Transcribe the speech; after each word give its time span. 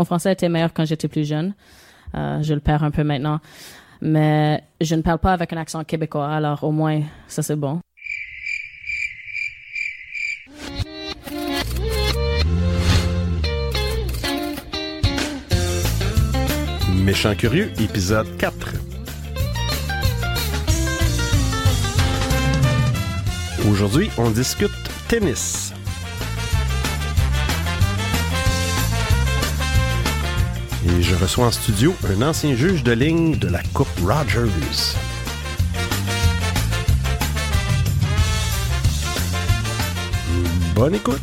Mon 0.00 0.06
français 0.06 0.32
était 0.32 0.48
meilleur 0.48 0.72
quand 0.72 0.86
j'étais 0.86 1.08
plus 1.08 1.28
jeune. 1.28 1.52
Euh, 2.14 2.42
je 2.42 2.54
le 2.54 2.60
perds 2.60 2.84
un 2.84 2.90
peu 2.90 3.04
maintenant. 3.04 3.38
Mais 4.00 4.64
je 4.80 4.94
ne 4.94 5.02
parle 5.02 5.18
pas 5.18 5.34
avec 5.34 5.52
un 5.52 5.58
accent 5.58 5.84
québécois, 5.84 6.26
alors 6.26 6.64
au 6.64 6.72
moins, 6.72 7.02
ça 7.28 7.42
c'est 7.42 7.54
bon. 7.54 7.80
Méchant 17.04 17.34
Curieux, 17.34 17.70
épisode 17.78 18.38
4. 18.38 18.72
Aujourd'hui, 23.68 24.08
on 24.16 24.30
discute 24.30 24.70
tennis. 25.08 25.69
Et 30.86 31.02
je 31.02 31.14
reçois 31.14 31.46
en 31.46 31.50
studio 31.50 31.94
un 32.08 32.22
ancien 32.22 32.54
juge 32.54 32.82
de 32.82 32.92
ligne 32.92 33.36
de 33.36 33.48
la 33.48 33.62
Coupe 33.74 33.88
Rogers. 34.02 34.96
Bonne 40.74 40.94
écoute. 40.94 41.20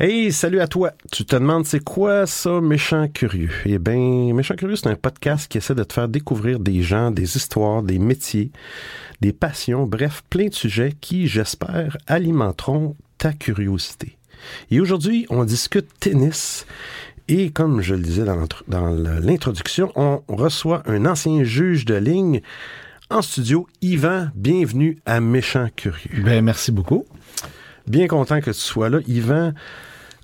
Hey, 0.00 0.32
salut 0.32 0.60
à 0.60 0.68
toi. 0.68 0.92
Tu 1.12 1.26
te 1.26 1.34
demandes 1.34 1.66
c'est 1.66 1.82
quoi 1.82 2.24
ça, 2.24 2.60
Méchant 2.62 3.08
Curieux? 3.08 3.50
Eh 3.66 3.78
bien, 3.78 4.32
Méchant 4.32 4.54
Curieux, 4.54 4.76
c'est 4.76 4.86
un 4.86 4.94
podcast 4.94 5.50
qui 5.50 5.58
essaie 5.58 5.74
de 5.74 5.82
te 5.82 5.92
faire 5.92 6.08
découvrir 6.08 6.60
des 6.60 6.82
gens, 6.82 7.10
des 7.10 7.36
histoires, 7.36 7.82
des 7.82 7.98
métiers, 7.98 8.52
des 9.20 9.32
passions, 9.32 9.86
bref, 9.86 10.22
plein 10.30 10.46
de 10.46 10.54
sujets 10.54 10.94
qui, 11.00 11.26
j'espère, 11.26 11.96
alimenteront 12.06 12.96
ta 13.18 13.32
curiosité. 13.32 14.16
Et 14.70 14.80
aujourd'hui, 14.80 15.26
on 15.30 15.44
discute 15.44 15.88
tennis. 15.98 16.66
Et 17.26 17.50
comme 17.50 17.82
je 17.82 17.94
le 17.94 18.02
disais 18.02 18.24
dans 18.68 18.88
l'introduction, 19.20 19.92
on 19.96 20.22
reçoit 20.28 20.82
un 20.86 21.04
ancien 21.04 21.42
juge 21.42 21.84
de 21.84 21.94
ligne 21.94 22.40
en 23.10 23.22
studio. 23.22 23.66
Yvan, 23.82 24.28
bienvenue 24.34 24.98
à 25.04 25.20
Méchant 25.20 25.68
Curieux. 25.74 26.22
Ben, 26.22 26.44
merci 26.44 26.72
beaucoup. 26.72 27.04
Bien 27.86 28.06
content 28.06 28.40
que 28.40 28.50
tu 28.50 28.60
sois 28.60 28.88
là. 28.88 29.00
Yvan, 29.06 29.52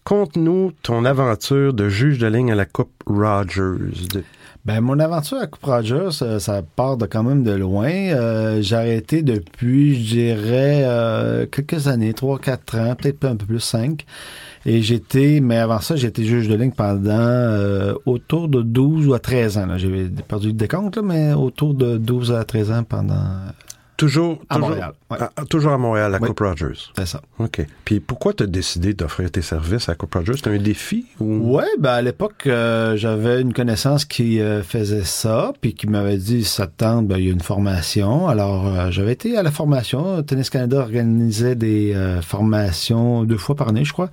Conte-nous 0.04 0.72
ton 0.82 1.06
aventure 1.06 1.72
de 1.72 1.88
juge 1.88 2.18
de 2.18 2.26
ligne 2.26 2.52
à 2.52 2.54
la 2.54 2.66
Coupe 2.66 2.92
Rogers. 3.06 4.22
Ben, 4.66 4.82
mon 4.82 4.98
aventure 4.98 5.38
à 5.38 5.46
Coupe 5.46 5.64
Rogers, 5.64 6.20
euh, 6.20 6.38
ça, 6.38 6.60
part 6.76 6.98
de 6.98 7.06
quand 7.06 7.22
même 7.22 7.42
de 7.42 7.52
loin. 7.52 7.88
Euh, 7.88 8.60
j'ai 8.60 8.76
arrêté 8.76 9.22
depuis, 9.22 9.94
je 9.94 10.14
dirais, 10.14 10.82
euh, 10.84 11.46
quelques 11.46 11.88
années, 11.88 12.12
3, 12.12 12.38
4 12.38 12.78
ans, 12.78 12.94
peut-être 12.96 13.24
un 13.24 13.36
peu 13.36 13.46
plus, 13.46 13.60
5. 13.60 14.04
Et 14.66 14.82
j'étais, 14.82 15.40
mais 15.40 15.56
avant 15.56 15.80
ça, 15.80 15.96
j'étais 15.96 16.24
juge 16.24 16.48
de 16.48 16.54
ligne 16.54 16.72
pendant 16.72 17.94
autour 18.04 18.48
de 18.48 18.60
12 18.60 19.06
ou 19.06 19.14
à 19.14 19.20
13 19.20 19.56
ans. 19.56 19.78
J'ai 19.78 20.10
perdu 20.28 20.48
le 20.48 20.52
décompte, 20.52 20.98
mais 20.98 21.32
autour 21.32 21.72
de 21.72 21.96
12 21.96 22.32
à 22.32 22.44
13 22.44 22.72
ans 22.72 22.84
pendant 22.84 23.24
Toujours 23.96 24.42
à 24.48 24.58
Montréal. 24.58 24.92
toujours 25.48 25.72
à 25.72 25.78
Montréal, 25.78 26.14
à 26.14 26.18
Coupe 26.18 26.40
Rogers. 26.40 26.90
C'est 26.96 27.06
ça. 27.06 27.20
OK. 27.38 27.64
Puis 27.84 28.00
pourquoi 28.00 28.32
tu 28.32 28.42
as 28.42 28.46
décidé 28.46 28.92
d'offrir 28.92 29.30
tes 29.30 29.42
services 29.42 29.88
à 29.88 29.94
Coupe 29.94 30.14
Rogers? 30.14 30.34
C'était 30.36 30.50
un 30.50 30.58
défi? 30.58 31.06
Ou... 31.20 31.56
Ouais, 31.56 31.68
ben 31.78 31.92
à 31.92 32.02
l'époque, 32.02 32.46
euh, 32.46 32.96
j'avais 32.96 33.40
une 33.40 33.52
connaissance 33.52 34.04
qui 34.04 34.40
euh, 34.40 34.62
faisait 34.62 35.04
ça, 35.04 35.52
puis 35.60 35.74
qui 35.74 35.86
m'avait 35.86 36.16
dit, 36.16 36.44
ça 36.44 36.66
tente, 36.66 37.06
ben, 37.06 37.18
il 37.18 37.26
y 37.26 37.28
a 37.28 37.32
une 37.32 37.40
formation. 37.40 38.26
Alors, 38.26 38.66
euh, 38.66 38.90
j'avais 38.90 39.12
été 39.12 39.36
à 39.36 39.44
la 39.44 39.52
formation. 39.52 40.22
Tennis 40.24 40.50
Canada 40.50 40.78
organisait 40.78 41.54
des 41.54 41.94
formations 42.22 43.24
deux 43.24 43.36
fois 43.36 43.54
par 43.54 43.68
année, 43.68 43.84
je 43.84 43.92
crois. 43.92 44.10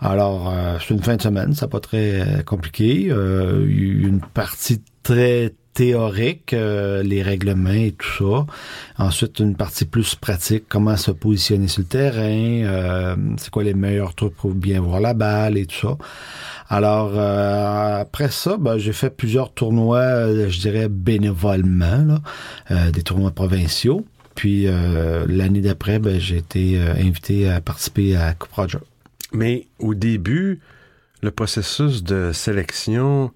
Alors, 0.00 0.52
c'est 0.80 0.94
une 0.94 1.02
fin 1.02 1.16
de 1.16 1.22
semaine, 1.22 1.54
ça 1.54 1.66
pas 1.66 1.80
très 1.80 2.44
compliqué. 2.46 2.94
il 2.94 3.08
y 3.08 3.12
a 3.12 3.52
eu 3.62 4.06
une 4.06 4.20
partie 4.20 4.80
très 5.02 5.54
théorique, 5.78 6.54
euh, 6.54 7.04
les 7.04 7.22
règlements 7.22 7.70
et 7.70 7.92
tout 7.92 8.18
ça. 8.18 8.46
Ensuite, 8.98 9.38
une 9.38 9.54
partie 9.54 9.84
plus 9.84 10.16
pratique, 10.16 10.64
comment 10.68 10.96
se 10.96 11.12
positionner 11.12 11.68
sur 11.68 11.82
le 11.82 11.86
terrain, 11.86 12.64
euh, 12.66 13.14
c'est 13.36 13.48
quoi 13.50 13.62
les 13.62 13.74
meilleurs 13.74 14.16
trucs 14.16 14.34
pour 14.34 14.54
bien 14.54 14.80
voir 14.80 14.98
la 14.98 15.14
balle 15.14 15.56
et 15.56 15.66
tout 15.66 15.76
ça. 15.76 15.96
Alors, 16.68 17.12
euh, 17.14 18.00
après 18.00 18.28
ça, 18.28 18.56
ben, 18.56 18.76
j'ai 18.76 18.92
fait 18.92 19.08
plusieurs 19.08 19.52
tournois, 19.52 20.48
je 20.48 20.58
dirais 20.58 20.88
bénévolement, 20.88 22.18
des 22.92 23.02
tournois 23.04 23.30
provinciaux. 23.30 24.04
Puis 24.34 24.66
l'année 25.28 25.60
d'après, 25.60 26.00
ben, 26.00 26.18
j'ai 26.18 26.38
été 26.38 26.76
invité 26.80 27.48
à 27.48 27.60
participer 27.60 28.16
à 28.16 28.34
Coupe 28.34 28.52
Roger. 28.52 28.78
Mais 29.32 29.68
au 29.78 29.94
début, 29.94 30.58
le 31.22 31.30
processus 31.30 32.02
de 32.02 32.32
sélection, 32.32 33.30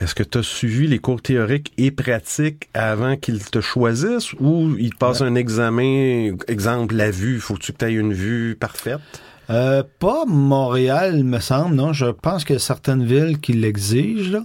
est-ce 0.00 0.14
que 0.14 0.22
tu 0.22 0.38
as 0.38 0.42
suivi 0.44 0.86
les 0.86 1.00
cours 1.00 1.20
théoriques 1.20 1.72
et 1.76 1.90
pratiques 1.90 2.68
avant 2.72 3.16
qu'ils 3.16 3.44
te 3.44 3.60
choisissent 3.60 4.32
ou 4.34 4.76
ils 4.78 4.90
te 4.90 4.96
passent 4.96 5.22
un 5.22 5.34
examen, 5.34 6.36
exemple 6.46 6.94
la 6.94 7.10
vue, 7.10 7.40
faut-tu 7.40 7.72
que 7.72 7.78
tu 7.78 7.84
aies 7.86 7.94
une 7.94 8.12
vue 8.12 8.56
parfaite? 8.58 9.00
Euh, 9.50 9.82
pas 9.98 10.24
Montréal, 10.26 11.24
me 11.24 11.40
semble, 11.40 11.74
non. 11.74 11.92
Je 11.92 12.06
pense 12.06 12.44
qu'il 12.44 12.54
y 12.54 12.56
a 12.56 12.60
certaines 12.60 13.04
villes 13.04 13.40
qui 13.40 13.54
l'exigent, 13.54 14.44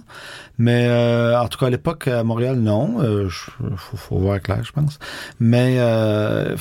Mais 0.58 0.86
euh, 0.88 1.38
en 1.38 1.46
tout 1.46 1.58
cas, 1.58 1.66
à 1.66 1.70
l'époque, 1.70 2.08
à 2.08 2.24
Montréal, 2.24 2.56
non. 2.56 3.00
Euh, 3.00 3.28
faut, 3.28 3.96
faut, 3.96 4.18
voir 4.18 4.40
clair, 4.40 4.62
je 4.64 4.72
pense. 4.72 4.98
Mais 5.38 5.76
euh, 5.78 6.56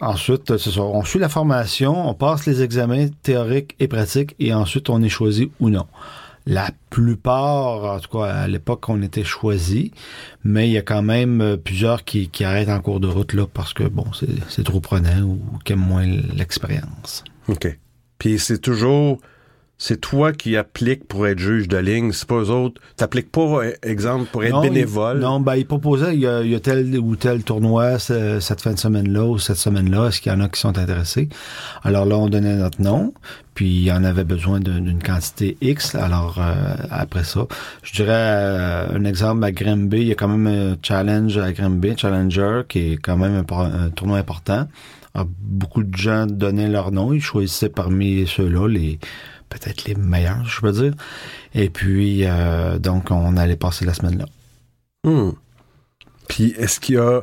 ensuite, 0.00 0.56
c'est 0.56 0.70
ça. 0.70 0.80
On 0.80 1.04
suit 1.04 1.20
la 1.20 1.28
formation, 1.28 2.08
on 2.08 2.14
passe 2.14 2.46
les 2.46 2.62
examens 2.62 3.06
théoriques 3.22 3.76
et 3.78 3.86
pratiques, 3.86 4.34
et 4.40 4.52
ensuite, 4.52 4.90
on 4.90 5.00
est 5.02 5.10
choisi 5.10 5.52
ou 5.60 5.68
non. 5.70 5.86
La 6.46 6.70
plupart, 6.90 7.84
en 7.84 8.00
tout 8.00 8.18
cas 8.18 8.24
à 8.24 8.48
l'époque, 8.48 8.88
on 8.88 9.00
était 9.02 9.24
choisi, 9.24 9.92
mais 10.44 10.68
il 10.68 10.72
y 10.72 10.78
a 10.78 10.82
quand 10.82 11.02
même 11.02 11.40
euh, 11.40 11.56
plusieurs 11.56 12.04
qui, 12.04 12.28
arrêtent 12.44 12.68
en 12.68 12.80
cours 12.80 13.00
de 13.00 13.06
route 13.06 13.32
là 13.32 13.46
parce 13.46 13.72
que 13.72 13.84
bon, 13.84 14.06
c'est 14.48 14.64
trop 14.64 14.80
prenant 14.80 15.22
ou 15.22 15.40
qui 15.64 15.72
aiment 15.72 15.80
moins 15.80 16.06
l'expérience. 16.06 17.22
OK. 17.48 17.78
Puis 18.18 18.38
c'est 18.38 18.58
toujours 18.58 19.18
c'est 19.84 20.00
toi 20.00 20.32
qui 20.32 20.56
appliques 20.56 21.08
pour 21.08 21.26
être 21.26 21.40
juge 21.40 21.66
de 21.66 21.76
ligne, 21.76 22.12
c'est 22.12 22.28
pas 22.28 22.36
eux 22.36 22.50
autres. 22.50 22.80
T'appliques 22.96 23.32
pas, 23.32 23.62
exemple, 23.82 24.26
pour 24.30 24.44
être 24.44 24.60
bénévole. 24.60 25.18
non, 25.18 25.40
ben, 25.40 25.56
il 25.56 25.66
proposait, 25.66 26.14
il 26.14 26.20
y, 26.20 26.26
a, 26.28 26.60
tel 26.60 26.96
ou 27.00 27.16
tel 27.16 27.42
tournoi 27.42 27.98
cette 27.98 28.60
fin 28.60 28.74
de 28.74 28.78
semaine-là 28.78 29.24
ou 29.24 29.40
cette 29.40 29.56
semaine-là. 29.56 30.06
Est-ce 30.06 30.20
qu'il 30.20 30.30
y 30.30 30.34
en 30.36 30.40
a 30.40 30.48
qui 30.48 30.60
sont 30.60 30.78
intéressés? 30.78 31.28
Alors 31.82 32.06
là, 32.06 32.16
on 32.16 32.28
donnait 32.28 32.54
notre 32.54 32.80
nom, 32.80 33.12
puis 33.54 33.66
il 33.70 33.82
y 33.82 33.90
en 33.90 34.04
avait 34.04 34.22
besoin 34.22 34.60
d'une 34.60 35.02
quantité 35.02 35.56
X. 35.60 35.96
Alors, 35.96 36.36
euh, 36.38 36.76
après 36.92 37.24
ça, 37.24 37.48
je 37.82 37.92
dirais 37.92 38.12
euh, 38.12 38.86
un 38.96 39.04
exemple 39.04 39.42
à 39.42 39.50
Grimby, 39.50 40.02
il 40.02 40.06
y 40.06 40.12
a 40.12 40.14
quand 40.14 40.28
même 40.28 40.46
un 40.46 40.76
challenge 40.80 41.38
à 41.38 41.52
Grimby, 41.52 41.94
Challenger, 41.96 42.60
qui 42.68 42.92
est 42.92 42.96
quand 42.98 43.16
même 43.16 43.44
un, 43.50 43.56
un 43.58 43.90
tournoi 43.90 44.18
important. 44.18 44.68
Alors, 45.14 45.26
beaucoup 45.40 45.82
de 45.82 45.94
gens 45.96 46.26
donnaient 46.26 46.68
leur 46.68 46.92
nom, 46.92 47.12
ils 47.12 47.20
choisissaient 47.20 47.68
parmi 47.68 48.28
ceux-là 48.28 48.68
les 48.68 49.00
peut-être 49.52 49.84
les 49.84 49.94
meilleurs, 49.94 50.44
je 50.44 50.60
veux 50.64 50.72
dire. 50.72 50.94
Et 51.54 51.68
puis, 51.70 52.24
euh, 52.24 52.78
donc, 52.78 53.10
on 53.10 53.36
allait 53.36 53.56
passer 53.56 53.84
la 53.84 53.94
semaine 53.94 54.18
là. 54.18 54.26
Hmm. 55.04 55.32
Puis, 56.28 56.54
est-ce 56.56 56.80
qu'il 56.80 56.94
y 56.94 56.98
a 56.98 57.22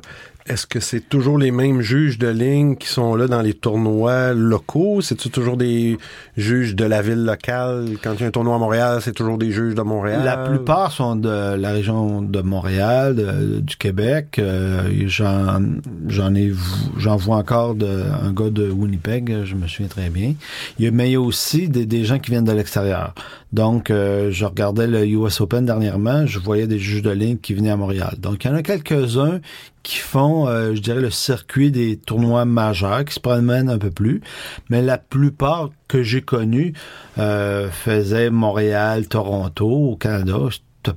est-ce 0.49 0.65
que 0.65 0.79
c'est 0.79 1.07
toujours 1.07 1.37
les 1.37 1.51
mêmes 1.51 1.81
juges 1.81 2.17
de 2.17 2.27
ligne 2.27 2.75
qui 2.75 2.87
sont 2.87 3.15
là 3.15 3.27
dans 3.27 3.41
les 3.41 3.53
tournois 3.53 4.33
locaux? 4.33 5.01
C'est-tu 5.01 5.29
toujours 5.29 5.57
des 5.57 5.97
juges 6.37 6.75
de 6.75 6.85
la 6.85 7.03
ville 7.03 7.23
locale? 7.23 7.85
Quand 8.03 8.13
il 8.15 8.21
y 8.21 8.23
a 8.23 8.27
un 8.27 8.31
tournoi 8.31 8.55
à 8.55 8.57
Montréal, 8.57 8.99
c'est 9.01 9.13
toujours 9.13 9.37
des 9.37 9.51
juges 9.51 9.75
de 9.75 9.81
Montréal? 9.83 10.23
La 10.25 10.37
plupart 10.37 10.91
sont 10.91 11.15
de 11.15 11.55
la 11.55 11.71
région 11.71 12.23
de 12.23 12.41
Montréal, 12.41 13.61
du 13.61 13.75
Québec. 13.77 14.37
Euh, 14.39 14.81
j'en, 15.05 15.61
j'en 16.07 17.15
vois 17.15 17.37
encore 17.37 17.75
un 17.79 18.31
gars 18.33 18.49
de 18.49 18.69
Winnipeg, 18.69 19.43
je 19.45 19.53
me 19.53 19.67
souviens 19.67 19.87
très 19.87 20.09
bien. 20.09 20.33
Il 20.79 20.87
y 20.87 20.91
mais 20.91 21.09
il 21.09 21.13
y 21.13 21.15
a 21.15 21.21
aussi 21.21 21.69
des 21.69 22.03
gens 22.05 22.17
qui 22.17 22.31
viennent 22.31 22.43
de 22.43 22.51
l'extérieur. 22.51 23.13
Donc, 23.51 23.89
euh, 23.89 24.29
je 24.31 24.45
regardais 24.45 24.85
le 24.85 25.05
US 25.07 25.41
Open 25.41 25.65
dernièrement, 25.65 26.25
je 26.27 26.37
voyais 26.37 26.67
des 26.67 26.77
juges 26.77 27.01
de 27.01 27.09
ligne 27.09 27.37
qui 27.37 27.55
venaient 27.55 27.71
à 27.71 27.77
Montréal. 27.77 28.15
Donc, 28.19 28.43
il 28.43 28.47
y 28.47 28.51
en 28.51 28.55
a 28.55 28.61
quelques-uns 28.61 29.39
qui 29.81 29.97
font, 29.97 30.47
euh, 30.47 30.75
je 30.75 30.81
dirais, 30.81 31.01
le 31.01 31.09
circuit 31.09 31.71
des 31.71 31.97
tournois 31.97 32.45
majeurs, 32.45 33.05
qui 33.05 33.15
se 33.15 33.19
promènent 33.19 33.69
un 33.69 33.79
peu 33.79 33.89
plus. 33.89 34.21
Mais 34.69 34.81
la 34.83 34.99
plupart 34.99 35.69
que 35.87 36.03
j'ai 36.03 36.21
connus 36.21 36.73
euh, 37.17 37.69
faisaient 37.71 38.29
Montréal, 38.29 39.07
Toronto, 39.07 39.67
au 39.67 39.95
Canada. 39.95 40.37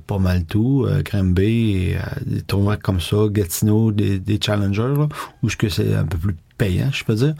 Pas 0.07 0.17
mal 0.17 0.45
tout. 0.45 0.85
Euh, 0.87 1.03
Granby, 1.03 1.93
des 2.25 2.41
tournois 2.41 2.77
comme 2.77 2.99
ça, 2.99 3.17
Gatineau, 3.29 3.91
des, 3.91 4.39
challengers, 4.41 5.07
où 5.43 5.49
c'est 5.49 5.93
un 5.93 6.05
peu 6.05 6.17
plus 6.17 6.35
payant, 6.63 6.89
je 6.91 7.03
peux 7.03 7.15
dire. 7.15 7.35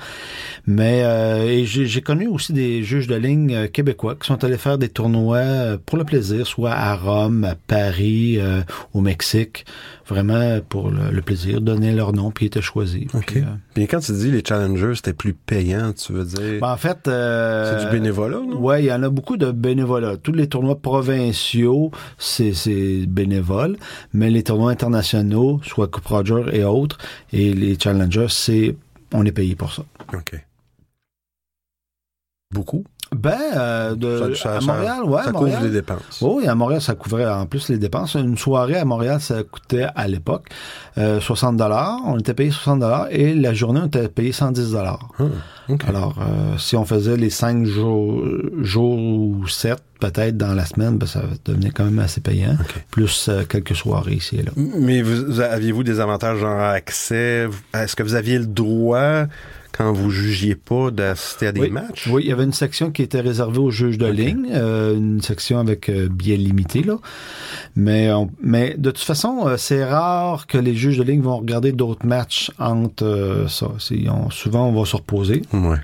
Mais 0.68 1.04
euh, 1.04 1.66
j'ai 1.66 2.02
connu 2.02 2.28
aussi 2.28 2.52
des 2.54 2.84
juges 2.84 3.08
de 3.08 3.16
ligne 3.16 3.56
euh, 3.56 3.68
québécois 3.68 4.16
qui 4.16 4.28
sont 4.28 4.44
allés 4.44 4.58
faire 4.58 4.78
des 4.78 4.90
tournois 4.90 5.38
euh, 5.38 5.78
pour 5.86 5.98
le 5.98 6.04
plaisir, 6.04 6.46
soit 6.48 6.72
à 6.72 6.96
Rome, 6.96 7.44
à 7.44 7.56
Paris, 7.56 8.38
euh, 8.38 8.62
au 8.94 9.02
Mexique, 9.02 9.66
vraiment 10.08 10.60
pour 10.68 10.90
le, 10.90 11.12
le 11.12 11.22
plaisir, 11.22 11.62
donner 11.62 11.92
leur 11.94 12.14
nom 12.14 12.32
puis 12.32 12.46
ils 12.46 12.48
étaient 12.48 12.62
choisis. 12.62 13.06
OK. 13.14 13.26
Puis, 13.26 13.40
euh, 13.42 13.56
Puis 13.74 13.88
quand 13.88 14.00
tu 14.00 14.12
dis 14.14 14.32
les 14.32 14.44
challengers, 14.48 14.96
c'était 14.96 15.14
plus 15.14 15.34
payant, 15.34 15.94
tu 15.94 16.14
veux 16.14 16.26
dire... 16.26 16.60
ben, 16.62 16.72
en 16.72 16.78
fait, 16.78 17.00
c'est 17.06 17.86
du 17.86 17.92
bénévolat, 17.92 18.40
non? 18.40 18.58
Ouais, 18.60 18.84
il 18.84 18.88
y 18.88 18.94
en 18.94 19.04
a 19.04 19.10
beaucoup 19.10 19.38
de 19.38 19.52
bénévolat. 19.52 20.18
Tous 20.18 20.32
les 20.34 20.48
tournois 20.48 20.80
provinciaux, 20.80 21.92
c'est 22.18 22.54
c'est 22.54 23.06
bénévole, 23.08 23.78
mais 24.14 24.30
les 24.30 24.44
tournois 24.44 24.72
internationaux, 24.72 25.60
soit 25.64 25.88
Coupe 25.88 26.08
Roger 26.08 26.44
et 26.52 26.64
autres, 26.64 26.98
et 27.32 27.54
les 27.54 27.78
challengers, 27.80 28.28
c'est 28.30 28.76
on 29.14 29.26
est 29.26 29.32
payé 29.32 29.56
pour 29.56 29.72
ça. 29.72 29.86
OK. 30.14 30.36
Beaucoup? 32.52 32.86
Ben, 33.16 33.38
euh, 33.56 33.96
de, 33.96 34.34
Ça- 34.36 34.44
ça- 34.44 34.56
à 34.58 34.62
ça- 34.62 34.66
Montréal, 34.74 35.04
ouais, 35.06 35.22
ça 35.24 35.30
à 35.30 35.32
couvre 35.32 35.44
Montréal. 35.46 35.64
les 35.64 35.70
dépenses. 35.70 36.20
Oh, 36.22 36.36
oui, 36.40 36.48
à 36.48 36.56
Montréal, 36.56 36.82
ça 36.82 36.96
couvrait 36.96 37.26
en 37.30 37.46
plus 37.46 37.70
les 37.70 37.78
dépenses. 37.78 38.16
Une 38.16 38.38
soirée 38.38 38.78
à 38.78 38.86
Montréal, 38.86 39.20
ça 39.22 39.44
coûtait 39.44 39.88
à 39.96 40.08
l'époque 40.08 40.48
euh, 40.98 41.20
60 41.20 41.58
dollars. 41.58 42.00
On 42.06 42.18
était 42.20 42.34
payé 42.34 42.52
60 42.52 42.80
dollars 42.80 43.08
et 43.12 43.34
la 43.34 43.54
journée, 43.54 43.82
on 43.84 43.88
était 43.88 44.08
payé 44.10 44.32
110 44.32 44.72
dollars. 44.72 45.10
Ah. 45.20 45.24
Alors, 45.88 46.16
euh, 46.20 46.58
si 46.58 46.76
on 46.76 46.84
faisait 46.86 47.16
les 47.16 47.30
cinq 47.30 47.66
jours, 47.66 48.22
jours 48.62 48.98
ou 49.00 49.48
sept, 49.48 49.80
peut-être 50.00 50.36
dans 50.36 50.54
la 50.54 50.66
semaine, 50.66 50.98
ben, 50.98 51.06
ça 51.06 51.22
devenait 51.46 51.70
quand 51.72 51.86
même 51.86 52.00
assez 52.00 52.20
payant. 52.20 52.58
Plus 52.92 53.28
euh, 53.30 53.44
quelques 53.48 53.76
soirées 53.76 54.16
ici 54.16 54.38
et 54.38 54.44
là. 54.44 54.52
Mais 54.58 55.02
vous- 55.02 55.40
aviez-vous 55.40 55.84
des 55.84 56.02
avantages 56.02 56.40
genre 56.40 56.60
accès? 56.60 57.48
Est-ce 57.74 57.96
que 57.96 58.04
vous 58.04 58.16
aviez 58.16 58.40
le 58.40 58.46
droit, 58.46 59.24
quand 59.76 59.92
vous 59.92 60.12
jugiez 60.12 60.56
pas, 60.56 60.92
d'assister 60.92 61.48
à 61.48 61.52
des 61.52 61.62
oui. 61.62 61.70
matchs? 61.72 62.08
Oui, 62.12 62.22
il 62.26 62.30
y 62.30 62.32
avait 62.32 62.44
une 62.44 62.54
section 62.54 62.92
qui 62.92 63.02
était 63.02 63.20
réservée 63.22 63.58
aux 63.60 63.72
juges 63.72 63.98
de 63.98 64.06
ligne, 64.08 64.48
euh, 64.52 64.96
une 64.96 65.22
section 65.22 65.58
avec 65.60 65.90
euh, 65.90 66.08
billets 66.10 66.38
limités 66.38 66.84
là. 66.84 66.98
Mais 67.76 68.12
on- 68.12 68.30
mais 68.42 68.76
de 68.78 68.92
toute 68.92 69.04
façon, 69.04 69.48
euh, 69.48 69.58
c'est 69.58 69.84
rare 69.84 70.46
que 70.48 70.58
les 70.58 70.76
juges 70.76 70.98
de 70.98 71.04
ligne 71.04 71.22
vont 71.22 71.38
regarder 71.38 71.72
d'autres 71.72 72.06
matchs 72.06 72.52
entre 72.60 73.04
euh, 73.04 73.48
ça. 73.48 73.68
On- 74.10 74.30
souvent, 74.30 74.68
on 74.70 74.80
va 74.80 74.86
se 74.86 74.96
reposer. 74.96 75.42
Ouais. 75.54 75.78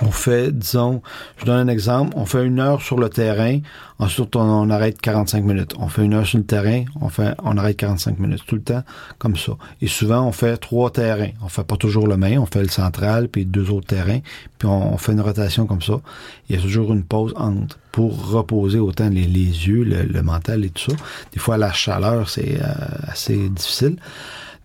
On 0.00 0.10
fait, 0.10 0.50
disons, 0.50 1.02
je 1.36 1.44
donne 1.44 1.68
un 1.68 1.72
exemple, 1.72 2.12
on 2.16 2.24
fait 2.24 2.44
une 2.44 2.60
heure 2.60 2.80
sur 2.80 2.98
le 2.98 3.08
terrain, 3.08 3.58
ensuite 3.98 4.34
on, 4.36 4.70
arrête 4.70 5.00
45 5.00 5.44
minutes. 5.44 5.74
On 5.78 5.88
fait 5.88 6.04
une 6.04 6.14
heure 6.14 6.26
sur 6.26 6.38
le 6.38 6.44
terrain, 6.44 6.84
on 7.00 7.08
fait, 7.08 7.34
on 7.42 7.56
arrête 7.56 7.76
45 7.76 8.18
minutes, 8.18 8.42
tout 8.46 8.56
le 8.56 8.62
temps 8.62 8.82
comme 9.18 9.36
ça. 9.36 9.52
Et 9.80 9.88
souvent, 9.88 10.26
on 10.26 10.32
fait 10.32 10.56
trois 10.56 10.90
terrains. 10.90 11.30
On 11.42 11.48
fait 11.48 11.64
pas 11.64 11.76
toujours 11.76 12.06
le 12.06 12.16
même, 12.16 12.40
on 12.40 12.46
fait 12.46 12.62
le 12.62 12.68
central, 12.68 13.28
puis 13.28 13.44
deux 13.44 13.70
autres 13.70 13.86
terrains, 13.86 14.20
puis 14.58 14.68
on, 14.68 14.96
fait 14.96 15.12
une 15.12 15.20
rotation 15.20 15.66
comme 15.66 15.82
ça. 15.82 16.00
Il 16.48 16.56
y 16.56 16.58
a 16.58 16.62
toujours 16.62 16.92
une 16.92 17.04
pause 17.04 17.34
entre 17.36 17.78
pour 17.92 18.30
reposer 18.30 18.78
autant 18.78 19.10
les, 19.10 19.26
les 19.26 19.68
yeux, 19.68 19.84
le, 19.84 20.04
le 20.04 20.22
mental 20.22 20.64
et 20.64 20.70
tout 20.70 20.90
ça. 20.90 20.96
Des 21.32 21.38
fois, 21.38 21.58
la 21.58 21.72
chaleur, 21.72 22.30
c'est 22.30 22.58
euh, 22.60 22.66
assez 23.06 23.48
difficile. 23.50 23.96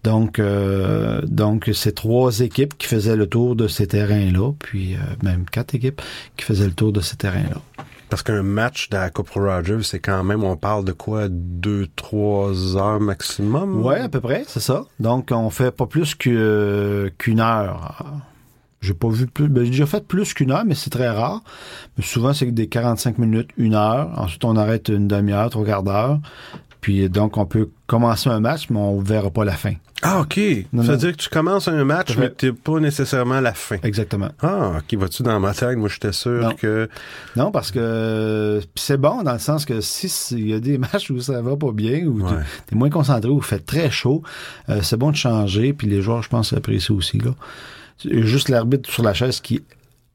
Donc, 0.04 0.40
euh, 0.40 1.22
donc 1.24 1.70
c'est 1.74 1.94
trois 1.94 2.40
équipes 2.40 2.78
qui 2.78 2.88
faisaient 2.88 3.16
le 3.16 3.28
tour 3.28 3.56
de 3.56 3.68
ces 3.68 3.88
terrains-là, 3.88 4.54
puis 4.60 4.96
euh, 4.96 5.00
même 5.24 5.46
quatre 5.52 5.76
équipes 5.76 6.02
qui 6.38 6.46
faisaient 6.46 6.68
le 6.68 6.74
tour 6.74 6.94
de 6.94 7.02
ces 7.02 7.18
terrains-là. 7.18 7.62
Parce 8.10 8.24
qu'un 8.24 8.44
match 8.44 8.90
de 8.90 8.96
la 8.96 9.10
Coupe 9.10 9.30
Rogers, 9.32 9.84
c'est 9.84 10.00
quand 10.00 10.24
même, 10.24 10.44
on 10.44 10.56
parle 10.56 10.86
de 10.86 10.94
quoi, 10.94 11.28
deux, 11.30 11.88
trois 11.98 12.78
heures 12.78 13.02
maximum? 13.02 13.84
Ouais, 13.86 14.00
à 14.00 14.08
peu 14.08 14.22
près, 14.22 14.46
c'est 14.48 14.62
ça. 14.62 14.86
Donc, 15.02 15.30
on 15.32 15.50
fait 15.50 15.72
pas 15.72 15.88
plus 15.88 16.16
euh, 16.28 17.10
qu'une 17.18 17.42
heure. 17.42 18.06
J'ai 18.80 18.94
pas 18.94 19.10
vu 19.10 19.28
plus. 19.28 19.50
Ben, 19.50 19.66
j'ai 19.66 19.72
déjà 19.72 19.86
fait 19.86 20.06
plus 20.06 20.34
qu'une 20.34 20.52
heure, 20.52 20.64
mais 20.66 20.76
c'est 20.76 20.90
très 20.90 21.10
rare. 21.10 21.42
Mais 21.98 22.04
souvent, 22.04 22.34
c'est 22.34 22.46
des 22.46 22.68
45 22.68 23.18
minutes, 23.18 23.50
une 23.58 23.74
heure. 23.74 24.12
Ensuite, 24.16 24.46
on 24.46 24.56
arrête 24.56 24.88
une 24.88 25.08
demi-heure, 25.08 25.50
trois 25.50 25.66
quarts 25.66 25.84
d'heure. 25.84 26.20
Puis 26.82 27.10
donc, 27.10 27.38
on 27.38 27.46
peut 27.46 27.70
commencer 27.88 28.30
un 28.30 28.40
match, 28.40 28.70
mais 28.70 28.78
on 28.80 29.00
verra 29.00 29.30
pas 29.30 29.44
la 29.46 29.54
fin. 29.54 29.74
Ah, 30.04 30.20
OK. 30.22 30.40
Non, 30.74 30.84
ça 30.84 30.90
veut 30.90 30.94
non. 30.94 31.00
dire 31.00 31.12
que 31.14 31.18
tu 31.24 31.30
commences 31.30 31.68
un 31.68 31.84
match, 31.84 32.16
mais 32.18 32.30
t'es 32.30 32.52
pas 32.54 32.80
nécessairement 32.80 33.42
la 33.42 33.54
fin. 33.54 33.78
Exactement. 33.82 34.30
Ah, 34.44 34.74
OK. 34.78 34.94
Vas-tu 35.00 35.24
dans 35.24 35.40
ma 35.40 35.54
tête? 35.56 35.76
Moi, 35.76 35.90
j'étais 35.90 36.12
sûr 36.12 36.44
Non. 36.44 36.52
que... 36.56 36.88
Non, 37.36 37.50
parce 37.52 37.72
que 37.72 38.62
c'est 38.76 38.98
bon 38.98 39.24
dans 39.24 39.34
le 39.34 39.40
sens 39.40 39.66
que 39.66 39.82
si 39.82 40.08
il 40.34 40.48
y 40.50 40.54
a 40.54 40.60
des 40.60 40.78
matchs 40.78 41.10
où 41.10 41.20
ça 41.20 41.42
va 41.42 41.56
pas 41.58 41.72
bien, 41.72 42.06
où 42.06 42.22
Ouais. 42.22 42.32
tu 42.68 42.76
es 42.76 42.78
moins 42.78 42.92
concentré, 42.92 43.30
où 43.30 43.38
il 43.40 43.44
fait 43.44 43.66
très 43.66 43.90
chaud, 43.90 44.22
euh, 44.70 44.82
c'est 44.84 44.98
bon 44.98 45.10
de 45.12 45.16
changer. 45.16 45.74
Puis 45.74 45.88
les 45.88 46.02
joueurs, 46.02 46.22
je 46.22 46.30
pense, 46.30 46.54
apprécient 46.54 46.94
aussi. 46.96 47.18
Là. 47.18 47.32
Juste 48.06 48.50
l'arbitre 48.50 48.88
sur 48.92 49.02
la 49.02 49.16
chaise 49.16 49.40
qui, 49.42 49.64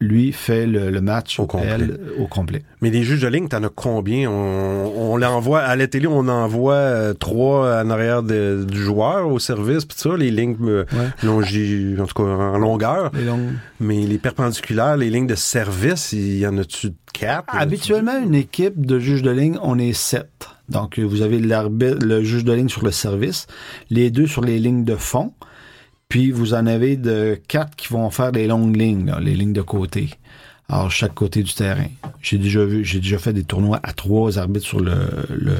lui, 0.02 0.32
fait 0.32 0.66
le, 0.66 0.90
le 0.90 1.00
match 1.00 1.38
Au 1.40 1.46
complet. 1.46 1.68
elle, 1.72 2.00
au 2.18 2.26
complet. 2.26 2.62
Mais 2.80 2.90
les 2.90 3.02
juges 3.02 3.20
de 3.22 3.28
ligne, 3.28 3.48
t'en 3.48 3.62
as 3.62 3.68
combien? 3.68 4.30
On, 4.30 4.92
on 5.12 5.16
l'envoie 5.16 5.60
à 5.60 5.76
la 5.76 5.86
télé, 5.86 6.06
on 6.06 6.28
envoie 6.28 6.74
euh, 6.74 7.14
trois 7.14 7.82
en 7.82 7.90
arrière 7.90 8.22
de- 8.22 8.66
du 8.68 8.78
joueur 8.78 9.28
au 9.28 9.38
service, 9.38 9.84
puis 9.84 9.96
ça, 9.98 10.16
les 10.16 10.30
lignes 10.30 10.56
euh, 10.62 10.84
Ouais. 10.92 11.08
longi, 11.22 11.94
en 12.00 12.06
tout 12.06 12.14
cas 12.14 12.28
en 12.28 12.58
longueur. 12.58 13.10
Les 13.14 13.24
longues- 13.24 13.52
Mais 13.80 14.00
les 14.06 14.18
perpendiculaires, 14.18 14.96
les 14.96 15.10
lignes 15.10 15.26
de 15.26 15.34
service, 15.34 16.12
il 16.12 16.38
y 16.38 16.46
en 16.46 16.56
a-tu 16.58 16.90
quatre? 17.12 17.44
Habituellement, 17.56 18.18
une 18.22 18.34
équipe 18.34 18.84
de 18.84 18.98
juges 18.98 19.22
de 19.22 19.30
ligne, 19.30 19.58
on 19.62 19.78
est 19.78 19.92
sept. 19.92 20.48
Donc, 20.68 20.98
vous 20.98 21.22
avez 21.22 21.38
l'arbitre, 21.38 21.98
le 22.04 22.22
juge 22.22 22.44
de 22.44 22.52
ligne 22.52 22.68
sur 22.68 22.84
le 22.84 22.90
service, 22.92 23.46
les 23.90 24.10
deux 24.10 24.26
sur 24.26 24.42
les 24.42 24.58
lignes 24.58 24.84
de 24.84 24.96
fond, 24.96 25.32
puis 26.12 26.30
vous 26.30 26.52
en 26.52 26.66
avez 26.66 26.98
de 26.98 27.40
quatre 27.48 27.74
qui 27.74 27.88
vont 27.88 28.10
faire 28.10 28.32
des 28.32 28.46
longues 28.46 28.76
lignes, 28.76 29.14
les 29.22 29.34
lignes 29.34 29.54
de 29.54 29.62
côté. 29.62 30.10
Alors, 30.68 30.90
chaque 30.90 31.14
côté 31.14 31.42
du 31.42 31.54
terrain. 31.54 31.86
J'ai 32.20 32.36
déjà 32.36 32.66
vu, 32.66 32.84
j'ai 32.84 33.00
déjà 33.00 33.16
fait 33.16 33.32
des 33.32 33.44
tournois 33.44 33.80
à 33.82 33.94
trois 33.94 34.38
arbitres 34.38 34.66
sur 34.66 34.80
le, 34.80 34.94
le, 35.30 35.56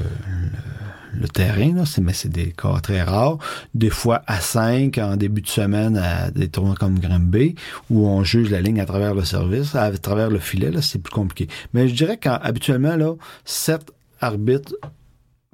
le, 1.19 1.29
terrain, 1.29 1.75
là. 1.75 1.85
Mais 2.03 2.13
c'est 2.13 2.29
des 2.29 2.53
cas 2.53 2.81
très 2.83 3.01
rares. 3.01 3.39
Des 3.73 3.89
fois 3.89 4.21
à 4.27 4.41
cinq 4.41 4.99
en 4.99 5.17
début 5.17 5.41
de 5.41 5.49
semaine 5.49 5.97
à 5.97 6.31
des 6.31 6.49
tournois 6.49 6.75
comme 6.75 6.99
Granby, 6.99 7.55
où 7.89 8.07
on 8.07 8.23
juge 8.23 8.51
la 8.51 8.61
ligne 8.61 8.83
à 8.83 8.85
travers 8.85 9.15
le 9.15 9.25
service, 9.25 9.75
à 9.75 9.91
travers 9.93 10.29
le 10.29 10.39
filet, 10.39 10.71
c'est 10.83 10.99
plus 10.99 11.15
compliqué. 11.15 11.49
Mais 11.73 11.89
je 11.89 11.95
dirais 11.95 12.19
qu'habituellement, 12.19 12.97
là, 12.97 13.15
sept 13.47 13.91
arbitres, 14.21 14.75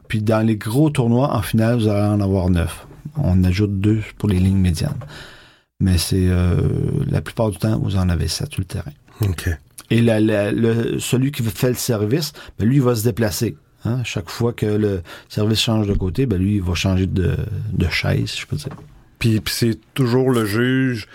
puis 0.09 0.23
dans 0.23 0.45
les 0.45 0.56
gros 0.56 0.91
tournois, 0.91 1.37
en 1.37 1.43
finale, 1.43 1.79
vous 1.79 1.87
allez 1.87 2.09
en 2.09 2.21
avoir 2.21 2.50
neuf. 2.50 2.88
On 3.23 3.43
ajoute 3.44 3.81
deux 3.81 4.00
pour 4.19 4.29
les 4.29 4.38
lignes 4.38 4.59
médianes. 4.59 4.99
Mais 5.81 5.97
c'est 5.99 6.26
euh, 6.29 6.56
la 7.11 7.20
plupart 7.20 7.50
du 7.50 7.59
temps, 7.59 7.79
vous 7.79 7.97
en 7.97 8.09
avez 8.09 8.26
sept 8.29 8.50
sur 8.53 8.61
le 8.61 8.65
terrain. 8.67 8.91
OK. 9.23 9.49
Et 9.91 10.03
la- 10.03 10.20
la- 10.20 10.53
le, 10.53 10.99
celui 10.99 11.31
qui 11.32 11.43
fait 11.43 11.69
le 11.69 11.75
service, 11.75 12.32
ben 12.59 12.67
lui, 12.69 12.76
il 12.76 12.82
va 12.82 12.94
se 12.94 13.05
déplacer. 13.05 13.56
Hein? 13.85 14.03
Chaque 14.05 14.29
fois 14.29 14.53
que 14.53 14.67
le 14.67 15.03
service 15.29 15.61
change 15.61 15.87
de 15.87 15.94
côté, 15.94 16.26
ben 16.26 16.38
lui, 16.41 16.56
il 16.56 16.62
va 16.62 16.75
changer 16.75 17.06
de, 17.06 17.37
de 17.73 17.88
chaise, 17.88 18.35
je 18.37 18.44
peux 18.47 18.56
dire. 18.56 18.73
Puis, 19.19 19.41
puis 19.41 19.55
c'est 19.56 19.79
toujours 19.94 20.31
le 20.31 20.44
juge, 20.47 21.06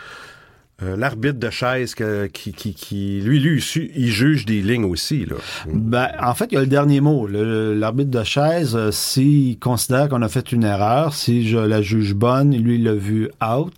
euh, 0.82 0.98
l'arbitre 0.98 1.38
de 1.38 1.52
chaise 1.52 1.94
qui, 1.94 2.52
qui, 2.52 3.22
lui, 3.22 3.40
lui, 3.40 3.64
il, 3.96 4.08
juge 4.08 4.46
des 4.46 4.62
lignes 4.62 4.86
aussi, 4.86 5.26
là. 5.26 5.36
Ben, 5.72 6.10
en 6.20 6.34
fait, 6.34 6.48
il 6.52 6.56
y 6.56 6.58
a 6.58 6.62
le 6.62 6.68
dernier 6.68 7.00
mot. 7.00 7.28
L'arbitre 7.28 8.10
de 8.10 8.24
chaise, 8.24 8.76
euh, 8.76 8.92
s'il 8.92 9.60
considère 9.60 10.10
qu'on 10.10 10.24
a 10.24 10.30
fait 10.30 10.52
une 10.52 10.64
erreur, 10.64 11.14
si 11.14 11.48
je 11.48 11.60
la 11.60 11.84
juge 11.84 12.16
bonne, 12.16 12.56
lui, 12.56 12.76
il 12.76 12.84
l'a 12.86 12.96
vu 12.96 13.30
out, 13.40 13.74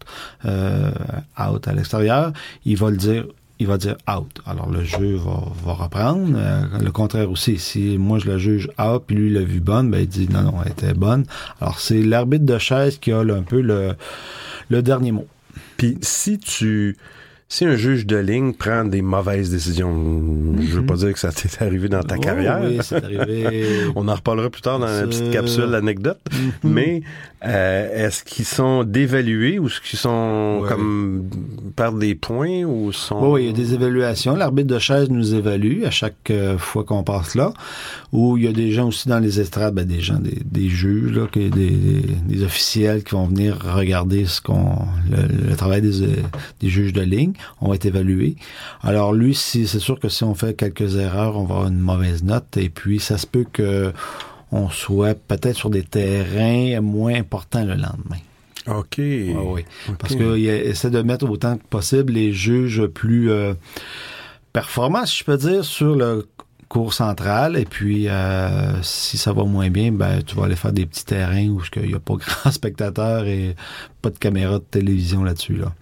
euh, 0.46 0.90
out 1.38 1.68
à 1.68 1.74
l'extérieur, 1.74 2.32
il 2.66 2.78
va 2.78 2.90
le 2.90 2.98
dire 2.98 3.26
il 3.58 3.68
va 3.68 3.78
dire 3.78 3.96
out. 4.14 4.42
Alors 4.46 4.70
le 4.70 4.84
jeu 4.84 5.16
va, 5.16 5.74
reprendre. 5.74 6.38
Le 6.82 6.92
contraire 6.92 7.32
aussi, 7.32 7.58
si 7.58 7.98
moi 7.98 8.20
je 8.20 8.28
la 8.28 8.38
juge 8.38 8.70
out, 8.78 9.04
puis 9.08 9.16
lui 9.16 9.30
l'a 9.30 9.44
vu 9.46 9.62
bonne, 9.62 9.90
ben 9.90 10.00
il 10.00 10.10
dit 10.10 10.28
non, 10.30 10.42
non, 10.42 10.56
elle 10.66 10.74
était 10.74 10.94
bonne. 10.94 11.24
Alors 11.62 11.80
c'est 11.80 12.02
l'arbitre 12.02 12.46
de 12.46 12.58
chaise 12.58 12.98
qui 12.98 13.14
a 13.14 13.20
un 13.20 13.44
peu 13.44 13.62
le 13.62 14.82
dernier 14.82 15.14
mot. 15.14 15.26
Puis 15.78 15.98
si 16.02 16.38
tu... 16.38 16.96
Si 17.48 17.64
un 17.64 17.76
juge 17.76 18.08
de 18.08 18.18
ligne 18.18 18.54
prend 18.54 18.86
des 18.86 19.04
mauvaises 19.04 19.52
décisions, 19.52 20.56
je 20.60 20.80
veux 20.80 20.86
pas 20.86 20.96
dire 20.96 21.14
que 21.14 21.20
ça 21.20 21.32
t'est 21.32 21.62
arrivé 21.64 21.88
dans 21.90 22.02
ta 22.02 22.16
Oh, 22.18 22.20
carrière. 22.22 22.60
oui, 22.64 22.80
c'est 22.82 23.04
arrivé. 23.04 23.68
On 23.96 24.08
en 24.08 24.16
reparlera 24.16 24.50
plus 24.50 24.64
tard 24.64 24.80
dans 24.80 24.88
la 24.88 25.04
petite 25.04 25.30
capsule 25.30 25.66
l'anecdote. 25.66 26.20
Mhm. 26.34 26.72
Mais 26.74 27.02
euh, 27.46 28.08
est-ce 28.08 28.24
qu'ils 28.24 28.46
sont 28.46 28.84
dévalués 28.84 29.60
ou 29.60 29.68
est-ce 29.68 29.80
qu'ils 29.80 30.00
sont 30.00 30.60
Ouais. 30.64 30.70
comme 30.70 31.30
perdent 31.76 32.00
des 32.00 32.16
points 32.16 32.64
ou 32.64 32.92
sont 32.92 33.20
Oui, 33.34 33.44
il 33.44 33.48
y 33.48 33.50
a 33.50 33.54
des 33.54 33.76
évaluations. 33.76 34.36
L'arbitre 34.36 34.74
de 34.74 34.80
chaise 34.80 35.10
nous 35.12 35.36
évalue 35.36 35.84
à 35.84 35.92
chaque 35.92 36.32
euh, 36.32 36.58
fois 36.58 36.84
qu'on 36.84 37.04
passe 37.04 37.36
là. 37.36 37.54
Ou 38.12 38.38
il 38.38 38.46
y 38.46 38.48
a 38.48 38.54
des 38.54 38.72
gens 38.72 38.88
aussi 38.88 39.08
dans 39.08 39.20
les 39.20 39.40
estrades, 39.40 39.76
ben, 39.76 39.86
des 39.86 40.00
gens, 40.02 40.18
des, 40.18 40.40
des 40.44 40.68
juges, 40.70 41.12
là, 41.16 41.28
que- 41.32 41.40
des, 41.40 41.50
des, 41.70 42.02
des 42.28 42.44
officiels 42.44 43.04
qui 43.04 43.12
vont 43.12 43.28
venir 43.28 43.60
regarder 43.64 44.26
ce 44.26 44.42
qu'on 44.42 44.78
le, 45.12 45.50
le 45.50 45.56
travail 45.56 45.82
des, 45.82 46.02
euh, 46.02 46.08
des 46.60 46.70
juges 46.70 46.94
de 46.94 47.02
ligne. 47.02 47.34
On 47.62 47.70
va 47.70 47.76
être 47.76 47.86
évalués. 47.86 48.36
Alors 48.82 49.14
lui, 49.14 49.36
si 49.36 49.68
c'est 49.68 49.80
sûr 49.80 50.00
que 50.00 50.10
si 50.10 50.24
on 50.24 50.36
fait 50.36 50.56
quelques 50.56 50.96
erreurs, 50.96 51.38
on 51.38 51.46
va 51.46 51.56
avoir 51.56 51.68
une 51.68 51.80
mauvaise 51.80 52.24
note. 52.24 52.58
Et 52.58 52.70
puis 52.70 53.00
ça 53.00 53.18
se 53.18 53.28
peut 53.28 53.46
que 53.52 53.94
on 54.52 54.70
soit 54.70 55.16
peut-être 55.16 55.58
sur 55.58 55.70
des 55.70 55.84
terrains 55.84 56.80
moins 56.82 57.16
importants 57.16 57.64
le 57.64 57.76
lendemain. 57.76 58.22
OK. 58.68 58.98
Oui. 58.98 59.66
OK. 59.90 59.98
Parce 60.00 60.16
qu'il 60.16 60.48
essaie 60.48 60.90
de 60.90 61.02
mettre 61.02 61.30
autant 61.30 61.58
que 61.58 61.64
possible 61.64 62.14
les 62.14 62.34
juges 62.34 62.86
plus 62.88 63.32
euh, 63.32 63.54
performants, 64.54 65.06
si 65.06 65.20
je 65.20 65.24
peux 65.24 65.38
dire, 65.38 65.64
sur 65.64 65.96
le 65.96 66.28
cours 66.68 66.94
central. 66.94 67.58
Et 67.58 67.66
puis, 67.66 68.08
euh, 68.08 68.82
si 68.82 69.18
ça 69.18 69.34
va 69.34 69.44
moins 69.44 69.70
bien, 69.70 69.92
ben, 69.92 70.22
tu 70.24 70.36
vas 70.36 70.46
aller 70.46 70.56
faire 70.56 70.74
des 70.74 70.86
petits 70.86 71.06
terrains 71.06 71.48
où 71.48 71.62
il 71.76 71.88
n'y 71.88 71.94
a 71.94 72.00
pas 72.00 72.16
grand 72.16 72.52
spectateur 72.52 73.26
et 73.26 73.56
pas 74.02 74.10
de 74.10 74.18
caméra 74.18 74.60
de 74.60 74.64
télévision 74.64 75.24
là-dessus. 75.24 75.58
Là. 75.58 75.74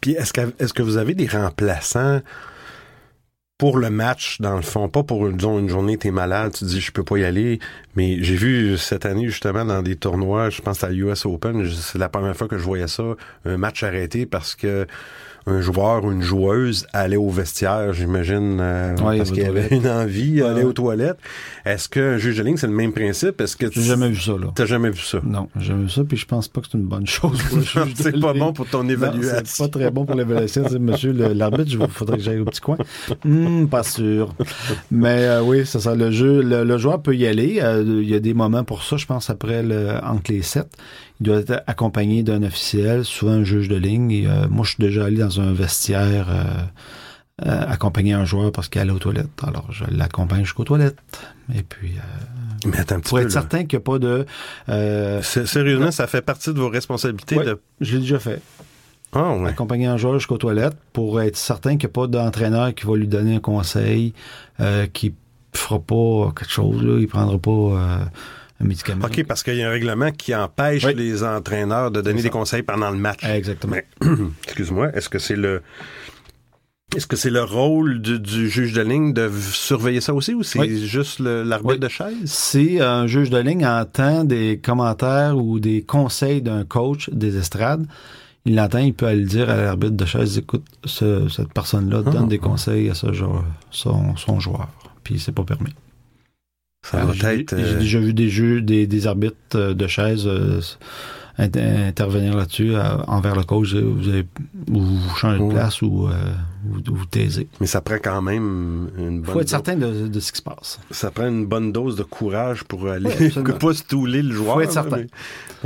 Puis 0.00 0.12
est-ce 0.12 0.32
que, 0.32 0.52
est-ce 0.58 0.72
que 0.72 0.82
vous 0.82 0.96
avez 0.96 1.14
des 1.14 1.26
remplaçants 1.26 2.20
pour 3.58 3.76
le 3.76 3.90
match, 3.90 4.40
dans 4.40 4.56
le 4.56 4.62
fond? 4.62 4.88
Pas 4.88 5.02
pour, 5.02 5.26
une 5.28 5.68
journée, 5.68 5.98
t'es 5.98 6.10
malade, 6.10 6.52
tu 6.52 6.64
dis, 6.64 6.80
je 6.80 6.92
peux 6.92 7.04
pas 7.04 7.18
y 7.18 7.24
aller. 7.24 7.58
Mais 7.96 8.22
j'ai 8.22 8.36
vu 8.36 8.78
cette 8.78 9.04
année, 9.04 9.26
justement, 9.26 9.64
dans 9.64 9.82
des 9.82 9.96
tournois, 9.96 10.50
je 10.50 10.62
pense 10.62 10.82
à 10.82 10.90
l'US 10.90 11.26
Open, 11.26 11.68
c'est 11.70 11.98
la 11.98 12.08
première 12.08 12.36
fois 12.36 12.48
que 12.48 12.56
je 12.56 12.64
voyais 12.64 12.88
ça, 12.88 13.04
un 13.44 13.56
match 13.56 13.82
arrêté 13.82 14.26
parce 14.26 14.54
que 14.54 14.86
un 15.46 15.60
joueur 15.60 16.04
ou 16.04 16.12
une 16.12 16.22
joueuse 16.22 16.86
allait 16.92 17.16
au 17.16 17.28
vestiaire, 17.30 17.92
j'imagine, 17.92 18.58
euh, 18.60 18.96
Ouais, 18.98 19.18
parce 19.18 19.30
qu'il 19.30 19.44
avait 19.44 19.68
une 19.70 19.88
envie, 19.88 20.42
aller 20.42 20.60
ouais. 20.60 20.64
aux 20.64 20.72
toilettes. 20.72 21.18
Est-ce 21.64 21.88
qu'un 21.88 22.16
juge 22.18 22.38
de 22.38 22.42
ligne, 22.42 22.56
c'est 22.56 22.66
le 22.66 22.72
même 22.72 22.92
principe? 22.92 23.40
Est-ce 23.40 23.56
que 23.56 23.66
tu 23.66 23.80
J'ai 23.80 23.86
jamais 23.88 24.08
vu 24.10 24.20
ça, 24.20 24.32
là. 24.32 24.48
T'as 24.54 24.66
jamais 24.66 24.90
vu 24.90 25.00
ça? 25.00 25.18
Non, 25.24 25.48
j'ai 25.56 25.66
jamais 25.68 25.84
vu 25.84 25.90
ça, 25.90 26.02
puis 26.04 26.16
je 26.16 26.26
pense 26.26 26.48
pas 26.48 26.60
que 26.60 26.66
c'est 26.70 26.78
une 26.78 26.84
bonne 26.84 27.06
chose. 27.06 27.40
pour 27.42 27.58
le 27.58 27.62
juge 27.64 27.94
de 27.94 28.02
c'est 28.02 28.20
pas 28.20 28.32
ligne. 28.32 28.40
bon 28.40 28.52
pour 28.52 28.66
ton 28.66 28.88
évaluation. 28.88 29.40
c'est 29.44 29.62
pas 29.64 29.68
très 29.78 29.90
bon 29.90 30.04
pour 30.04 30.14
l'évaluation. 30.16 30.64
C'est, 30.68 30.78
Monsieur 30.78 31.12
l'arbitre, 31.12 31.70
il 31.70 31.88
faudrait 31.88 32.16
que 32.18 32.22
j'aille 32.22 32.40
au 32.40 32.44
petit 32.44 32.60
coin. 32.60 32.76
Hmm, 33.24 33.66
pas 33.66 33.82
sûr. 33.82 34.34
Mais 34.90 35.24
euh, 35.24 35.42
oui, 35.42 35.62
c'est 35.64 35.80
ça. 35.80 35.94
Le 35.94 36.10
jeu, 36.10 36.42
le, 36.42 36.64
le 36.64 36.78
joueur 36.78 37.00
peut 37.02 37.14
y 37.16 37.26
aller. 37.26 37.58
Euh, 37.62 37.82
Il 38.02 38.08
y 38.08 38.14
a 38.14 38.20
des 38.20 38.34
moments 38.34 38.64
pour 38.64 38.82
ça. 38.82 38.96
Je 38.96 39.06
pense 39.06 39.30
après 39.30 39.62
le, 39.62 39.94
entre 40.02 40.32
les 40.32 40.42
sept, 40.42 40.68
il 41.20 41.26
doit 41.26 41.36
être 41.38 41.62
accompagné 41.66 42.22
d'un 42.22 42.42
officiel, 42.42 43.04
souvent 43.04 43.32
un 43.32 43.44
juge 43.44 43.68
de 43.68 43.76
ligne. 43.76 44.10
Et, 44.10 44.26
euh, 44.26 44.46
moi, 44.50 44.64
je 44.64 44.70
suis 44.74 44.82
déjà 44.82 45.04
allé 45.04 45.18
dans 45.18 45.29
un 45.38 45.52
vestiaire 45.52 46.26
euh, 46.30 47.46
euh, 47.46 47.64
accompagner 47.68 48.12
un 48.14 48.24
joueur 48.24 48.50
parce 48.52 48.68
qu'il 48.68 48.80
allait 48.80 48.90
aux 48.90 48.98
toilettes. 48.98 49.28
Alors, 49.46 49.66
je 49.70 49.84
l'accompagne 49.90 50.44
jusqu'aux 50.44 50.64
toilettes. 50.64 50.98
Et 51.54 51.62
puis, 51.62 51.92
euh, 51.96 52.66
Mais 52.66 52.78
attends 52.80 52.96
un 52.96 53.00
petit 53.00 53.08
pour 53.10 53.18
peu, 53.18 53.24
être 53.24 53.28
là. 53.34 53.40
certain 53.40 53.64
qu'il 53.64 53.78
n'y 53.78 53.82
a 53.82 53.84
pas 53.84 53.98
de... 53.98 54.26
euh, 54.68 55.22
Sérieusement, 55.22 55.90
ça 55.90 56.06
fait 56.06 56.22
partie 56.22 56.52
de 56.52 56.58
vos 56.58 56.68
responsabilités 56.68 57.36
de. 57.36 57.60
je 57.80 57.94
l'ai 57.94 58.00
déjà 58.00 58.18
fait. 58.18 58.40
Ah, 59.12 59.32
ouais. 59.34 59.48
accompagner 59.48 59.86
un 59.86 59.96
joueur 59.96 60.14
jusqu'aux 60.14 60.38
toilettes 60.38 60.76
pour 60.92 61.20
être 61.20 61.36
certain 61.36 61.70
qu'il 61.76 61.88
n'y 61.88 61.92
a 61.92 61.94
pas 61.94 62.06
d'entraîneur 62.06 62.74
qui 62.74 62.86
va 62.86 62.96
lui 62.96 63.08
donner 63.08 63.36
un 63.36 63.40
conseil, 63.40 64.14
qui 64.92 65.14
fera 65.52 65.80
pas 65.80 66.32
quelque 66.36 66.50
chose, 66.52 66.82
là, 66.84 66.98
il 67.00 67.08
prendra 67.08 67.36
pas 67.38 68.00
un 68.60 68.64
médicament. 68.66 69.06
OK, 69.06 69.24
parce 69.24 69.42
qu'il 69.42 69.54
y 69.56 69.62
a 69.62 69.68
un 69.68 69.70
règlement 69.70 70.10
qui 70.12 70.34
empêche 70.34 70.84
Oui. 70.84 70.94
les 70.94 71.22
entraîneurs 71.24 71.90
de 71.90 72.00
donner 72.00 72.22
des 72.22 72.30
conseils 72.30 72.62
pendant 72.62 72.90
le 72.90 72.98
match. 72.98 73.24
Exactement. 73.24 73.76
Mais, 73.76 73.86
excuse-moi, 74.44 74.90
est-ce 74.94 75.08
que 75.08 75.18
c'est 75.18 75.36
le. 75.36 75.62
Est-ce 76.96 77.06
que 77.06 77.14
c'est 77.14 77.30
le 77.30 77.44
rôle 77.44 78.02
du, 78.02 78.18
du 78.18 78.50
juge 78.50 78.72
de 78.72 78.82
ligne 78.82 79.12
de 79.12 79.30
surveiller 79.30 80.00
ça 80.00 80.12
aussi 80.12 80.34
ou 80.34 80.42
c'est 80.42 80.58
Oui. 80.58 80.84
juste 80.88 81.20
l'arbitre 81.20 81.74
Oui. 81.74 81.78
de 81.78 81.88
chaise? 81.88 82.16
Si 82.24 82.80
un 82.80 83.06
juge 83.06 83.30
de 83.30 83.38
ligne 83.38 83.64
entend 83.64 84.24
des 84.24 84.58
commentaires 84.58 85.36
ou 85.38 85.60
des 85.60 85.82
conseils 85.82 86.42
d'un 86.42 86.64
coach 86.64 87.08
des 87.10 87.36
estrades, 87.36 87.86
il 88.44 88.56
l'entend, 88.56 88.78
il 88.80 88.92
peut 88.92 89.06
aller 89.06 89.24
dire 89.24 89.48
à 89.50 89.56
l'arbitre 89.56 89.96
de 89.96 90.04
chaise, 90.04 90.36
écoute, 90.38 90.64
ce- 90.84 91.28
cette 91.28 91.52
personne-là 91.52 92.02
Ah. 92.06 92.10
donne 92.10 92.26
des 92.28 92.38
conseils 92.38 92.90
à 92.90 92.94
ce 92.94 93.06
son, 93.70 94.16
son 94.16 94.40
joueur. 94.40 94.66
Puis 95.04 95.20
c'est 95.20 95.30
pas 95.32 95.44
permis. 95.44 95.72
Ça 96.82 97.04
va 97.04 97.12
j'ai, 97.12 97.40
être. 97.40 97.56
j'ai 97.56 97.64
euh, 97.64 97.78
déjà 97.78 97.98
vu 98.00 98.14
des 98.14 98.28
jeux, 98.30 98.60
des, 98.62 98.86
des 98.86 99.06
arbitres 99.06 99.36
euh, 99.54 99.74
de 99.74 99.86
chaise 99.86 100.24
euh, 100.26 100.60
inter- 101.38 101.60
intervenir 101.88 102.34
là-dessus 102.36 102.72
envers 103.06 103.36
le 103.36 103.42
coach. 103.44 103.74
Vous, 103.74 104.08
avez, 104.08 104.26
vous 104.66 104.98
changez 105.16 105.38
de 105.38 105.44
Ouais. 105.44 105.54
place 105.54 105.82
ou 105.82 106.08
euh, 106.08 106.12
vous, 106.64 106.80
vous 106.94 107.04
taisez. 107.06 107.48
mais 107.60 107.66
ça 107.66 107.80
prend 107.82 107.96
quand 108.02 108.22
même 108.22 108.88
une 108.96 109.16
Il 109.16 109.20
bonne. 109.20 109.24
faut 109.26 109.40
être 109.40 109.46
dose- 109.46 109.50
certain 109.50 109.76
de, 109.76 110.08
de 110.08 110.20
ce 110.20 110.32
qui 110.32 110.38
se 110.38 110.42
passe. 110.42 110.80
Ça 110.90 111.10
prend 111.10 111.28
une 111.28 111.46
bonne 111.46 111.70
dose 111.70 111.96
de 111.96 112.02
courage 112.02 112.64
pour 112.64 112.88
aller. 112.88 113.10
Absolument. 113.26 113.58
pas 113.58 113.74
stouler 113.74 114.22
le 114.22 114.32
joueur. 114.32 114.54
Faut 114.54 114.60
être 114.62 114.72
certain. 114.72 115.02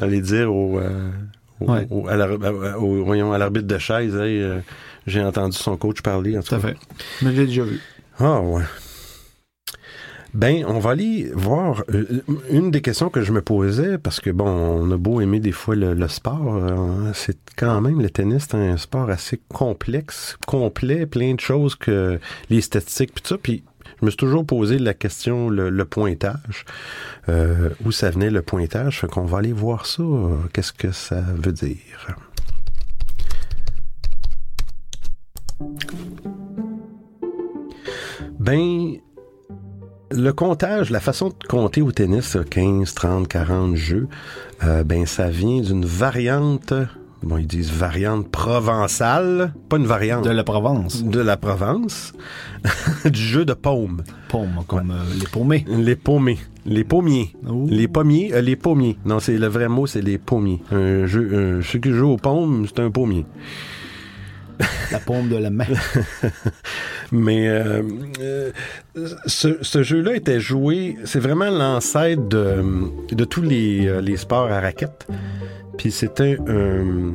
aller 0.01 0.21
dire 0.21 0.53
au. 0.53 0.79
euh, 0.79 1.11
au- 1.61 1.71
Ouais. 1.73 1.87
au- 1.91 2.09
à 2.09 2.17
l'arbitre 3.39 3.67
de 3.69 3.79
chaise, 3.79 4.17
Hey, 4.17 4.43
euh, 4.43 4.59
j'ai 5.07 5.23
entendu 5.23 5.57
son 5.57 5.77
coach 5.77 6.03
parler. 6.03 6.37
En 6.37 6.43
tout 6.43 6.49
Tout 6.49 6.55
à 6.57 6.59
fait. 6.59 6.77
Mais 7.23 7.33
je 7.35 7.41
l'ai 7.43 7.47
déjà 7.47 7.63
vu. 7.63 7.81
Ah 8.19 8.41
ouais. 8.41 8.63
Ben, 10.35 10.65
on 10.67 10.81
va 10.81 10.91
aller 10.91 11.31
voir 11.33 11.85
euh, 11.91 12.23
une 12.51 12.73
des 12.73 12.83
questions 12.83 13.09
que 13.09 13.23
je 13.23 13.31
me 13.31 13.41
posais, 13.41 13.99
parce 13.99 14.19
que 14.19 14.31
bon, 14.31 14.49
on 14.49 14.91
a 14.91 14.97
beau 14.97 15.21
aimer 15.21 15.39
des 15.39 15.53
fois 15.53 15.77
le, 15.77 16.09
sport, 16.09 16.57
euh, 16.57 17.13
c'est 17.15 17.39
quand 17.57 17.81
même 17.81 18.01
le 18.01 18.11
tennis, 18.11 18.49
c'est 18.51 18.57
un 18.57 18.77
sport 18.77 19.11
assez 19.11 19.41
complexe, 19.49 20.37
complet, 20.47 21.07
plein 21.07 21.35
de 21.35 21.41
choses 21.41 21.77
que 21.77 22.19
les 22.51 22.61
statistiques 22.61 23.13
puis 23.15 23.23
ça, 23.25 23.39
puis 23.39 23.63
je 24.01 24.05
me 24.05 24.11
suis 24.11 24.17
toujours 24.17 24.45
posé 24.45 24.79
la 24.79 24.93
question, 24.93 25.49
le, 25.49 25.85
pointage, 25.85 26.65
euh, 27.29 27.71
où 27.85 27.93
ça 27.93 28.11
venait 28.11 28.31
le 28.31 28.43
pointage, 28.43 29.01
fait 29.01 29.07
qu'on 29.07 29.25
va 29.25 29.39
aller 29.39 29.53
voir 29.53 29.87
ça, 29.87 30.03
euh, 30.03 30.37
qu'est-ce 30.53 30.73
que 30.73 30.91
ça 30.91 31.21
veut 31.21 31.53
dire. 31.53 31.79
Ben, 38.41 38.97
le 40.15 40.33
comptage, 40.33 40.91
la 40.91 41.01
façon 41.01 41.29
de 41.29 41.47
compter 41.49 41.83
au 41.83 41.93
tennis, 41.93 42.35
là, 42.35 42.45
15, 42.45 42.95
30, 42.95 43.29
40 43.29 43.77
jeux, 43.77 44.09
euh, 44.63 44.85
ben 44.85 45.07
ça 45.07 45.29
vient 45.29 45.61
d'une 45.61 45.85
variante, 45.85 46.73
bon 47.23 47.39
ils 47.39 47.47
disent 47.47 47.73
variante 47.73 48.31
provençale, 48.31 49.53
pas 49.69 49.77
une 49.77 49.87
variante 49.87 50.25
De 50.25 50.31
la 50.31 50.45
Provence. 50.45 51.05
de 51.05 51.21
la 51.21 51.37
Provence, 51.37 52.13
du 53.05 53.21
jeu 53.21 53.45
de 53.45 53.55
paume, 53.55 54.03
Paume, 54.29 54.65
comme 54.67 54.91
euh, 54.91 55.15
les 55.19 55.27
paumés. 55.27 55.65
les 55.69 55.97
paumés, 55.97 56.39
les 56.67 56.85
pommiers. 56.85 57.35
Ouh. 57.49 57.67
Les 57.69 57.89
pommiers, 57.89 58.33
euh, 58.35 58.41
les 58.41 58.57
pommiers. 58.57 58.97
Non, 59.05 59.21
c'est 59.21 59.37
le 59.37 59.49
vrai 59.49 59.69
mot, 59.69 59.87
c'est 59.87 60.03
les 60.03 60.19
pommiers. 60.19 60.63
Un 60.71 61.07
jeu, 61.07 61.61
un, 61.61 61.79
qui 61.79 61.91
joue 61.91 62.13
aux 62.13 62.17
paumes, 62.17 62.67
c'est 62.67 62.81
un 62.81 62.91
pommier. 62.91 63.27
La 64.93 64.99
paume 64.99 65.29
de 65.29 65.37
la 65.37 65.51
main. 65.51 65.67
Mais 67.13 67.49
euh, 67.49 67.83
euh, 68.21 68.51
ce, 69.27 69.83
jeu-là 69.83 70.15
était 70.15 70.41
joué, 70.41 70.97
c'est 71.05 71.21
vraiment 71.21 71.51
l'ancêtre 71.51 72.23
de, 72.29 73.25
tous 73.25 73.43
les, 73.43 73.87
euh, 73.87 74.01
les 74.01 74.17
sports 74.17 74.51
à 74.51 74.61
raquettes. 74.61 75.07
Puis 75.79 75.91
c'était 75.91 76.39
un, 76.47 77.13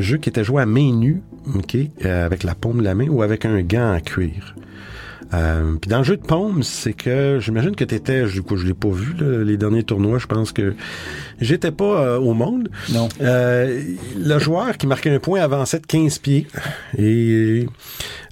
jeu 0.00 0.18
qui 0.18 0.28
était 0.28 0.44
joué 0.44 0.62
à 0.62 0.66
main 0.66 0.92
nue, 0.92 1.22
avec 2.04 2.44
la 2.44 2.54
paume 2.54 2.78
de 2.78 2.84
la 2.84 2.94
main 2.94 3.08
ou 3.08 3.22
avec 3.22 3.44
un 3.44 3.62
gant 3.62 3.94
en 3.94 4.00
cuir. 4.00 4.54
Euh, 5.34 5.76
puis 5.80 5.88
dans 5.90 5.98
le 5.98 6.04
jeu 6.04 6.16
de 6.16 6.22
paume, 6.22 6.62
c'est 6.62 6.92
que 6.92 7.38
j'imagine 7.40 7.74
que 7.74 7.84
t'étais, 7.84 8.24
du 8.26 8.42
coup 8.42 8.56
je 8.56 8.66
l'ai 8.66 8.74
pas 8.74 8.88
vu 8.88 9.14
là, 9.18 9.42
les 9.44 9.56
derniers 9.56 9.82
tournois, 9.82 10.18
je 10.18 10.26
pense 10.26 10.52
que 10.52 10.74
j'étais 11.40 11.72
pas 11.72 12.00
euh, 12.00 12.18
au 12.18 12.34
monde. 12.34 12.68
Non. 12.92 13.08
Euh, 13.20 13.82
le 14.16 14.38
joueur 14.38 14.76
qui 14.78 14.86
marquait 14.86 15.10
un 15.10 15.18
point 15.18 15.40
avançait 15.40 15.80
de 15.80 15.86
15 15.86 16.18
pieds 16.18 16.46
et 16.96 17.66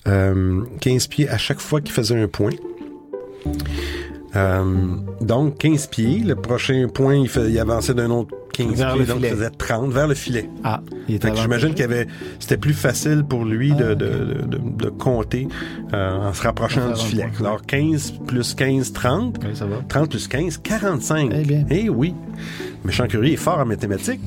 euh, 0.07 0.63
15 0.81 1.07
pieds 1.09 1.29
à 1.29 1.39
chaque 1.39 1.61
fois 1.61 1.81
qu'il 1.81 1.93
faisait 1.93 2.21
un 2.21 2.29
point. 2.29 2.53
Euh, 4.37 4.65
donc 5.21 5.59
15 5.59 5.87
pieds, 5.89 6.19
le 6.21 6.35
prochain 6.35 6.89
point 6.93 7.15
il, 7.15 7.29
fait- 7.29 7.51
il 7.51 7.59
avançait 7.59 7.95
d'un 7.95 8.11
autre 8.11 8.35
15 8.53 8.67
Vers 8.75 8.95
pieds, 8.95 9.05
donc 9.07 9.19
il 9.23 9.29
faisait 9.29 9.51
30 9.51 9.91
vers 9.93 10.09
le 10.09 10.15
filet. 10.15 10.49
Ah, 10.65 10.81
il 11.09 11.17
était 11.17 11.35
j'imagine 11.37 11.71
qu'il 11.71 11.81
y 11.81 11.85
avait, 11.85 12.07
c'était 12.41 12.57
plus 12.57 12.73
facile 12.73 13.25
pour 13.29 13.45
lui 13.45 13.73
de, 13.73 13.85
Ah, 13.91 13.95
de, 13.95 14.45
de, 14.47 14.59
de 14.85 14.89
compter 14.91 15.47
euh, 15.93 16.11
en 16.29 16.33
se 16.33 16.43
rapprochant 16.43 16.91
du 16.93 17.01
filet. 17.01 17.29
point. 17.37 17.47
Alors 17.49 17.63
15 17.63 18.15
plus 18.27 18.55
15, 18.55 18.93
30. 18.93 19.37
Oui, 19.45 19.51
ça 19.57 19.67
va. 19.67 19.77
30 19.89 20.11
plus 20.11 20.27
15, 20.29 20.59
45. 20.59 21.31
Eh 21.35 21.43
bien. 21.43 21.65
Eh 21.71 21.89
oui. 21.89 22.15
Méchant 22.85 23.07
Curie 23.07 23.33
est 23.35 23.37
fort 23.37 23.59
en 23.59 23.67
mathématiques. 23.67 24.21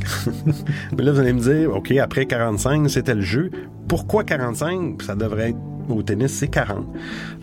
Mais 0.97 1.03
là, 1.03 1.11
vous 1.11 1.19
allez 1.19 1.33
me 1.33 1.39
dire, 1.41 1.73
OK, 1.75 1.91
après 1.91 2.25
45, 2.25 2.89
c'était 2.89 3.13
le 3.15 3.21
jeu. 3.21 3.51
Pourquoi 3.87 4.23
45? 4.23 5.01
Ça 5.03 5.15
devrait 5.15 5.49
être 5.51 5.57
au 5.89 6.01
tennis, 6.03 6.31
c'est 6.31 6.47
40. 6.47 6.85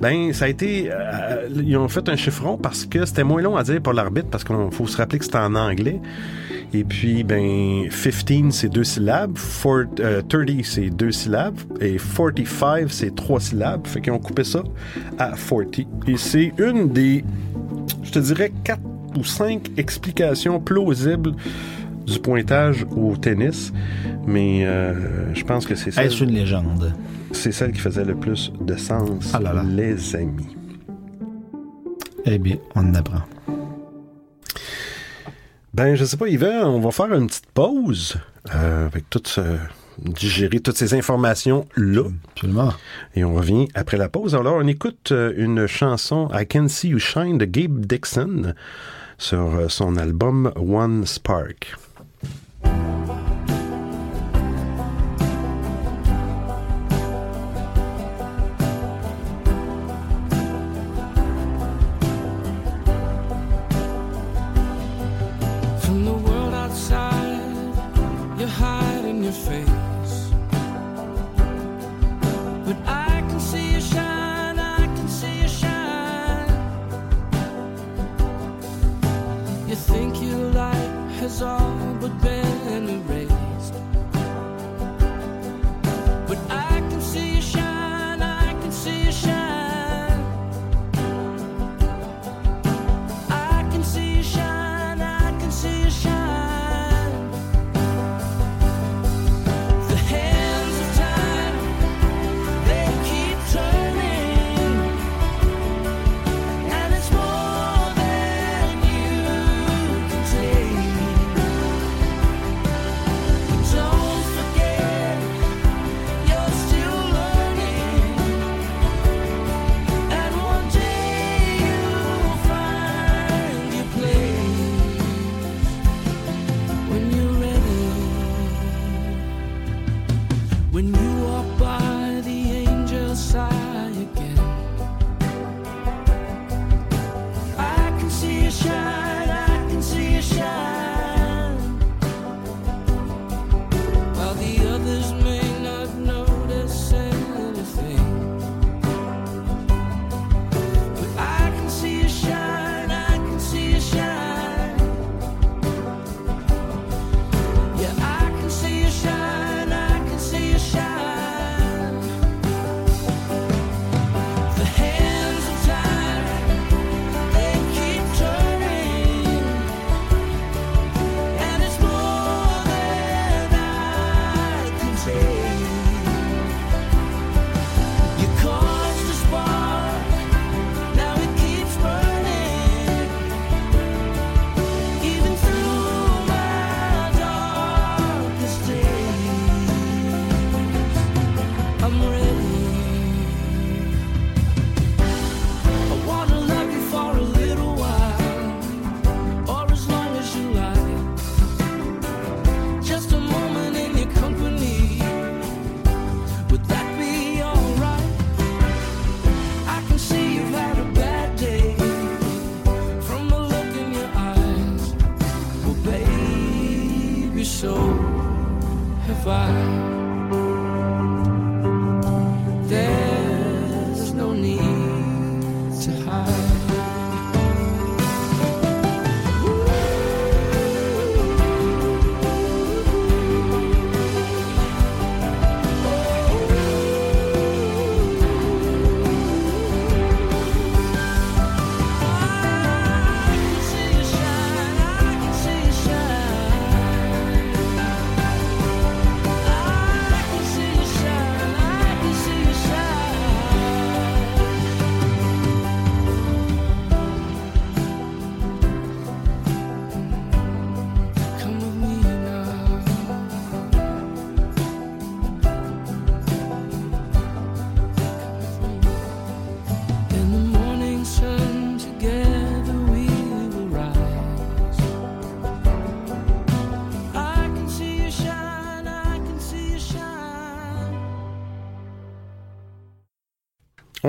Ben, 0.01 0.33
ça 0.33 0.47
a 0.47 0.49
été... 0.49 0.91
euh, 0.91 1.49
ils 1.65 1.77
ont 1.77 1.89
fait 1.89 2.09
un 2.09 2.17
chiffron 2.17 2.57
parce 2.57 2.85
que 2.87 3.05
c'était 3.05 3.25
moins 3.25 3.43
long 3.43 3.57
à 3.57 3.63
dire 3.63 3.81
pour 3.81 3.93
l'arbitre 3.93 4.29
parce 4.31 4.45
qu'il 4.45 4.57
faut 4.71 4.87
se 4.87 4.97
rappeler 4.97 5.19
que 5.19 5.25
c'était 5.25 5.39
en 5.39 5.55
anglais. 5.55 6.01
Et 6.73 6.83
puis, 6.83 7.23
ben, 7.23 7.85
15, 7.89 8.53
c'est 8.55 8.69
deux 8.69 8.83
syllabes. 8.85 9.37
Four- 9.39 9.85
euh, 10.01 10.23
30, 10.29 10.65
c'est 10.65 10.91
deux 10.91 11.13
syllabes. 11.13 11.57
Et 11.81 11.97
45, 11.99 12.91
c'est 12.91 13.15
trois 13.15 13.39
syllabes. 13.41 13.87
Fait 13.87 14.01
qu'ils 14.01 14.13
ont 14.13 14.19
coupé 14.19 14.43
ça 14.45 14.63
à 15.19 15.35
40. 15.37 15.79
Et 16.09 16.17
c'est 16.17 16.53
une 16.59 16.89
des, 16.89 17.25
je 18.03 18.11
te 18.11 18.19
dirais, 18.19 18.53
quatre 18.65 18.81
ou 19.17 19.23
cinq 19.23 19.71
explications 19.77 20.59
plausibles 20.59 21.33
du 22.07 22.19
pointage 22.19 22.87
au 22.97 23.17
tennis. 23.17 23.73
Mais 24.27 24.65
euh, 24.67 25.35
je 25.35 25.45
pense 25.45 25.67
que 25.67 25.75
c'est 25.75 25.91
celle, 25.91 26.07
Est-ce 26.07 26.25
une 26.25 26.31
légende? 26.31 26.93
c'est 27.33 27.53
celle 27.53 27.73
qui 27.73 27.81
faisait 27.81 28.05
le 28.05 28.15
plus 28.15 28.53
de 28.61 28.77
sens, 28.77 29.33
Ah 29.35 29.41
là 29.41 29.53
là. 29.53 29.63
les 29.65 30.15
amis. 30.17 30.57
Eh 32.25 32.39
bien, 32.39 32.57
on 32.75 32.81
en 32.89 32.95
apprend. 32.95 33.23
Ben, 35.75 35.95
je 35.97 36.05
sais 36.05 36.17
pas, 36.17 36.29
Yvan, 36.29 36.65
on 36.69 36.81
va 36.81 36.91
faire 36.93 37.13
une 37.13 37.27
petite 37.27 37.51
pause 37.53 38.17
euh, 38.55 38.87
avec 38.87 39.11
tout 39.11 39.21
ce, 39.25 39.41
digérer 39.99 40.61
toutes 40.61 40.77
ces 40.77 40.95
informations-là. 40.95 42.03
Absolument. 42.37 42.73
Et 43.17 43.25
on 43.25 43.35
revient 43.35 43.69
après 43.75 43.97
la 43.97 44.09
pause. 44.09 44.35
Alors, 44.37 44.57
on 44.59 44.67
écoute 44.69 45.11
euh, 45.11 45.33
une 45.37 45.67
chanson 45.67 46.29
I 46.33 46.47
Can 46.47 46.69
See 46.69 46.91
You 46.91 46.99
Shine 47.01 47.39
de 47.39 47.45
Gabe 47.45 47.85
Dixon 47.87 48.55
sur 49.19 49.71
son 49.71 49.97
album 49.97 50.53
One 50.57 51.05
Spark. 51.07 51.75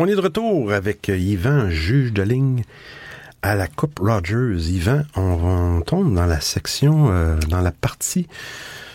On 0.05 0.07
est 0.07 0.15
de 0.15 0.21
retour 0.21 0.71
avec 0.71 1.07
Yvan, 1.07 1.71
juge 1.71 2.13
de 2.13 2.21
ligne 2.21 2.63
à 3.41 3.55
la 3.55 3.65
Coupe 3.65 3.97
Rogers. 3.97 4.69
Yvan, 4.69 5.01
on, 5.15 5.21
on 5.77 5.81
tombe 5.81 6.13
dans 6.13 6.27
la 6.27 6.41
section, 6.41 7.07
euh, 7.09 7.37
dans 7.49 7.61
la 7.61 7.71
partie, 7.71 8.27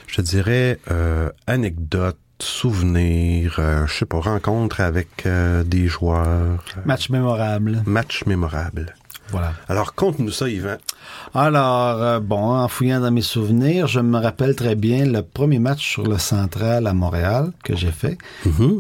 je 0.07 0.21
dirais, 0.21 0.79
euh, 0.89 1.29
anecdotes, 1.49 2.17
souvenirs, 2.39 3.57
euh, 3.59 3.89
je 3.89 3.93
sais 3.93 4.07
pas, 4.07 4.21
rencontres 4.21 4.79
avec 4.83 5.27
euh, 5.27 5.65
des 5.65 5.89
joueurs, 5.89 6.63
Match 6.85 7.11
mémorable. 7.11 7.83
matchs 7.87 8.25
mémorables. 8.27 8.95
Voilà. 9.31 9.55
Alors, 9.69 9.95
conte-nous 9.97 10.31
ça, 10.31 10.49
Yvan. 10.49 10.77
Alors, 11.35 12.01
euh, 12.01 12.21
bon, 12.21 12.53
en 12.57 12.69
fouillant 12.69 13.01
dans 13.01 13.11
mes 13.11 13.21
souvenirs, 13.21 13.89
je 13.89 13.99
me 13.99 14.17
rappelle 14.19 14.55
très 14.55 14.77
bien 14.77 15.07
le 15.07 15.23
premier 15.23 15.59
match 15.59 15.85
sur 15.85 16.05
le 16.05 16.19
Central 16.19 16.87
à 16.87 16.93
Montréal 16.95 17.51
que 17.65 17.75
j'ai 17.75 17.91
fait, 17.91 18.17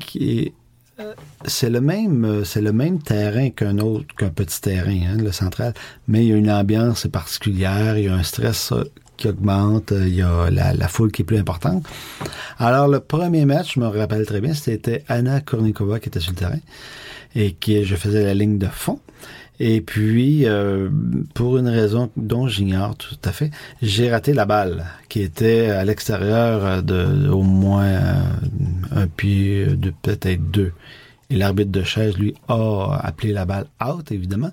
qui 0.01 0.39
est 0.39 0.53
euh, 1.01 1.13
c'est 1.47 1.71
le 1.71 1.81
même 1.81 2.25
euh, 2.25 2.45
c'est 2.45 2.61
le 2.61 2.73
même 2.73 3.01
terrain 3.03 3.51
qu'un 3.51 3.79
autre 3.79 4.15
qu'un 4.17 4.29
petit 4.29 4.61
terrain 4.61 5.01
hein, 5.09 5.17
le 5.17 5.33
central 5.33 5.75
mais 6.07 6.25
il 6.25 6.29
y 6.29 6.33
a 6.33 6.37
une 6.37 6.51
ambiance 6.51 7.07
particulière 7.07 7.97
il 7.97 8.05
y 8.05 8.09
a 8.09 8.15
un 8.15 8.23
stress 8.23 8.73
euh, 8.73 8.85
qui 9.17 9.29
augmente 9.29 9.93
euh, 9.93 10.07
il 10.07 10.15
y 10.15 10.23
a 10.23 10.51
la, 10.51 10.89
foule 10.89 11.11
qui 11.11 11.23
est 11.23 11.25
plus 11.25 11.39
importante 11.39 11.87
alors 12.59 12.89
le 12.89 13.01
premier 13.01 13.47
match 13.47 13.75
je 13.75 13.81
me 13.81 13.87
rappelle 13.87 14.27
très 14.27 14.41
bien 14.41 14.55
c'était 14.55 15.05
Anna 15.09 15.41
Kornikova 15.41 15.99
qui 15.99 16.09
était 16.09 16.21
sur 16.21 16.33
le 16.33 16.37
terrain 16.37 16.61
et 17.35 17.53
qui 17.53 17.85
je 17.85 17.97
faisais 17.97 18.25
la 18.25 18.35
ligne 18.35 18.59
de 18.59 18.67
fond 18.67 18.99
Et 19.61 19.83
puis, 19.83 20.47
euh, 20.47 20.89
pour 21.35 21.59
une 21.59 21.69
raison 21.69 22.11
dont 22.17 22.49
j'ignore 22.49 22.97
tout 22.97 23.19
à 23.25 23.31
fait, 23.31 23.51
j'ai 23.83 24.11
raté 24.11 24.33
la 24.33 24.47
balle 24.47 24.87
qui 25.09 25.21
était 25.21 25.67
à 25.67 25.85
l'extérieur 25.85 26.83
de, 26.83 27.29
au 27.29 27.43
moins 27.43 28.01
un 28.91 29.07
pied, 29.07 29.67
de 29.67 29.93
peut-être 30.03 30.51
deux. 30.51 30.73
Et 31.31 31.37
l'arbitre 31.37 31.71
de 31.71 31.83
chaise, 31.83 32.17
lui, 32.19 32.35
a 32.49 32.99
appelé 33.03 33.33
la 33.33 33.45
balle 33.45 33.67
out, 33.85 34.11
évidemment, 34.11 34.51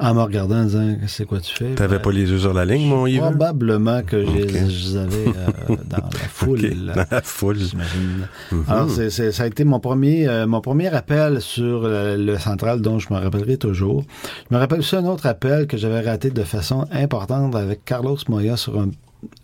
en 0.00 0.14
me 0.14 0.22
regardant 0.22 0.60
en 0.60 0.64
disant 0.64 0.96
c'est 1.08 1.26
quoi 1.26 1.40
tu 1.40 1.52
fais. 1.54 1.74
T'avais 1.74 1.96
Ben, 1.96 2.02
pas 2.02 2.12
les 2.12 2.30
yeux 2.30 2.38
sur 2.38 2.54
la 2.54 2.64
ligne, 2.64 2.88
mon 2.88 3.06
Yves? 3.06 3.18
Probablement 3.20 4.02
que 4.02 4.24
je, 4.24 4.30
les 4.30 4.96
avais 4.96 5.26
euh, 5.26 5.76
dans 5.90 5.96
la 5.96 6.02
foule. 6.30 6.60
Dans 6.94 7.04
la 7.10 7.20
foule. 7.20 7.58
J'imagine. 7.58 8.28
Mhm. 8.52 8.64
Alors, 8.68 8.88
c'est, 8.90 9.10
c'est- 9.10 9.32
ça 9.32 9.42
a 9.42 9.46
été 9.48 9.64
mon 9.64 9.80
premier, 9.80 10.28
euh, 10.28 10.46
mon 10.46 10.60
premier 10.60 10.86
appel 10.86 11.40
sur 11.42 11.82
euh, 11.84 12.16
le 12.16 12.38
central 12.38 12.80
dont 12.80 12.98
je 13.00 13.12
me 13.12 13.18
rappellerai 13.18 13.56
toujours. 13.58 14.04
Je 14.48 14.54
me 14.54 14.60
rappelle 14.60 14.78
aussi 14.78 14.94
un 14.96 15.04
autre 15.04 15.26
appel 15.26 15.66
que 15.66 15.76
j'avais 15.76 16.00
raté 16.00 16.30
de 16.30 16.42
façon 16.44 16.86
importante 16.92 17.54
avec 17.56 17.84
Carlos 17.84 18.16
Moya 18.28 18.56
sur 18.56 18.78
un, 18.80 18.90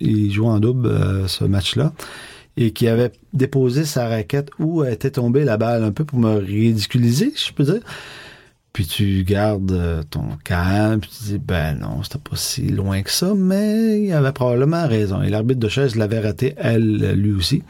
il 0.01 0.33
jouait 0.33 0.47
en 0.47 0.61
double 0.61 0.87
euh, 0.87 1.27
ce 1.27 1.45
match-là 1.45 1.93
et 2.57 2.73
qui 2.73 2.89
avait 2.89 3.13
déposé 3.33 3.85
sa 3.85 4.09
raquette 4.09 4.51
où 4.59 4.85
était 4.85 5.11
tombée 5.11 5.45
la 5.45 5.57
balle 5.57 5.85
un 5.85 5.93
peu 5.93 6.05
pour 6.05 6.19
me 6.19 6.37
ridiculiser, 6.37 7.33
je 7.37 7.53
peux 7.53 7.65
dire. 7.65 7.81
Puis 8.73 8.87
tu 8.87 9.23
gardes 9.23 9.71
euh, 9.71 10.03
ton 10.03 10.37
calme, 10.43 11.01
puis 11.01 11.11
tu 11.11 11.25
dis, 11.25 11.39
ben 11.39 11.79
non, 11.79 12.03
c'était 12.03 12.19
pas 12.19 12.35
si 12.35 12.69
loin 12.69 13.03
que 13.03 13.11
ça, 13.11 13.33
mais 13.37 14.03
il 14.03 14.13
avait 14.13 14.33
probablement 14.33 14.89
raison. 14.89 15.23
Et 15.23 15.31
l'arbitre 15.31 15.61
de 15.61 15.69
chaise 15.69 15.95
l'avait 15.95 16.19
raté, 16.19 16.55
elle, 16.57 17.13
lui 17.13 17.33
aussi. 17.33 17.63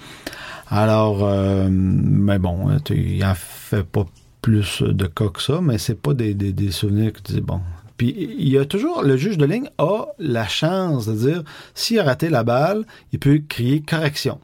Alors, 0.69 1.23
euh, 1.23 1.69
mais 1.71 2.39
bon, 2.39 2.79
il 2.89 3.23
en 3.23 3.35
fait 3.35 3.85
pas 3.85 4.07
plus 4.41 4.83
de 4.83 5.07
cas 5.07 5.29
que 5.29 5.43
ça, 5.43 5.61
mais 5.63 5.77
c'est 5.77 6.01
pas 6.01 6.15
des, 6.15 6.33
des, 6.33 6.55
des 6.55 6.71
souvenirs 6.71 7.13
que 7.13 7.21
tu 7.21 7.35
dis, 7.35 7.41
bon. 7.43 7.61
Puis 7.99 8.15
il 8.39 8.49
y 8.49 8.59
a 8.59 8.65
toujours, 8.65 9.03
le 9.03 9.19
juge 9.19 9.37
de 9.37 9.45
ligne 9.45 9.69
a 9.77 10.07
la 10.19 10.49
chance 10.49 11.07
de 11.07 11.13
dire, 11.13 11.45
s'il 11.75 11.99
a 11.99 12.05
raté 12.05 12.31
la 12.31 12.45
balle, 12.45 12.87
il 13.13 13.19
peut 13.19 13.43
crier 13.47 13.83
correction. 13.83 14.41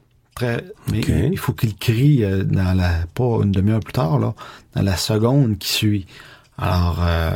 Mais 0.90 1.00
il 1.33 1.38
faut 1.38 1.53
qu'il 1.53 1.76
crie 1.76 2.24
euh, 2.24 2.42
dans 2.44 2.76
la, 2.76 2.90
pas 3.14 3.40
une 3.42 3.53
demi-heure 3.53 3.81
plus 3.81 3.92
tard, 3.92 4.18
là, 4.18 4.35
dans 4.74 4.83
la 4.83 4.96
seconde 4.96 5.59
qui 5.59 5.72
suit. 5.72 6.07
Alors, 6.62 6.98
euh, 7.03 7.31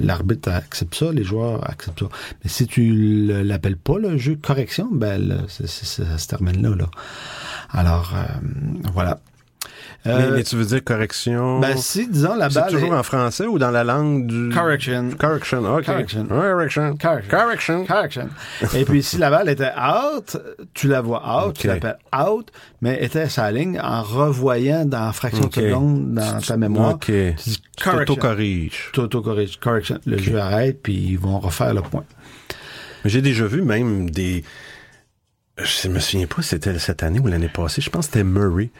l'arbitre 0.00 0.50
accepte 0.50 0.94
ça, 0.94 1.10
les 1.12 1.24
joueurs 1.24 1.68
acceptent 1.68 2.00
ça. 2.00 2.08
Mais 2.44 2.50
si 2.50 2.66
tu 2.66 2.92
le- 3.26 3.42
l'appelles 3.42 3.76
pas, 3.76 3.98
le 3.98 4.16
jeu 4.18 4.36
de 4.36 4.40
correction, 4.46 4.88
ben, 4.92 5.18
là, 5.26 5.36
ça 5.48 5.66
se 5.66 6.26
termine 6.28 6.62
là, 6.62 6.76
là. 6.76 6.90
Alors, 7.70 8.12
euh, 8.14 8.24
voilà. 8.94 9.18
Euh, 10.06 10.30
mais 10.36 10.44
tu 10.44 10.54
veux 10.56 10.64
dire 10.64 10.82
correction? 10.84 11.58
ben, 11.58 11.76
si, 11.76 12.06
disons, 12.08 12.36
la 12.36 12.48
c'est 12.48 12.60
balle 12.60 12.70
toujours 12.72 12.94
est- 12.94 12.98
en 12.98 13.02
français 13.02 13.46
ou 13.46 13.58
dans 13.58 13.70
la 13.72 13.82
langue 13.84 14.26
du... 14.26 14.48
Correction. 14.54 15.10
Correction, 15.18 15.58
ok. 15.74 15.84
Correction. 15.84 16.24
Correction. 16.26 16.96
Correction. 16.96 17.28
Correction. 17.36 17.84
Correction. 17.84 18.28
Et 18.74 18.84
puis, 18.84 19.02
si 19.02 19.18
la 19.18 19.28
balle 19.28 19.48
était 19.48 19.72
out, 19.76 20.36
tu 20.72 20.86
la 20.88 21.00
vois 21.00 21.46
out, 21.46 21.56
tu 21.58 21.66
l'appelles 21.66 21.98
out, 22.16 22.50
mais 22.80 23.04
était 23.04 23.28
sa 23.28 23.50
ligne 23.50 23.78
en 23.80 24.02
revoyant 24.02 24.84
dans 24.86 25.12
fraction 25.12 25.46
de 25.48 25.52
seconde 25.54 26.14
dans 26.14 26.40
ta 26.40 26.56
mémoire. 26.56 26.94
Ok. 26.94 27.06
Tu 27.06 27.32
dis 27.44 27.62
correction. 27.82 28.14
t'auto-corriges. 28.14 29.58
Le 30.06 30.16
jeu 30.18 30.38
arrête, 30.38 30.80
puis 30.82 30.94
ils 30.94 31.18
vont 31.18 31.40
refaire 31.40 31.74
le 31.74 31.82
point. 31.82 32.04
J'ai 33.04 33.20
déjà 33.20 33.46
vu 33.46 33.62
même 33.62 34.08
des... 34.10 34.44
Je 35.58 35.88
me 35.88 35.98
souviens 35.98 36.26
pas 36.28 36.40
si 36.42 36.50
c'était 36.50 36.78
cette 36.78 37.02
année 37.02 37.18
ou 37.18 37.26
l'année 37.26 37.48
passée. 37.48 37.80
Je 37.82 37.90
pense 37.90 38.06
que 38.06 38.12
c'était 38.12 38.24
Murray. 38.24 38.70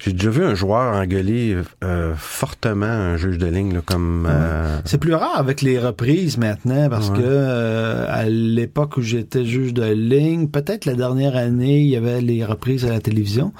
J'ai 0.00 0.12
déjà 0.12 0.30
vu 0.30 0.44
un 0.44 0.54
joueur 0.54 0.94
engueuler 0.94 1.56
euh, 1.82 2.14
fortement 2.16 2.84
un 2.86 3.16
juge 3.16 3.38
de 3.38 3.46
ligne, 3.46 3.74
là, 3.74 3.80
comme... 3.84 4.26
euh, 4.28 4.78
C'est 4.84 4.98
plus 4.98 5.14
rare 5.14 5.38
avec 5.38 5.62
les 5.62 5.78
reprises 5.78 6.36
maintenant 6.36 6.88
parce 6.90 7.10
Ouais. 7.10 7.18
que 7.18 7.22
euh, 7.24 8.06
à 8.08 8.24
l'époque 8.28 8.96
où 8.96 9.02
j'étais 9.02 9.44
juge 9.44 9.72
de 9.72 9.84
ligne, 9.84 10.48
peut-être 10.48 10.84
la 10.84 10.94
dernière 10.94 11.36
année, 11.36 11.80
il 11.80 11.88
y 11.88 11.96
avait 11.96 12.20
les 12.20 12.44
reprises 12.44 12.84
à 12.84 12.90
la 12.90 13.00
télévision 13.00 13.52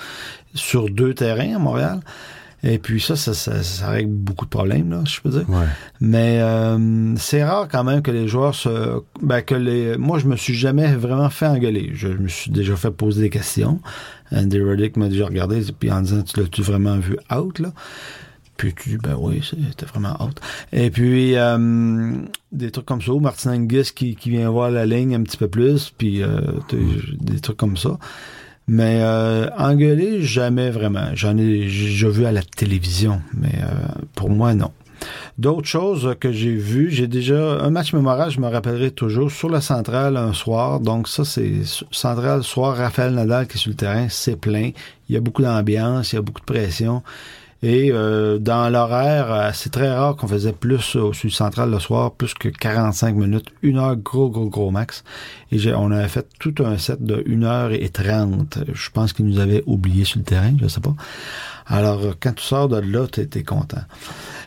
sur 0.55 0.91
deux 0.91 1.15
terrains 1.15 1.57
à 1.57 1.59
Montréal. 1.59 2.01
Et 2.67 2.79
puis 2.79 2.99
ça, 2.99 3.15
ça, 3.15 3.35
ça, 3.35 3.63
ça 3.63 3.91
règle 3.91 4.09
beaucoup 4.11 4.47
de 4.47 4.51
problèmes, 4.51 4.91
là, 4.91 5.01
je 5.05 5.21
peux 5.21 5.29
dire. 5.29 5.45
Ouais. 5.51 5.67
Mais 6.01 6.39
euh, 6.41 7.15
c'est 7.17 7.45
rare 7.45 7.69
quand 7.71 7.85
même 7.85 8.01
que 8.01 8.11
les 8.11 8.27
joueurs 8.27 8.55
se. 8.55 9.03
Ben, 9.21 9.43
que 9.43 9.55
les. 9.55 9.99
Moi, 9.99 10.19
je 10.19 10.27
me 10.27 10.35
suis 10.37 10.55
jamais 10.55 10.95
vraiment 10.95 11.29
fait 11.29 11.47
engueuler. 11.47 11.91
Je 11.95 12.09
me 12.09 12.27
suis 12.27 12.51
déjà 12.51 12.75
fait 12.75 12.91
poser 12.91 13.21
des 13.21 13.29
questions. 13.29 13.81
Andy 14.33 14.61
Roddick 14.61 14.97
m'a 14.97 15.09
déjà 15.09 15.27
regardé 15.27 15.63
puis 15.79 15.91
en 15.91 16.03
disant 16.03 16.23
Tu 16.23 16.41
l'as-tu 16.41 16.63
vraiment 16.63 16.99
vu 16.99 17.17
out 17.35 17.59
là? 17.59 17.73
Puis 18.57 18.73
tu 18.75 18.91
dis 18.91 18.99
ben 18.99 19.17
oui, 19.19 19.43
c'était 19.43 19.87
vraiment 19.87 20.17
out. 20.25 20.41
Et 20.73 20.91
puis 20.91 21.37
euh, 21.37 22.13
des 22.53 22.71
trucs 22.71 22.87
comme 22.87 23.03
ça, 23.03 23.13
Martin 23.21 23.55
Angus 23.55 23.91
qui, 23.91 24.15
qui 24.15 24.31
vient 24.31 24.49
voir 24.51 24.71
la 24.71 24.87
ligne 24.87 25.15
un 25.15 25.23
petit 25.23 25.37
peu 25.37 25.49
plus, 25.49 25.91
puis 25.91 26.23
euh, 26.23 26.39
des 27.21 27.41
trucs 27.41 27.57
comme 27.57 27.77
ça. 27.77 27.99
Mais 28.67 29.01
euh, 29.03 29.49
engueuler, 29.59 30.23
jamais 30.23 30.71
vraiment. 30.71 31.09
J'en 31.15 31.37
ai 31.37 31.69
j'ai 31.69 32.09
vu 32.09 32.25
à 32.25 32.33
la 32.33 32.43
télévision, 32.43 33.21
mais 33.35 33.55
euh, 33.61 34.01
pour 34.15 34.31
moi, 34.31 34.55
non. 34.55 34.73
D'autres 35.39 35.69
choses 35.69 36.15
que 36.21 36.33
j'ai 36.33 36.55
vues, 36.55 36.91
j'ai 36.91 37.07
déjà 37.07 37.59
un 37.61 37.71
match 37.71 37.93
mémorable, 37.93 38.31
je 38.31 38.41
me 38.41 38.49
rappellerai 38.49 38.91
toujours, 38.91 39.31
sur 39.31 39.49
la 39.49 39.61
centrale 39.61 40.17
un 40.17 40.33
soir. 40.33 40.81
Donc 40.81 41.09
ça, 41.09 41.25
c'est 41.25 41.63
centrale 41.91 42.43
soir, 42.43 42.77
Raphaël 42.77 43.15
Nadal 43.15 43.47
qui 43.47 43.57
est 43.57 43.61
sur 43.61 43.71
le 43.71 43.77
terrain, 43.77 44.07
c'est 44.09 44.37
plein. 44.37 44.71
Il 45.09 45.15
y 45.15 45.17
a 45.17 45.21
beaucoup 45.21 45.43
d'ambiance, 45.43 46.13
il 46.13 46.17
y 46.17 46.19
a 46.19 46.23
beaucoup 46.23 46.41
de 46.41 46.47
pression. 46.47 47.03
Et 47.65 47.91
euh, 47.91 48.39
dans 48.39 48.69
l'horaire, 48.69 49.33
euh, 49.33 49.51
c'est 49.55 49.71
très 49.71 49.91
rare 49.91 50.17
qu'on 50.17 50.29
faisait 50.29 50.53
plus 50.53 50.97
au 50.97 51.15
sud 51.15 51.31
central 51.31 51.71
le 51.71 51.79
soir, 51.79 52.13
plus 52.13 52.35
que 52.35 52.51
45 52.51 53.15
minutes, 53.15 53.47
une 53.63 53.79
heure 53.79 53.97
gros, 53.97 54.29
gros, 54.29 54.51
gros 54.51 54.71
max. 54.71 55.03
Et 55.51 55.73
on 55.73 55.91
avait 55.91 56.09
fait 56.09 56.27
tout 56.39 56.55
un 56.63 56.77
set 56.77 57.03
de 57.03 57.25
1 57.27 57.43
heure 57.43 57.73
et 57.73 57.89
30. 57.89 58.59
Je 58.71 58.91
pense 58.91 59.15
qu'ils 59.15 59.25
nous 59.25 59.39
avaient 59.39 59.63
oublié 59.65 60.05
sur 60.05 60.19
le 60.19 60.25
terrain, 60.25 60.55
je 60.61 60.69
sais 60.69 60.83
pas. 60.83 60.95
Alors, 61.67 62.03
euh, 62.03 62.13
quand 62.21 62.35
tu 62.35 62.45
sors 62.45 62.69
de 62.69 62.77
là, 62.77 63.07
t'es 63.07 63.31
es 63.35 63.43
content. 63.43 63.81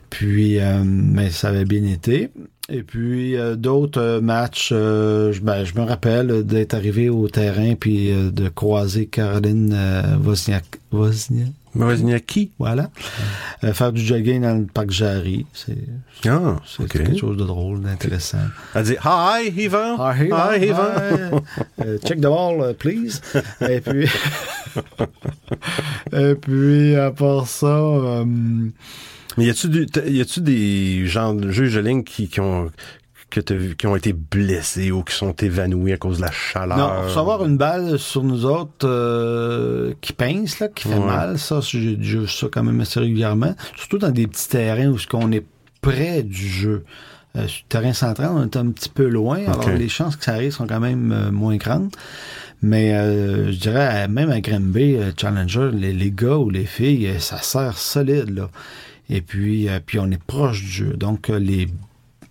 Puis, 0.09 0.59
euh, 0.59 0.83
mais 0.85 1.29
ça 1.29 1.49
avait 1.49 1.65
bien 1.65 1.83
été. 1.83 2.29
Et 2.69 2.83
puis, 2.83 3.37
euh, 3.37 3.55
d'autres 3.55 4.01
euh, 4.01 4.21
matchs, 4.21 4.69
je, 4.71 5.39
ben, 5.41 5.63
je 5.63 5.73
me 5.75 5.83
rappelle 5.85 6.43
d'être 6.45 6.73
arrivé 6.73 7.09
au 7.09 7.27
terrain 7.29 7.75
puis 7.75 8.11
de 8.11 8.49
croiser 8.49 9.05
Caroline 9.05 9.73
Wozniak, 10.23 10.65
Wozniak, 10.91 11.47
Wozniacki? 11.75 12.51
voilà. 12.59 12.89
Euh, 13.63 13.73
faire 13.73 13.93
du 13.93 14.01
jogging 14.01 14.41
dans 14.41 14.55
le 14.55 14.65
parc 14.65 14.89
Jarry. 14.91 15.45
C'est 15.53 15.77
Ah, 16.27 16.57
quelque 16.89 17.17
chose 17.17 17.37
de 17.37 17.45
drôle, 17.45 17.81
d'intéressant. 17.81 18.37
Elle 18.75 18.83
dit 18.83 18.95
Hi, 19.03 19.47
Yvan. 19.55 19.97
Hi, 19.97 20.65
Yvan. 20.65 21.41
Euh, 21.85 21.97
check 22.05 22.17
the 22.19 22.23
ball, 22.23 22.71
uh, 22.71 22.73
please. 22.73 23.21
Et 23.61 23.79
puis, 23.81 24.07
et 26.13 26.35
puis, 26.35 26.95
à 26.95 27.11
part 27.11 27.47
ça, 27.47 28.23
Mais 29.37 29.45
y 29.45 29.49
a-tu 30.21 30.41
des 30.41 31.05
gens 31.05 31.33
de 31.33 31.49
juges 31.51 31.75
de 31.75 31.79
ligne 31.81 32.03
qui, 32.03 32.27
qui 32.27 32.39
ont 32.39 32.71
que 33.29 33.41
qui 33.41 33.85
ont 33.87 33.95
été 33.97 34.13
blessés 34.13 34.89
ou 34.91 35.03
qui 35.03 35.13
sont 35.13 35.33
évanouis 35.33 35.91
à 35.91 35.97
cause 35.97 36.17
de 36.17 36.21
la 36.23 36.31
chaleur? 36.31 36.77
non, 36.77 37.03
recevoir 37.07 37.43
une 37.45 37.57
balle 37.57 37.99
sur 37.99 38.23
nous 38.23 38.45
autres 38.45 38.87
euh, 38.87 39.93
qui 40.01 40.13
pince, 40.13 40.59
là, 40.59 40.69
qui 40.69 40.87
fait 40.87 40.95
Ouais. 40.95 41.05
mal, 41.05 41.37
ça, 41.37 41.59
déjà 41.59 42.19
vu 42.19 42.27
ça 42.27 42.47
quand 42.51 42.63
même 42.63 42.79
assez 42.79 42.99
régulièrement. 43.01 43.53
Surtout 43.75 43.97
dans 43.97 44.11
des 44.11 44.27
petits 44.27 44.47
terrains 44.49 44.87
où 44.87 44.97
ce 44.97 45.07
qu'on 45.07 45.31
est 45.31 45.45
près 45.81 46.23
du 46.23 46.47
jeu. 46.47 46.83
Euh, 47.35 47.47
sur 47.47 47.63
le 47.65 47.69
terrain 47.69 47.93
central, 47.93 48.31
on 48.33 48.43
est 48.45 48.55
un 48.55 48.67
petit 48.71 48.89
peu 48.89 49.07
loin, 49.07 49.39
alors 49.45 49.69
les 49.69 49.89
chances 49.89 50.15
que 50.15 50.23
ça 50.23 50.33
arrive 50.33 50.51
sont 50.53 50.65
quand 50.65 50.79
même 50.79 51.11
euh, 51.11 51.29
moins 51.31 51.57
grandes. 51.57 51.91
Mais 52.63 52.95
euh, 52.95 53.51
je 53.51 53.57
dirais, 53.59 54.07
même 54.07 54.31
à 54.31 54.39
Granby, 54.39 54.95
euh, 54.95 55.11
Challenger, 55.15 55.69
les, 55.73 55.93
les 55.93 56.11
gars 56.11 56.37
ou 56.37 56.49
les 56.49 56.65
filles, 56.65 57.07
euh, 57.07 57.19
ça 57.19 57.37
sert 57.39 57.77
solide, 57.77 58.29
là. 58.35 58.49
Et 59.09 59.21
puis, 59.21 59.69
euh, 59.69 59.79
puis 59.85 59.99
on 59.99 60.09
est 60.11 60.21
proche 60.21 60.61
du 60.61 60.67
jeu. 60.69 60.93
Donc, 60.97 61.29
euh, 61.29 61.39
les, 61.39 61.67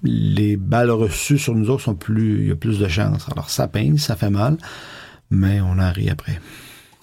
les 0.02 0.56
balles 0.56 0.90
reçues 0.90 1.38
sur 1.38 1.54
nous 1.54 1.70
autres 1.70 1.84
sont 1.84 1.94
plus, 1.94 2.42
il 2.42 2.48
y 2.48 2.52
a 2.52 2.56
plus 2.56 2.78
de 2.78 2.88
chances. 2.88 3.26
Alors, 3.30 3.50
ça 3.50 3.68
pince, 3.68 4.02
ça 4.02 4.16
fait 4.16 4.30
mal, 4.30 4.58
mais 5.30 5.60
on 5.60 5.78
en 5.78 5.92
rit 5.92 6.10
après. 6.10 6.40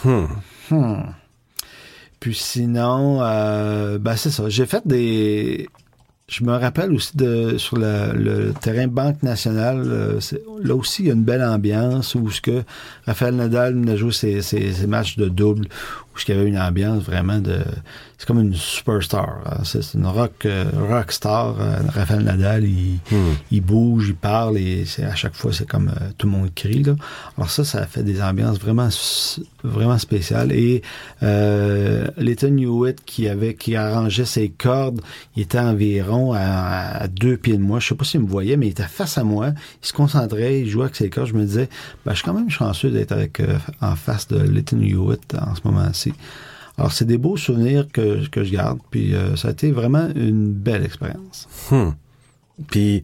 Hmm. 0.03 0.25
Hmm. 0.69 1.03
Puis 2.19 2.35
sinon, 2.35 3.19
euh, 3.21 3.97
ben 3.97 4.15
c'est 4.15 4.31
ça. 4.31 4.47
J'ai 4.47 4.65
fait 4.65 4.87
des. 4.87 5.67
Je 6.29 6.45
me 6.45 6.53
rappelle 6.53 6.93
aussi 6.93 7.17
de 7.17 7.57
sur 7.57 7.77
le, 7.77 8.13
le 8.13 8.53
terrain 8.53 8.87
Banque 8.87 9.21
Nationale, 9.23 9.83
euh, 9.85 10.19
là 10.63 10.73
aussi 10.73 11.03
il 11.03 11.07
y 11.07 11.11
a 11.11 11.13
une 11.13 11.25
belle 11.25 11.43
ambiance 11.43 12.15
où 12.15 12.31
ce 12.31 12.39
que 12.39 12.63
Raphaël 13.05 13.35
Nadal 13.35 13.87
a 13.89 13.95
joué 13.97 14.13
ses, 14.13 14.41
ses, 14.41 14.71
ses 14.71 14.87
matchs 14.87 15.17
de 15.17 15.27
double, 15.27 15.65
où 15.65 16.19
il 16.25 16.33
y 16.33 16.37
avait 16.37 16.47
une 16.47 16.57
ambiance 16.57 17.03
vraiment 17.03 17.39
de... 17.39 17.59
C'est 18.17 18.27
comme 18.27 18.39
une 18.39 18.53
superstar. 18.53 19.39
C'est 19.65 19.95
une 19.95 20.05
rock, 20.05 20.45
euh, 20.45 20.65
rock 20.89 21.11
star. 21.11 21.55
Euh, 21.59 21.77
Rafael 21.93 22.21
Nadal, 22.23 22.63
il, 22.63 22.99
Hmm. 23.11 23.33
il 23.51 23.61
bouge, 23.61 24.09
il 24.09 24.15
parle 24.15 24.57
et 24.57 24.85
c'est 24.85 25.03
à 25.03 25.15
chaque 25.15 25.35
fois 25.35 25.51
c'est 25.51 25.67
comme 25.67 25.89
euh, 25.89 26.09
tout 26.17 26.27
le 26.27 26.31
monde 26.33 26.49
crie 26.55 26.83
là. 26.83 26.95
Alors 27.37 27.49
ça, 27.49 27.63
ça 27.65 27.85
fait 27.85 28.03
des 28.03 28.21
ambiances 28.21 28.59
vraiment 28.59 28.87
vraiment 29.63 29.97
spéciales 29.97 30.51
et 30.51 30.81
euh, 31.21 32.07
Leighton 32.17 32.55
Hewitt 32.57 33.03
qui 33.05 33.27
avait 33.27 33.55
qui 33.55 33.75
arrangeait 33.75 34.25
ses 34.25 34.49
cordes, 34.49 35.01
il 35.35 35.43
était 35.43 35.59
environ 35.59 36.33
à, 36.33 36.39
à 37.03 37.07
deux 37.07 37.37
pieds 37.37 37.57
de 37.57 37.61
moi. 37.61 37.79
Je 37.79 37.87
sais 37.89 37.95
pas 37.95 38.05
s'il 38.05 38.21
me 38.21 38.27
voyait, 38.27 38.57
mais 38.57 38.67
il 38.67 38.71
était 38.71 38.83
face 38.83 39.17
à 39.17 39.23
moi. 39.23 39.49
Il 39.81 39.87
se 39.87 39.93
concentrait, 39.93 40.61
il 40.61 40.69
jouait 40.69 40.83
avec 40.83 40.95
ses 40.95 41.09
cordes. 41.09 41.27
Je 41.27 41.33
me 41.33 41.45
disais, 41.45 41.69
ben, 42.05 42.11
je 42.11 42.17
suis 42.17 42.25
quand 42.25 42.33
même 42.33 42.49
chanceux 42.49 42.89
d'être 42.91 43.11
avec 43.11 43.39
euh, 43.39 43.57
en 43.81 43.95
face 43.95 44.27
de 44.27 44.37
Leighton 44.37 44.79
Hewitt 44.81 45.35
en 45.35 45.55
ce 45.55 45.61
moment-ci. 45.65 46.13
Alors 46.77 46.91
c'est 46.91 47.05
des 47.05 47.17
beaux 47.17 47.37
souvenirs 47.37 47.87
que, 47.93 48.27
que 48.27 48.43
je 48.43 48.51
garde, 48.51 48.79
puis 48.89 49.13
euh, 49.13 49.35
ça 49.35 49.49
a 49.49 49.51
été 49.51 49.71
vraiment 49.71 50.07
une 50.15 50.51
belle 50.51 50.83
expérience. 50.83 51.47
Hmm. 51.71 51.89
Puis, 52.69 53.03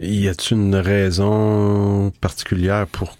y 0.00 0.28
a-tu 0.28 0.54
une 0.54 0.76
raison 0.76 2.10
particulière 2.20 2.86
pour 2.86 3.16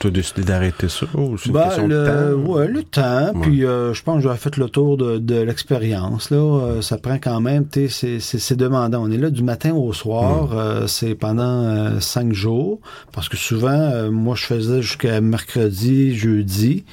t'as 0.00 0.10
décidé 0.10 0.42
d'arrêter 0.42 0.88
ça? 0.88 1.06
Ou 1.14 1.38
c'est 1.38 1.46
une 1.46 1.52
Ben, 1.54 1.64
question 1.64 1.86
le, 1.86 1.94
de 2.04 2.06
temps? 2.44 2.50
Ouais, 2.52 2.68
le 2.68 2.82
temps. 2.82 3.32
Ouais. 3.34 3.40
Puis 3.42 3.64
euh, 3.64 3.94
je 3.94 4.02
pense 4.02 4.16
que 4.16 4.22
j'avais 4.24 4.36
fait 4.36 4.56
le 4.56 4.68
tour 4.68 4.96
de, 4.96 5.18
de 5.18 5.36
l'expérience. 5.40 6.30
Là, 6.30 6.36
Euh, 6.38 6.82
ça 6.82 6.98
prend 6.98 7.18
quand 7.18 7.40
même, 7.40 7.66
tu 7.68 7.88
sais, 7.88 8.18
c'est- 8.20 8.56
demandant. 8.56 9.02
On 9.04 9.10
est 9.10 9.16
là 9.16 9.30
du 9.30 9.42
matin 9.42 9.72
au 9.74 9.92
soir. 9.92 10.48
Mm. 10.48 10.52
euh, 10.56 10.86
c'est 10.86 11.14
pendant 11.14 11.98
cinq 12.00 12.32
jours. 12.32 12.80
Parce 13.12 13.28
que 13.28 13.36
souvent, 13.36 14.10
moi, 14.10 14.34
je 14.36 14.44
faisais 14.44 14.82
jusqu'à 14.82 15.20
mercredi, 15.20 16.14
jeudi. 16.16 16.84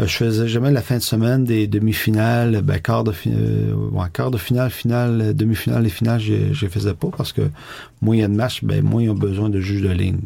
Euh, 0.00 0.06
je 0.06 0.16
faisais 0.16 0.48
jamais 0.48 0.70
la 0.70 0.80
fin 0.80 0.96
de 0.96 1.02
semaine 1.02 1.44
des 1.44 1.66
demi-finales, 1.66 2.62
ben, 2.62 2.78
quart 2.80 3.04
de, 3.04 3.12
fi- 3.12 3.30
euh, 3.32 3.74
quart 4.12 4.30
de 4.30 4.38
finale, 4.38 4.70
finale, 4.70 5.20
euh, 5.20 5.32
demi-finale 5.34 5.86
et 5.86 5.90
finale, 5.90 6.20
je 6.20 6.52
je 6.52 6.64
les 6.64 6.70
faisais 6.70 6.94
pas 6.94 7.08
parce 7.16 7.32
que 7.32 7.42
moins 8.00 8.16
il 8.16 8.20
y 8.20 8.24
a 8.24 8.28
de 8.28 8.34
matchs, 8.34 8.64
ben, 8.64 8.82
moins 8.82 9.02
ils 9.02 9.10
ont 9.10 9.14
besoin 9.14 9.50
de 9.50 9.60
juges 9.60 9.82
de 9.82 9.90
ligne. 9.90 10.20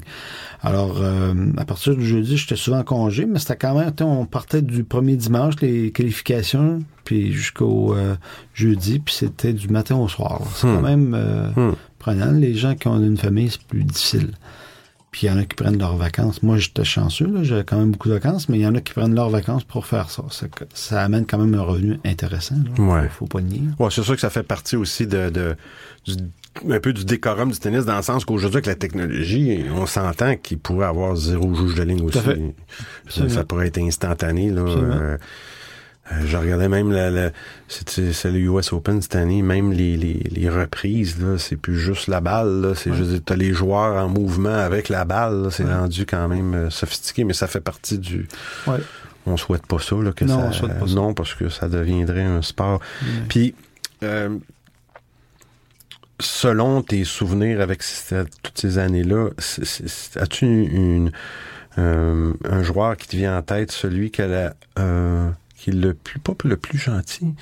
Alors, 0.62 0.98
euh, 1.02 1.34
à 1.58 1.64
partir 1.64 1.94
du 1.96 2.06
jeudi, 2.06 2.36
j'étais 2.36 2.56
souvent 2.56 2.78
en 2.78 2.84
congé, 2.84 3.26
mais 3.26 3.38
c'était 3.38 3.56
quand 3.56 3.74
même, 3.78 3.92
on 4.00 4.24
partait 4.26 4.62
du 4.62 4.84
premier 4.84 5.16
dimanche, 5.16 5.54
les 5.60 5.90
qualifications, 5.90 6.82
puis 7.04 7.32
jusqu'au 7.32 7.94
euh, 7.94 8.14
jeudi, 8.54 8.98
puis 9.00 9.14
c'était 9.14 9.52
du 9.52 9.68
matin 9.68 9.96
au 9.96 10.08
soir. 10.08 10.40
C'est 10.54 10.66
Hmm. 10.66 10.74
quand 10.76 10.82
même 10.82 11.14
euh, 11.14 11.48
Hmm. 11.56 11.74
prenant. 11.98 12.30
Les 12.32 12.54
gens 12.54 12.74
qui 12.76 12.88
ont 12.88 12.98
une 12.98 13.16
famille, 13.18 13.50
c'est 13.50 13.62
plus 13.62 13.82
difficile. 13.84 14.30
Puis 15.14 15.28
il 15.28 15.30
y 15.30 15.32
en 15.32 15.38
a 15.38 15.44
qui 15.44 15.54
prennent 15.54 15.78
leurs 15.78 15.94
vacances. 15.96 16.42
Moi, 16.42 16.56
j'étais 16.56 16.82
chanceux, 16.82 17.28
là, 17.32 17.44
j'avais 17.44 17.62
quand 17.62 17.78
même 17.78 17.92
beaucoup 17.92 18.08
de 18.08 18.14
vacances, 18.14 18.48
mais 18.48 18.58
il 18.58 18.62
y 18.62 18.66
en 18.66 18.74
a 18.74 18.80
qui 18.80 18.92
prennent 18.94 19.14
leurs 19.14 19.30
vacances 19.30 19.62
pour 19.62 19.86
faire 19.86 20.10
ça. 20.10 20.24
Ça, 20.32 20.46
ça 20.74 21.02
amène 21.02 21.24
quand 21.24 21.38
même 21.38 21.54
un 21.54 21.62
revenu 21.62 22.00
intéressant. 22.04 22.56
Là. 22.56 22.82
Ouais. 22.84 23.02
Faut, 23.10 23.18
faut 23.20 23.26
pas 23.26 23.40
nier. 23.40 23.62
Ouais, 23.78 23.90
c'est 23.92 24.02
sûr 24.02 24.16
que 24.16 24.20
ça 24.20 24.28
fait 24.30 24.42
partie 24.42 24.74
aussi 24.74 25.06
de, 25.06 25.30
de 25.30 25.54
du- 26.04 26.16
un 26.68 26.80
peu 26.80 26.92
du 26.92 27.04
décorum 27.04 27.52
du 27.52 27.58
tennis 27.60 27.84
dans 27.84 27.96
le 27.96 28.02
sens 28.02 28.24
qu'aujourd'hui 28.24 28.56
avec 28.56 28.66
la 28.66 28.74
technologie, 28.74 29.64
on 29.76 29.86
s'entend 29.86 30.34
qu'il 30.34 30.58
pourrait 30.58 30.86
avoir 30.86 31.14
zéro 31.14 31.54
juge 31.54 31.76
de 31.76 31.84
ligne 31.84 32.02
aussi. 32.02 32.18
Ça, 33.08 33.28
ça 33.28 33.44
pourrait 33.44 33.68
être 33.68 33.78
instantané 33.78 34.50
là. 34.50 34.64
Euh, 36.12 36.16
je 36.26 36.36
regardais 36.36 36.68
même 36.68 36.90
la, 36.92 37.10
la- 37.10 37.30
c'est, 37.66 38.24
le 38.30 38.38
US 38.40 38.72
Open 38.74 39.00
cette 39.00 39.16
année, 39.16 39.40
même 39.40 39.72
les, 39.72 39.96
les, 39.96 40.14
les 40.30 40.48
reprises 40.50 41.18
là, 41.18 41.38
c'est 41.38 41.56
plus 41.56 41.78
juste 41.78 42.08
la 42.08 42.20
balle 42.20 42.60
là, 42.60 42.74
c'est 42.74 42.90
Ouais. 42.90 42.96
juste 42.96 43.24
t'as 43.24 43.36
les 43.36 43.54
joueurs 43.54 44.04
en 44.04 44.08
mouvement 44.10 44.54
avec 44.54 44.90
la 44.90 45.06
balle, 45.06 45.48
c'est 45.50 45.64
Ouais. 45.64 45.74
rendu 45.74 46.04
quand 46.04 46.28
même 46.28 46.52
euh, 46.54 46.70
sophistiqué, 46.70 47.24
mais 47.24 47.32
ça 47.32 47.46
fait 47.46 47.60
partie 47.62 47.96
du. 47.98 48.28
Ouais. 48.66 48.76
On 49.26 49.38
souhaite 49.38 49.66
pas 49.66 49.78
ça 49.78 49.96
là 49.96 50.12
que 50.12 50.26
Non, 50.26 50.40
ça, 50.40 50.46
on 50.48 50.52
souhaite 50.52 50.78
pas 50.78 50.86
ça. 50.86 50.94
non 50.94 51.14
parce 51.14 51.32
que 51.34 51.48
ça 51.48 51.68
deviendrait 51.70 52.24
un 52.24 52.42
sport. 52.42 52.80
Puis, 53.30 53.54
euh, 54.02 54.36
selon 56.20 56.82
tes 56.82 57.04
souvenirs 57.04 57.60
avec 57.60 57.80
toutes 58.42 58.58
ces 58.58 58.76
années-là, 58.78 59.30
as-tu 60.16 60.44
une, 60.46 61.10
euh, 61.78 62.32
un 62.44 62.62
joueur 62.62 62.96
qui 62.96 63.08
te 63.08 63.16
vient 63.16 63.36
en 63.38 63.42
tête, 63.42 63.72
celui 63.72 64.10
qui, 64.10 64.22
a 64.22 64.54
euh, 64.78 65.30
qui 65.64 65.70
est 65.70 65.74
le 65.74 65.94
plus, 65.94 66.18
pas 66.18 66.34
le 66.44 66.58
plus 66.58 66.76
gentil, 66.76 67.34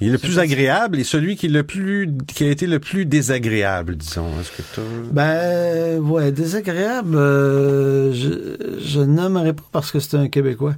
il 0.00 0.08
est 0.08 0.12
le 0.12 0.18
plus 0.18 0.38
agréable 0.38 1.00
et 1.00 1.04
celui 1.04 1.36
qui 1.36 1.46
est 1.46 1.50
le 1.50 1.64
plus, 1.64 2.08
qui 2.28 2.44
a 2.44 2.50
été 2.50 2.68
le 2.68 2.78
plus 2.78 3.06
désagréable, 3.06 3.96
disons. 3.96 4.28
Est-ce 4.40 4.50
que 4.52 4.62
t'as... 4.74 4.82
Ben, 5.10 6.00
ouais, 6.00 6.30
désagréable, 6.30 7.16
euh, 7.16 8.12
je, 8.12 8.78
je 8.84 9.00
nommerai 9.00 9.52
pas 9.52 9.64
parce 9.72 9.90
que 9.90 9.98
c'est 9.98 10.16
un 10.16 10.28
Québécois. 10.28 10.74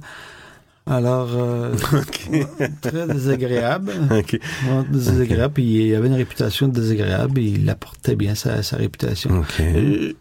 Alors, 0.87 1.29
euh, 1.33 1.75
très 2.81 3.07
désagréable. 3.07 3.93
Désagréable, 4.91 5.53
puis 5.53 5.89
il 5.89 5.93
avait 5.95 6.07
une 6.07 6.15
réputation 6.15 6.67
de 6.67 6.73
désagréable 6.73 7.39
et 7.39 7.43
il 7.43 7.69
apportait 7.69 8.15
bien 8.15 8.33
sa, 8.33 8.63
sa 8.63 8.77
réputation. 8.77 9.43
Euh, 9.59 10.13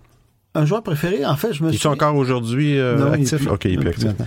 un 0.59 0.66
joueur 0.66 0.83
préféré, 0.83 1.25
en 1.25 1.37
fait, 1.37 1.53
je 1.53 1.62
me 1.64 1.71
Il 1.73 1.79
suis... 1.79 1.87
est 1.88 1.90
encore 1.90 2.14
aujourd'hui 2.16 2.79
euh, 2.79 2.99
Non, 2.99 3.14
il 3.14 3.23
actif? 3.23 3.38
plus- 3.38 3.49
ok, 3.49 3.64
il 3.66 3.73
est 3.75 3.77
plus 3.79 3.88
actif. 4.07 4.27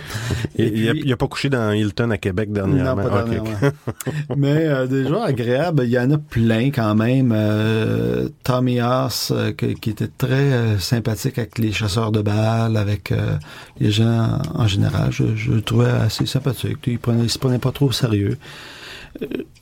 Il, 0.58 0.78
il 0.78 0.90
a, 0.90 0.94
il 0.94 1.16
pas 1.18 1.28
couché 1.28 1.50
dans 1.50 1.72
Hilton 1.72 2.10
à 2.12 2.18
Québec 2.18 2.52
dernièrement. 2.52 2.96
Non, 3.04 3.10
pas 3.10 3.24
dernièrement. 3.24 3.50
Mais 4.38 4.66
euh, 4.68 4.88
des 4.88 5.08
joueurs 5.08 5.24
agréables, 5.24 5.84
il 5.86 5.92
y 5.92 6.00
en 6.00 6.10
a 6.12 6.18
plein 6.18 6.72
quand 6.72 6.96
même. 6.96 7.34
Euh, 7.36 8.30
Tommy 8.44 8.80
Haas, 8.80 9.32
euh, 9.36 9.52
qui 9.54 9.90
était 9.90 10.08
très 10.08 10.36
euh, 10.54 10.80
sympathique 10.80 11.38
avec 11.38 11.58
les 11.58 11.72
chasseurs 11.72 12.12
de 12.12 12.22
balles, 12.22 12.78
avec 12.78 13.12
euh, 13.12 13.36
les 13.80 13.92
gens 13.92 14.40
en, 14.56 14.62
en 14.64 14.68
général. 14.68 15.10
Je, 15.12 15.36
je 15.36 15.52
le 15.52 15.62
trouvais 15.62 15.90
assez 15.90 16.26
sympathique. 16.26 16.78
Il, 16.88 17.00
prenait, 17.00 17.24
il 17.24 17.30
se 17.30 17.40
prenait 17.40 17.60
pas 17.60 17.72
trop 17.72 17.88
au 17.88 17.92
sérieux. 17.92 18.38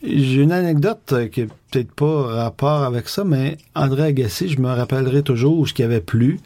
J'ai 0.04 0.42
une 0.42 0.52
anecdote 0.52 1.14
qui 1.32 1.42
est 1.42 1.50
peut-être 1.72 1.92
pas 1.94 2.24
rapport 2.44 2.84
avec 2.84 3.10
ça, 3.10 3.24
mais 3.24 3.58
André 3.76 4.04
Agassi, 4.04 4.50
je 4.50 4.60
me 4.60 4.70
rappellerai 4.70 5.24
toujours 5.24 5.60
où 5.60 5.66
ce 5.68 5.74
qu'il 5.74 5.86
avait 5.86 6.02
plu. 6.02 6.40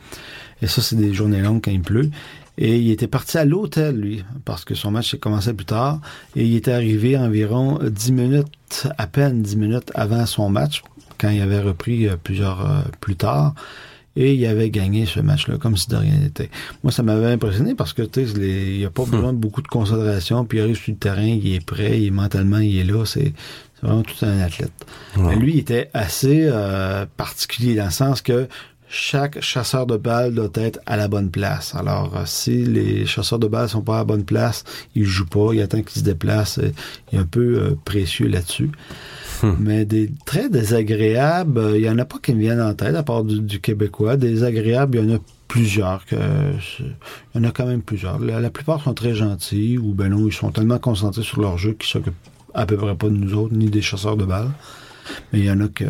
Et 0.62 0.68
ça, 0.68 0.82
c'est 0.82 0.96
des 0.96 1.14
journées 1.14 1.42
longues 1.42 1.62
quand 1.64 1.72
il 1.72 1.82
pleut. 1.82 2.10
Et 2.58 2.78
il 2.78 2.92
était 2.92 3.08
parti 3.08 3.38
à 3.38 3.46
l'hôtel, 3.46 4.00
lui, 4.00 4.24
parce 4.46 4.64
que 4.64 4.76
son 4.76 4.92
match 4.92 5.16
commençait 5.16 5.54
plus 5.54 5.66
tard. 5.66 6.00
Et 6.36 6.46
il 6.46 6.56
était 6.56 6.72
arrivé 6.72 7.18
environ 7.18 7.80
10 7.82 8.12
minutes, 8.12 8.88
à 8.98 9.08
peine 9.08 9.42
10 9.42 9.58
minutes 9.58 9.92
avant 9.96 10.26
son 10.26 10.50
match, 10.50 10.84
quand 11.18 11.30
il 11.30 11.42
avait 11.42 11.62
repris 11.62 12.08
euh, 12.08 12.16
plusieurs 12.22 12.62
euh, 12.62 12.82
plus 13.02 13.16
tard. 13.16 13.56
Et 14.16 14.36
il 14.36 14.46
avait 14.46 14.70
gagné 14.70 15.06
ce 15.08 15.20
match-là, 15.20 15.58
comme 15.58 15.76
si 15.76 15.88
de 15.90 15.96
rien 15.96 16.16
n'était. 16.18 16.50
Moi, 16.84 16.92
ça 16.92 17.02
m'avait 17.02 17.32
impressionné 17.32 17.74
parce 17.74 17.94
que, 17.94 18.04
tu 18.04 18.28
sais, 18.28 18.32
il 18.36 18.78
n'y 18.78 18.86
a 18.86 18.92
pas 18.92 19.06
besoin 19.06 19.34
de 19.34 19.38
beaucoup 19.40 19.62
de 19.64 19.68
concentration, 19.68 20.46
puis 20.46 20.60
il 20.60 20.62
arrive 20.62 20.76
sur 20.78 20.92
le 20.92 20.98
terrain, 21.00 21.24
il 21.26 21.54
est 21.56 21.66
prêt, 21.66 22.00
il, 22.00 22.12
mentalement, 22.14 22.60
il 22.60 22.78
est 22.78 22.84
là. 22.84 23.06
C'est 23.06 23.34
vraiment 23.82 24.04
tout 24.04 24.24
un 24.24 24.40
athlète. 24.40 24.72
Ouais. 25.18 25.30
Mais 25.30 25.36
lui, 25.36 25.54
il 25.54 25.60
était 25.60 25.90
assez 25.94 26.48
euh, 26.48 27.06
particulier 27.18 27.76
dans 27.76 27.86
le 27.86 27.92
sens 27.92 28.22
que 28.22 28.48
chaque 28.88 29.42
chasseur 29.42 29.88
de 29.88 29.98
balles 29.98 30.36
doit 30.36 30.52
être 30.54 30.80
à 30.86 30.96
la 30.98 31.08
bonne 31.08 31.32
place. 31.32 31.74
Alors, 31.74 32.16
euh, 32.16 32.22
si 32.28 32.64
les 32.64 33.08
chasseurs 33.08 33.40
de 33.40 33.48
balles 33.48 33.68
sont 33.68 33.82
pas 33.82 33.96
à 33.96 33.98
la 34.00 34.04
bonne 34.04 34.24
place, 34.24 34.64
ils 34.94 35.06
jouent 35.06 35.26
pas, 35.26 35.50
il 35.54 35.62
attend 35.64 35.82
qu'ils 35.82 36.02
se 36.02 36.06
déplacent. 36.06 36.60
euh, 36.60 36.72
Il 37.12 37.18
est 37.18 37.22
un 37.22 37.26
peu 37.26 37.42
euh, 37.60 37.76
précieux 37.84 38.28
là-dessus. 38.28 38.70
Hmm. 39.44 39.56
Mais 39.60 39.86
des 39.86 40.10
très 40.26 40.50
désagréables, 40.50 41.60
euh, 41.60 41.78
il 41.78 41.84
y 41.84 41.90
en 41.90 42.00
a 42.00 42.06
pas 42.06 42.18
qui 42.22 42.34
me 42.34 42.40
viennent 42.40 42.62
en 42.62 42.74
tête, 42.74 42.96
à 42.96 43.04
part 43.04 43.24
du, 43.24 43.42
du 43.42 43.60
québécois. 43.60 44.18
Désagréables, 44.18 44.98
il 44.98 45.10
y 45.10 45.12
en 45.12 45.16
a 45.18 45.20
plusieurs. 45.48 46.06
Que, 46.06 46.16
il 46.80 46.86
y 47.36 47.40
en 47.40 47.44
a 47.44 47.52
quand 47.52 47.66
même 47.66 47.82
plusieurs. 47.82 48.20
La, 48.20 48.40
la 48.40 48.50
plupart 48.50 48.82
sont 48.82 48.94
très 48.94 49.14
gentils, 49.14 49.78
ou 49.78 49.94
ben 49.94 50.10
non, 50.10 50.28
ils 50.28 50.34
sont 50.34 50.52
tellement 50.52 50.80
concentrés 50.80 51.24
sur 51.24 51.42
leur 51.42 51.58
jeu 51.58 51.74
qu'ils 51.74 51.90
s'occupent 51.90 52.16
à 52.54 52.66
peu 52.66 52.78
près 52.78 52.96
pas 52.96 53.08
de 53.08 53.16
nous 53.16 53.34
autres, 53.34 53.54
ni 53.54 53.68
des 53.70 53.82
chasseurs 53.82 54.18
de 54.18 54.26
balles. 54.26 54.52
Mais 55.32 55.40
il 55.40 55.46
y 55.46 55.52
en 55.52 55.60
a 55.60 55.68
qui 55.68 55.84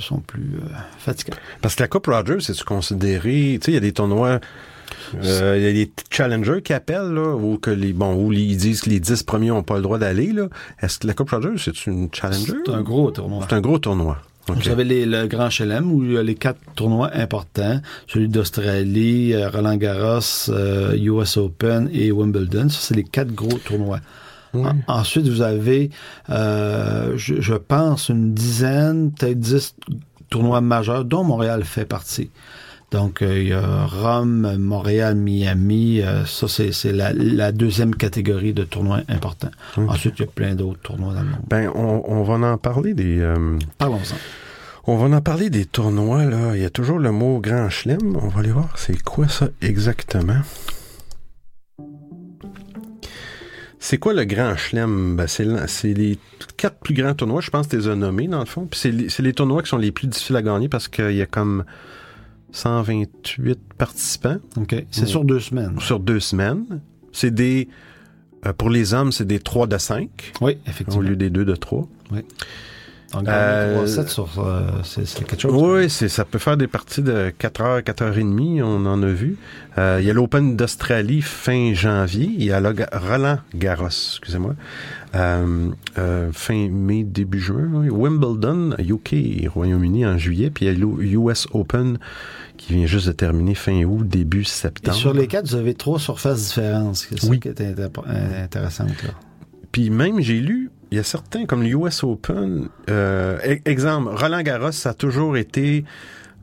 sont 0.00 0.18
plus 0.18 0.56
euh, 0.56 0.68
fatigants. 0.98 1.36
Parce 1.62 1.76
que 1.76 1.82
la 1.82 1.88
Coupe 1.88 2.06
Rogers, 2.06 2.40
c'est-tu 2.40 2.64
considéré, 2.64 3.58
tu 3.60 3.66
sais, 3.66 3.70
il 3.70 3.74
y 3.74 3.76
a 3.76 3.80
des 3.80 3.92
tournois, 3.92 4.40
euh, 5.22 5.54
il 5.58 5.64
y 5.64 5.68
a 5.68 5.72
des 5.72 5.90
challengers 6.10 6.62
qui 6.62 6.72
appellent, 6.72 7.12
là, 7.12 7.34
ou 7.34 7.58
que 7.58 7.70
les, 7.70 7.92
bon, 7.92 8.14
où 8.14 8.32
ils 8.32 8.56
disent 8.56 8.80
que 8.82 8.90
les 8.90 9.00
10 9.00 9.22
premiers 9.22 9.48
n'ont 9.48 9.62
pas 9.62 9.76
le 9.76 9.82
droit 9.82 9.98
d'aller, 9.98 10.32
là. 10.32 10.48
Est-ce 10.80 10.98
que 10.98 11.06
la 11.06 11.14
Coupe 11.14 11.30
Rogers, 11.30 11.54
c'est 11.58 11.86
une 11.86 12.08
challenger? 12.12 12.54
C'est 12.64 12.72
un 12.72 12.82
gros 12.82 13.10
tournoi. 13.10 13.46
C'est 13.48 13.54
un 13.56 13.60
gros 13.60 13.78
tournoi. 13.78 14.18
Vous 14.48 14.68
avez 14.68 14.84
les, 14.84 15.06
le 15.06 15.26
Grand 15.26 15.50
Chelem 15.50 15.90
où 15.90 16.04
il 16.04 16.12
y 16.12 16.18
a 16.18 16.22
les 16.22 16.36
quatre 16.36 16.60
tournois 16.76 17.10
importants, 17.14 17.80
celui 18.06 18.28
d'Australie, 18.28 19.32
euh, 19.34 19.48
Roland 19.50 19.74
Garros, 19.76 20.20
euh, 20.50 20.94
US 20.96 21.36
Open 21.36 21.90
et 21.92 22.12
Wimbledon. 22.12 22.68
Ça, 22.68 22.78
c'est 22.80 22.94
les 22.94 23.02
quatre 23.02 23.34
gros 23.34 23.58
tournois. 23.64 23.98
Oui. 24.54 24.62
En- 24.86 24.98
ensuite, 25.00 25.26
vous 25.26 25.42
avez, 25.42 25.90
euh, 26.30 27.14
je, 27.16 27.40
je 27.40 27.54
pense, 27.54 28.08
une 28.08 28.34
dizaine, 28.34 29.10
peut-être 29.10 29.40
dix 29.40 29.74
tournois 30.30 30.60
majeurs, 30.60 31.04
dont 31.04 31.24
Montréal 31.24 31.64
fait 31.64 31.84
partie. 31.84 32.30
Donc, 32.92 33.20
euh, 33.20 33.42
il 33.42 33.48
y 33.48 33.52
a 33.52 33.84
Rome, 33.86 34.56
Montréal, 34.58 35.16
Miami. 35.16 36.00
euh, 36.02 36.24
ça, 36.24 36.46
c'est 36.48 36.92
la, 36.92 37.12
la 37.12 37.50
deuxième 37.52 37.94
catégorie 37.94 38.52
de 38.54 38.62
tournois 38.64 39.00
importants. 39.08 39.50
Ensuite, 39.76 40.14
il 40.18 40.22
y 40.22 40.24
a 40.24 40.30
plein 40.30 40.54
d'autres 40.54 40.80
tournois 40.80 41.12
dans 41.14 41.22
le 41.22 41.28
monde. 41.30 41.40
Ben, 41.48 41.70
on, 41.74 42.02
on 42.06 42.22
va 42.22 42.34
en 42.52 42.58
parler 42.58 42.94
des, 42.94 43.18
euh, 43.18 43.58
Parlons-en. 43.78 44.14
on 44.86 44.96
va 44.96 45.16
en 45.16 45.20
parler 45.20 45.50
des 45.50 45.64
tournois, 45.64 46.24
là. 46.26 46.54
Il 46.56 46.62
y 46.62 46.64
a 46.64 46.70
toujours 46.70 47.00
le 47.00 47.10
mot 47.10 47.40
grand 47.40 47.68
chelem. 47.70 48.16
On 48.16 48.28
va 48.28 48.38
aller 48.40 48.52
voir 48.52 48.70
c'est 48.76 49.02
quoi 49.02 49.26
ça 49.28 49.48
exactement. 49.60 50.40
C'est 53.78 53.98
quoi 53.98 54.14
le 54.14 54.24
grand 54.24 54.56
chelem? 54.56 55.16
Ben, 55.16 55.26
c'est, 55.26 55.92
les 55.92 56.18
quatre 56.56 56.78
plus 56.78 56.94
grands 56.94 57.14
tournois, 57.14 57.40
je 57.40 57.50
pense 57.50 57.66
que 57.66 57.72
tu 57.76 57.82
les 57.82 57.88
as 57.88 57.94
nommés, 57.96 58.26
dans 58.26 58.40
le 58.40 58.46
fond. 58.46 58.66
Puis 58.70 58.80
c'est, 58.80 58.90
les- 58.90 59.08
c'est 59.08 59.22
les 59.22 59.32
tournois 59.32 59.62
qui 59.62 59.68
sont 59.68 59.76
les 59.76 59.92
plus 59.92 60.06
difficiles 60.08 60.36
à 60.36 60.42
gagner 60.42 60.68
parce 60.68 60.88
qu'il 60.88 61.12
y 61.14 61.22
a 61.22 61.26
comme 61.26 61.64
128 62.56 63.58
participants 63.76 64.38
OK. 64.56 64.74
C'est 64.90 65.02
Ouais. 65.02 65.06
sur 65.06 65.24
deux 65.24 65.40
semaines. 65.40 65.78
sur 65.80 66.00
deux 66.00 66.20
semaines. 66.20 66.64
C'est 67.12 67.30
des... 67.34 67.68
euh, 68.46 68.52
pour 68.52 68.70
les 68.70 68.94
hommes, 68.94 69.12
c'est 69.12 69.26
des 69.26 69.38
3 69.40 69.66
de 69.66 69.78
5 69.78 70.32
Oui, 70.40 70.52
au 70.66 70.70
effectivement. 70.70 71.02
lieu 71.02 71.16
des 71.16 71.30
2 71.30 71.44
de 71.44 71.54
3. 71.54 71.86
Donc, 73.12 73.28
Euh, 73.28 73.84
3-7 73.86 74.08
sur... 74.08 74.28
euh, 74.38 74.62
c'est 74.82 75.04
quelque 75.24 75.40
chose. 75.40 75.52
Oui, 75.54 75.88
c'est, 75.88 76.08
ça 76.08 76.24
peut 76.24 76.38
faire 76.38 76.56
des 76.56 76.66
parties 76.66 77.02
de 77.02 77.32
4 77.38 77.60
heures, 77.60 77.84
4 77.84 78.02
heures 78.02 78.18
et 78.18 78.22
demie, 78.22 78.60
on 78.62 78.84
en 78.84 79.02
a 79.02 79.06
vu. 79.06 79.36
Euh, 79.78 79.98
il 80.00 80.06
y 80.06 80.10
a 80.10 80.12
l'Open 80.12 80.56
d'Australie 80.56 81.22
fin 81.22 81.72
janvier. 81.72 82.30
Il 82.36 82.44
y 82.44 82.50
a 82.52 82.60
le 82.60 82.74
Roland 82.92 83.38
Garros, 83.54 83.86
excusez-moi, 83.86 84.54
fin 86.32 86.68
mai, 86.68 87.04
début 87.04 87.40
juin. 87.40 87.68
oui. 87.74 87.88
Wimbledon, 87.90 88.74
UK, 88.78 89.48
Royaume-Uni 89.48 90.04
en 90.04 90.18
juillet. 90.18 90.50
Puis 90.50 90.66
il 90.66 90.72
y 90.72 90.74
a 90.74 90.78
l'US 90.78 91.46
Open 91.52 91.98
qui 92.66 92.74
vient 92.74 92.86
juste 92.86 93.06
de 93.06 93.12
terminer 93.12 93.54
fin 93.54 93.84
août, 93.84 94.08
début 94.08 94.40
Et 94.40 94.44
septembre. 94.44 94.96
sur 94.96 95.14
les 95.14 95.28
quatre, 95.28 95.46
vous 95.46 95.54
avez 95.54 95.74
trois 95.74 96.00
surfaces 96.00 96.48
différentes. 96.48 96.96
C'est 96.96 97.20
ça 97.20 97.28
Oui. 97.28 97.38
qui 97.38 97.48
est 97.48 97.60
intéressant. 97.60 98.84
Là. 98.84 98.90
Puis 99.70 99.90
même, 99.90 100.20
j'ai 100.20 100.40
lu, 100.40 100.70
il 100.90 100.96
y 100.96 101.00
a 101.00 101.04
certains, 101.04 101.46
comme 101.46 101.62
l'US 101.62 102.02
Open, 102.02 102.68
euh, 102.90 103.38
e- 103.46 103.60
exemple, 103.66 104.10
Roland 104.16 104.42
Garros, 104.42 104.72
ça 104.72 104.90
a 104.90 104.94
toujours 104.94 105.36
été 105.36 105.84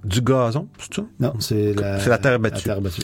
du 0.05 0.21
gazon, 0.21 0.67
c'est 0.79 0.93
ça? 0.95 1.05
Non, 1.19 1.33
c'est 1.39 1.73
la, 1.73 2.17
terre 2.17 2.39
battue. 2.39 2.67
La 2.67 2.73
terre 2.75 2.81
battue. 2.81 3.01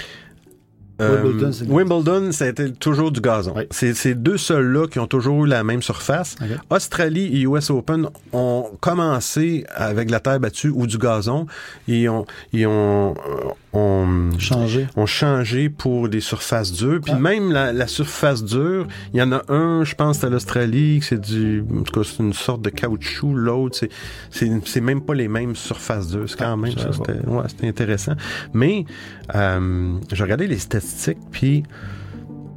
Euh, 1.01 1.23
Wimbledon, 1.23 1.51
c'est- 1.51 1.65
Wimbledon, 1.67 2.31
ça 2.31 2.45
a 2.45 2.47
été 2.49 2.71
toujours 2.73 3.11
du 3.11 3.21
gazon. 3.21 3.53
Oui. 3.55 3.63
C'est 3.71 3.93
ces 3.93 4.15
deux 4.15 4.37
seuls-là 4.37 4.87
qui 4.87 4.99
ont 4.99 5.07
toujours 5.07 5.45
eu 5.45 5.47
la 5.47 5.63
même 5.63 5.81
surface. 5.81 6.35
Australie 6.69 7.25
et 7.37 7.41
US 7.41 7.69
Open 7.69 8.07
ont 8.33 8.65
commencé 8.81 9.65
avec 9.73 10.09
la 10.11 10.19
terre 10.19 10.39
battue 10.39 10.69
ou 10.69 10.87
du 10.87 10.97
gazon 10.97 11.45
et 11.87 12.09
ont, 12.09 12.25
et 12.53 12.65
ont, 12.65 13.13
euh, 13.13 13.49
ont, 13.73 14.29
changé 15.05 15.69
pour 15.69 16.09
des 16.09 16.21
surfaces 16.21 16.71
dures. 16.71 16.99
Puis 17.01 17.13
Ah. 17.15 17.19
même 17.19 17.51
la, 17.51 17.71
la 17.73 17.87
surface 17.87 18.43
dure, 18.43 18.87
il 19.13 19.19
y 19.19 19.21
en 19.21 19.31
a 19.31 19.41
un, 19.49 19.83
je 19.83 19.95
pense, 19.95 20.23
à 20.23 20.29
l'Australie, 20.29 20.99
c'est 21.01 21.19
du, 21.21 21.63
en 21.77 21.83
tout 21.83 21.99
cas, 21.99 22.09
c'est 22.09 22.23
une 22.23 22.33
sorte 22.33 22.61
de 22.61 22.69
caoutchouc. 22.69 23.33
L'autre, 23.33 23.79
c'est, 24.31 24.81
même 24.81 25.01
pas 25.01 25.13
les 25.13 25.27
mêmes 25.27 25.55
surfaces 25.55 26.09
dures. 26.09 26.29
C'est 26.29 26.37
quand 26.39 26.53
Ah, 26.53 26.57
même, 26.57 26.71
ça, 26.77 26.91
c'était, 26.93 27.19
ouais, 27.27 27.43
c'était 27.47 27.67
intéressant. 27.67 28.13
Mais, 28.53 28.85
euh, 29.35 29.93
j'ai 30.11 30.23
regardé 30.23 30.47
les 30.47 30.57
statistiques, 30.57 31.17
puis 31.31 31.63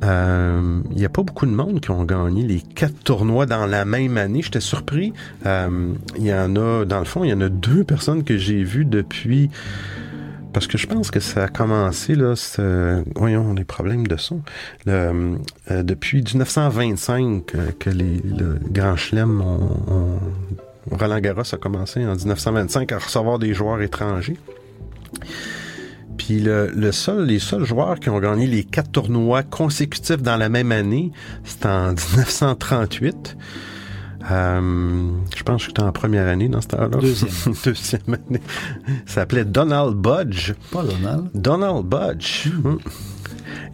euh, 0.05 0.81
il 0.91 0.97
n'y 0.97 1.05
a 1.05 1.09
pas 1.09 1.23
beaucoup 1.23 1.47
de 1.47 1.53
monde 1.53 1.81
qui 1.81 1.91
ont 1.91 2.05
gagné 2.05 2.43
les 2.45 2.61
quatre 2.61 3.05
tournois 3.05 3.47
dans 3.47 3.67
la 3.67 3.85
même 3.85 4.17
année. 4.17 4.43
J'étais 4.43 4.61
surpris. 4.61 5.13
Euh, 5.47 5.93
Il 6.19 6.25
y 6.27 6.35
en 6.35 6.57
a, 6.57 6.85
dans 6.85 6.99
le 6.99 7.05
fond, 7.05 7.23
il 7.23 7.31
y 7.31 7.33
en 7.33 7.41
a 7.41 7.49
deux 7.49 7.85
personnes 7.85 8.25
que 8.25 8.37
j'ai 8.37 8.65
vues 8.65 8.85
depuis. 8.85 9.51
Parce 10.53 10.67
que 10.67 10.77
je 10.77 10.87
pense 10.87 11.11
que 11.11 11.19
ça 11.21 11.45
a 11.45 11.49
commencé, 11.49 12.15
là, 12.15 12.37
c'est- 12.37 13.03
voyons, 13.17 13.55
des 13.55 13.65
problèmes 13.65 14.07
de 14.07 14.17
son. 14.17 14.43
Euh, 14.89 15.37
depuis 15.71 16.23
1925 16.23 17.55
euh, 17.55 17.71
que 17.79 17.89
les, 17.91 18.19
le 18.19 18.59
Grand 18.71 18.97
Chelem, 18.97 19.41
ont- 19.41 20.19
Roland 20.91 21.21
Garros 21.21 21.43
a 21.55 21.57
commencé 21.57 22.05
en 22.05 22.15
1925 22.17 22.93
à 22.93 22.99
recevoir 22.99 23.39
des 23.39 23.55
joueurs 23.55 23.81
étrangers. 23.81 24.37
Puis 26.19 26.41
le 26.41 26.93
seul, 26.93 27.25
les 27.25 27.39
seuls 27.39 27.65
joueurs 27.65 27.99
qui 27.99 28.11
ont 28.11 28.19
gagné 28.21 28.47
les 28.47 28.65
quatre 28.65 28.91
tournois 28.93 29.43
consécutifs 29.43 30.21
dans 30.23 30.37
la 30.37 30.49
même 30.49 30.71
année, 30.73 31.13
c'était 31.45 31.67
en 31.69 31.93
1938. 31.95 33.37
Euh, 34.31 35.11
je 35.37 35.43
pense 35.43 35.63
que 35.63 35.69
j'étais 35.69 35.83
en 35.83 35.93
première 35.93 36.29
année 36.29 36.49
dans 36.49 36.61
cette 36.61 36.75
heure-là. 36.75 36.99
Deuxième. 36.99 37.55
Deuxième 37.65 38.03
année. 38.29 38.43
Ça 39.07 39.15
s'appelait 39.15 39.45
Donald 39.45 39.95
Budge. 39.97 40.55
Pas 40.71 40.85
Donald. 40.85 41.29
Donald 41.35 41.87
Budge. 41.87 42.49
Hmm. 42.49 42.77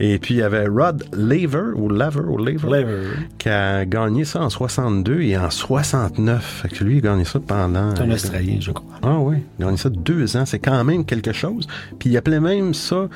Et 0.01 0.19
puis 0.19 0.35
il 0.35 0.37
y 0.39 0.43
avait 0.43 0.67
Rod 0.67 1.05
Laver, 1.13 1.73
ou 1.75 1.89
Laver, 1.89 2.21
ou 2.21 2.39
Laver, 2.39 2.69
Lever. 2.69 3.09
qui 3.39 3.49
a 3.49 3.85
gagné 3.85 4.25
ça 4.25 4.41
en 4.41 4.51
62 4.51 5.23
et 5.23 5.37
en 5.37 5.51
69. 5.51 6.43
Fait 6.63 6.69
que 6.69 6.85
lui, 6.85 6.99
il 6.99 7.07
a 7.07 7.11
gagné 7.11 7.25
ça 7.25 7.41
pendant... 7.41 7.95
C'est 7.97 8.03
un 8.03 8.11
Australien, 8.11 8.59
je 8.61 8.71
crois. 8.71 8.97
Ah 9.03 9.19
oui, 9.19 9.39
il 9.59 9.63
a 9.63 9.67
gagné 9.67 9.79
ça 9.79 9.91
deux 9.91 10.37
ans, 10.37 10.47
c'est 10.47 10.59
quand 10.61 10.85
même 10.85 11.05
quelque 11.05 11.33
chose. 11.33 11.67
Puis 11.99 12.11
il 12.11 12.17
appelait 12.17 12.41
même 12.41 12.75
ça, 12.75 13.09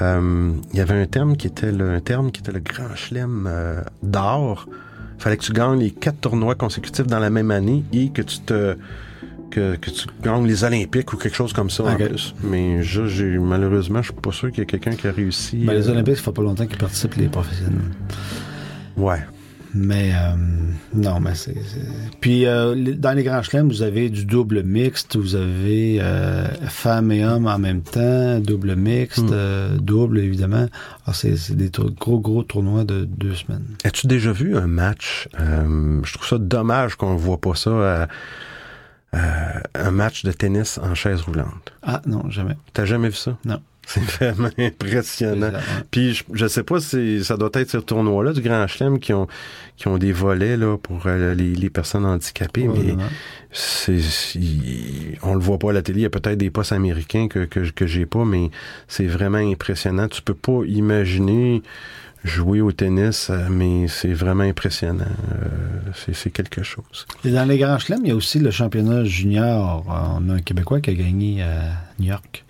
euh, 0.00 0.52
il 0.72 0.78
y 0.78 0.80
avait 0.80 1.00
un 1.00 1.06
terme 1.06 1.36
qui 1.36 1.48
était 1.48 1.72
le, 1.72 1.94
un 1.94 2.00
terme 2.00 2.30
qui 2.30 2.40
était 2.40 2.52
le 2.52 2.60
grand 2.60 2.94
chelem 2.94 3.46
euh, 3.48 3.82
d'or. 4.02 4.68
Fallait 5.22 5.36
que 5.36 5.44
tu 5.44 5.52
gagnes 5.52 5.78
les 5.78 5.92
quatre 5.92 6.18
tournois 6.18 6.56
consécutifs 6.56 7.06
dans 7.06 7.20
la 7.20 7.30
même 7.30 7.52
année 7.52 7.84
et 7.92 8.08
que 8.08 8.22
tu 8.22 8.40
te 8.40 8.76
que, 9.52 9.76
que 9.76 9.88
tu 9.90 10.08
gagnes 10.20 10.48
les 10.48 10.64
Olympiques 10.64 11.12
ou 11.12 11.16
quelque 11.16 11.36
chose 11.36 11.52
comme 11.52 11.70
ça 11.70 11.84
en 11.84 11.94
plus. 11.94 12.34
Mais 12.42 12.82
je, 12.82 13.06
j'ai, 13.06 13.38
malheureusement, 13.38 14.02
je 14.02 14.10
suis 14.10 14.20
pas 14.20 14.32
sûr 14.32 14.50
qu'il 14.50 14.58
y 14.58 14.62
a 14.62 14.64
quelqu'un 14.64 14.96
qui 14.96 15.06
a 15.06 15.12
réussi. 15.12 15.58
Ben, 15.58 15.74
les 15.74 15.88
euh, 15.88 15.92
Olympiques, 15.92 16.16
ça 16.16 16.22
fait 16.24 16.32
pas 16.32 16.42
longtemps 16.42 16.66
qu'ils 16.66 16.76
participent, 16.76 17.14
les 17.14 17.28
professionnels. 17.28 17.78
Ouais. 18.96 19.20
Mais 19.74 20.12
euh, 20.14 20.34
non, 20.94 21.18
mais 21.20 21.34
c'est. 21.34 21.54
Puis 22.20 22.46
euh, 22.46 22.74
dans 22.94 23.12
les 23.12 23.22
grands 23.24 23.42
chelems, 23.42 23.68
vous 23.68 23.82
avez 23.82 24.10
du 24.10 24.26
double 24.26 24.62
mixte, 24.62 25.16
vous 25.16 25.34
avez 25.34 25.98
euh, 26.00 26.46
femmes 26.68 27.10
et 27.10 27.24
hommes 27.24 27.46
en 27.46 27.58
même 27.58 27.80
temps, 27.82 28.38
double 28.40 28.76
mixte, 28.76 29.22
Mm. 29.22 29.30
euh, 29.32 29.76
double 29.78 30.18
évidemment. 30.18 30.66
Alors 31.06 31.14
c'est 31.14 31.56
des 31.56 31.70
gros 31.98 32.20
gros 32.20 32.42
tournois 32.42 32.84
de 32.84 33.04
deux 33.04 33.34
semaines. 33.34 33.64
As-tu 33.84 34.06
déjà 34.06 34.32
vu 34.32 34.56
un 34.56 34.66
match? 34.66 35.28
je 35.38 36.12
trouve 36.12 36.26
ça 36.28 36.38
dommage 36.38 36.96
qu'on 36.96 37.16
voit 37.16 37.40
pas 37.40 37.54
ça. 37.54 38.08
un 39.14 39.90
match 39.90 40.24
de 40.24 40.32
tennis 40.32 40.78
en 40.78 40.94
chaise 40.94 41.20
roulante? 41.22 41.72
Ah 41.82 42.02
non, 42.06 42.28
jamais. 42.30 42.56
T'as 42.72 42.84
jamais 42.84 43.08
vu 43.08 43.16
ça? 43.16 43.36
Non. 43.44 43.60
C'est 43.86 44.00
vraiment 44.02 44.48
impressionnant. 44.58 45.50
Ouais. 45.50 45.58
Puis 45.90 46.14
je, 46.14 46.24
je 46.32 46.46
sais 46.46 46.62
pas 46.62 46.78
si 46.80 47.24
ça 47.24 47.36
doit 47.36 47.50
être 47.54 47.68
ce 47.70 47.78
tournoi-là 47.78 48.32
du 48.32 48.40
Grand 48.40 48.66
Chelem 48.66 48.98
qui 49.00 49.12
ont 49.12 49.26
qui 49.76 49.88
ont 49.88 49.98
des 49.98 50.12
volets 50.12 50.56
là 50.56 50.78
pour 50.78 51.06
euh, 51.06 51.34
les, 51.34 51.54
les 51.54 51.70
personnes 51.70 52.06
handicapées, 52.06 52.68
mais 52.68 52.68
Probablement. 52.74 53.08
c'est 53.50 53.98
on 55.22 55.34
le 55.34 55.40
voit 55.40 55.58
pas 55.58 55.70
à 55.70 55.72
la 55.72 55.82
télé. 55.82 56.00
Il 56.00 56.02
y 56.02 56.06
a 56.06 56.10
peut-être 56.10 56.38
des 56.38 56.50
postes 56.50 56.72
américains 56.72 57.26
que 57.28 57.40
que, 57.44 57.60
que 57.70 57.86
j'ai 57.86 58.06
pas, 58.06 58.24
mais 58.24 58.50
c'est 58.88 59.06
vraiment 59.06 59.38
impressionnant. 59.38 60.08
Tu 60.08 60.22
peux 60.22 60.34
pas 60.34 60.60
imaginer 60.66 61.62
jouer 62.24 62.60
au 62.60 62.70
tennis, 62.70 63.30
euh, 63.30 63.48
mais 63.50 63.88
c'est 63.88 64.12
vraiment 64.12 64.44
impressionnant. 64.44 65.04
Euh, 65.32 65.90
c'est 65.94 66.14
c'est 66.14 66.30
quelque 66.30 66.62
chose. 66.62 67.06
Et 67.24 67.30
dans 67.30 67.44
les 67.44 67.58
grands 67.58 67.78
chelems, 67.80 68.02
il 68.04 68.08
y 68.10 68.12
a 68.12 68.16
aussi 68.16 68.38
le 68.38 68.52
championnat 68.52 69.02
junior. 69.04 69.84
On 69.88 70.30
a 70.30 70.34
un 70.34 70.40
Québécois 70.40 70.80
qui 70.80 70.90
a 70.90 70.94
gagné 70.94 71.42
à 71.42 71.72
New 71.98 72.06
York. 72.08 72.44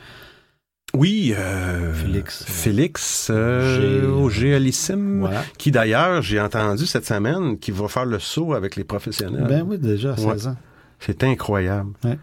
Oui, 0.95 1.35
euh, 1.37 1.93
Félix. 1.95 2.45
Félix 2.47 3.29
euh, 3.31 4.01
G- 4.03 4.07
au 4.07 4.29
Géalissime. 4.29 5.21
Voilà. 5.21 5.43
Qui 5.57 5.71
d'ailleurs, 5.71 6.21
j'ai 6.21 6.39
entendu 6.41 6.85
cette 6.87 7.07
semaine, 7.07 7.59
qui 7.59 7.71
va 7.71 7.89
faire 7.89 8.05
le 8.05 8.19
saut 8.19 8.53
avec 8.53 8.77
les 8.77 8.85
professionnels. 8.85 9.47
Ben 9.49 9.65
oui, 9.67 9.79
déjà 9.79 10.13
à 10.13 10.17
16 10.17 10.27
Ouais. 10.27 10.47
ans. 10.49 10.57
C'est 11.01 11.25
incroyable. 11.25 11.91
Ouais. 12.05 12.19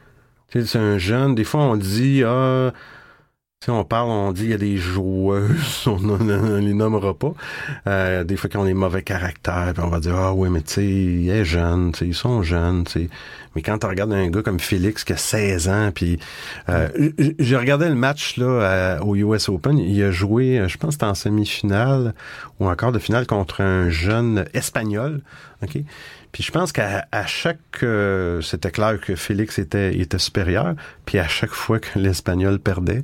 C'est 0.53 0.77
un 0.77 0.97
jeune, 0.97 1.35
des 1.35 1.43
fois 1.43 1.61
on 1.61 1.75
dit, 1.77 2.23
ah, 2.25 2.71
sais, 3.65 3.71
on 3.71 3.83
parle, 3.83 4.09
on 4.09 4.31
dit, 4.31 4.43
il 4.45 4.49
y 4.51 4.53
a 4.53 4.57
des 4.57 4.77
joueuses, 4.77 5.83
on 5.87 5.99
ne 5.99 6.59
les 6.59 6.73
nommera 6.73 7.13
pas. 7.13 7.33
Euh, 7.87 8.23
des 8.23 8.37
fois 8.37 8.49
qui 8.49 8.55
ont 8.55 8.63
des 8.63 8.73
mauvais 8.73 9.01
caractères, 9.01 9.73
puis 9.73 9.83
on 9.83 9.89
va 9.89 9.99
dire, 9.99 10.15
ah 10.15 10.33
oui, 10.33 10.49
mais 10.49 10.61
tu 10.61 10.73
sais, 10.75 10.85
il 10.85 11.29
est 11.29 11.43
jeune, 11.43 11.91
ils 11.99 12.15
sont 12.15 12.41
jeunes, 12.41 12.87
sais. 12.87 13.09
Mais 13.55 13.61
quand 13.61 13.79
tu 13.79 13.87
regardes 13.87 14.13
un 14.13 14.29
gars 14.29 14.43
comme 14.43 14.59
Félix 14.59 15.03
qui 15.03 15.11
a 15.11 15.17
16 15.17 15.67
ans, 15.69 15.91
puis 15.93 16.19
euh, 16.69 16.87
j'ai 17.39 17.57
regardé 17.57 17.89
le 17.89 17.95
match 17.95 18.37
là 18.37 18.97
à- 18.99 19.03
au 19.03 19.15
US 19.15 19.49
Open, 19.49 19.77
il 19.77 20.01
a 20.03 20.11
joué, 20.11 20.59
euh, 20.59 20.67
je 20.69 20.77
pense 20.77 20.97
en 21.01 21.13
semi-finale 21.15 22.13
ou 22.59 22.69
encore 22.69 22.91
de 22.93 22.99
finale 22.99 23.25
contre 23.27 23.61
un 23.61 23.89
jeune 23.89 24.45
espagnol, 24.53 25.21
ok? 25.63 25.79
Puis 26.31 26.43
je 26.43 26.51
pense 26.51 26.71
qu'à 26.71 27.03
chaque, 27.25 27.57
euh, 27.81 28.39
c'était 28.41 28.69
clair 28.71 29.01
que 29.01 29.15
Félix 29.15 29.57
était 29.57 29.97
était 29.97 30.19
supérieur, 30.19 30.75
puis 31.05 31.17
à 31.17 31.27
chaque 31.27 31.49
fois 31.51 31.79
que 31.79 31.97
l'espagnol 31.97 32.59
perdait, 32.59 33.01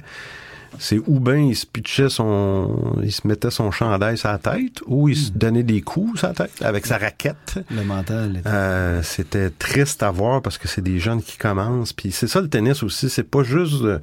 c'est 0.80 1.00
ou 1.08 1.20
bien 1.20 1.36
il 1.38 1.56
se 1.56 1.66
pitchait 1.66 2.10
son, 2.10 2.98
il 3.04 3.12
se 3.12 3.28
mettait 3.28 3.52
son 3.52 3.72
chandail 3.72 4.18
sur 4.18 4.30
la 4.30 4.38
tête, 4.38 4.82
ou 4.88 5.10
il 5.10 5.16
se 5.18 5.32
donnait 5.32 5.64
des 5.64 5.82
coups 5.82 6.20
sur 6.20 6.28
la 6.30 6.34
tête 6.34 6.52
avec 6.62 6.86
sa 6.86 6.98
raquette? 6.98 7.60
Le 7.72 7.84
mental. 7.84 8.38
était- 8.38 8.50
Euh, 8.50 9.02
c'était 9.04 9.50
triste 9.50 10.04
à 10.04 10.12
voir 10.12 10.42
parce 10.42 10.58
que 10.58 10.68
c'est 10.68 10.82
des 10.82 11.00
jeunes 11.00 11.22
qui 11.22 11.38
commencent. 11.38 11.94
Puis 11.94 12.12
c'est 12.12 12.28
ça 12.28 12.42
le 12.42 12.50
tennis 12.50 12.84
aussi. 12.84 13.10
C'est 13.10 13.24
pas 13.30 13.44
juste. 13.44 13.82
euh, 13.84 14.00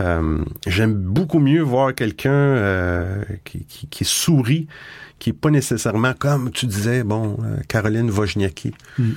euh, 0.00 0.38
J'aime 0.66 0.94
beaucoup 0.94 1.40
mieux 1.40 1.62
voir 1.62 1.94
quelqu'un 1.94 2.30
euh, 2.30 3.22
qui, 3.44 3.64
qui, 3.64 3.86
qui 3.88 4.04
sourit, 4.04 4.68
qui 5.18 5.30
est 5.30 5.32
pas 5.32 5.50
nécessairement 5.50 6.12
comme 6.16 6.50
tu 6.52 6.66
disais, 6.66 7.02
bon, 7.02 7.36
euh, 7.42 7.56
Caroline 7.66 8.10
Wozniacki. 8.10 8.72
Mm. 8.98 9.10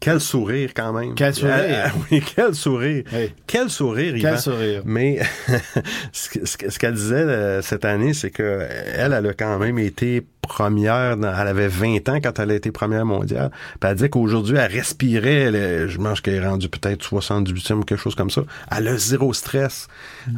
Quel 0.00 0.18
sourire 0.20 0.70
quand 0.74 0.92
même. 0.94 1.14
Quel 1.14 1.34
sourire. 1.34 1.54
Ah, 1.84 1.90
ah, 1.94 1.98
oui, 2.10 2.22
quel 2.34 2.54
sourire. 2.54 3.04
Hey, 3.12 3.34
Quel 3.46 3.68
sourire, 3.68 4.12
quel 4.14 4.20
Yvan. 4.32 4.36
sourire. 4.38 4.82
Mais 4.86 5.20
ce 6.12 6.30
que- 6.30 6.46
ce 6.46 6.56
que- 6.56 6.70
ce 6.70 6.78
qu'elle 6.78 6.94
disait 6.94 7.14
euh, 7.16 7.62
cette 7.62 7.84
année, 7.84 8.14
c'est 8.14 8.30
que 8.30 8.66
elle, 8.96 9.12
elle 9.12 9.26
a 9.26 9.34
quand 9.34 9.58
même 9.58 9.78
été 9.78 10.24
première. 10.40 11.16
dans- 11.16 11.32
elle 11.38 11.46
avait 11.48 11.68
20 11.68 12.08
ans 12.08 12.18
quand 12.20 12.38
elle 12.40 12.50
a 12.50 12.54
été 12.54 12.72
première 12.72 13.04
mondiale. 13.04 13.50
Puis 13.78 13.88
elle 13.90 13.94
disait 13.94 14.08
qu'aujourd'hui, 14.08 14.56
elle 14.56 14.72
respirait. 14.72 15.52
elle 15.52 15.88
je 15.88 15.98
pense 15.98 16.20
qu'elle 16.22 16.34
est 16.42 16.46
rendue 16.46 16.68
peut-être 16.68 17.04
78e 17.04 17.74
ou 17.80 17.82
quelque 17.84 18.00
chose 18.00 18.14
comme 18.14 18.30
ça. 18.30 18.42
Elle 18.74 18.88
a 18.88 18.96
zéro 18.96 19.32
stress. 19.34 19.86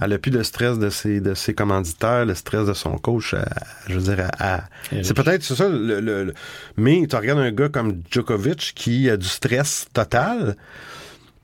Elle 0.02 0.12
a 0.12 0.18
plus 0.18 0.30
de 0.32 0.42
stress 0.42 0.78
de 0.78 0.90
ses, 0.90 1.20
de 1.20 1.34
ses 1.34 1.54
commanditaires, 1.54 2.26
le 2.26 2.34
stress 2.34 2.66
de 2.66 2.74
son 2.74 2.98
coach. 2.98 3.32
Elle- 3.34 3.44
je 3.88 3.94
veux 3.98 4.14
dire, 4.14 4.28
c'est 5.02 5.14
peut-être 5.14 5.42
c'est 5.44 5.54
ça. 5.54 5.68
Le, 5.68 6.00
le- 6.00 6.24
le- 6.24 6.34
mais 6.76 7.06
tu 7.08 7.14
regardes 7.16 7.38
un 7.40 7.52
gars 7.52 7.68
comme 7.68 8.02
Djokovic 8.10 8.72
qui 8.74 9.08
a 9.08 9.16
du 9.16 9.26
stress 9.28 9.51
total. 9.92 10.56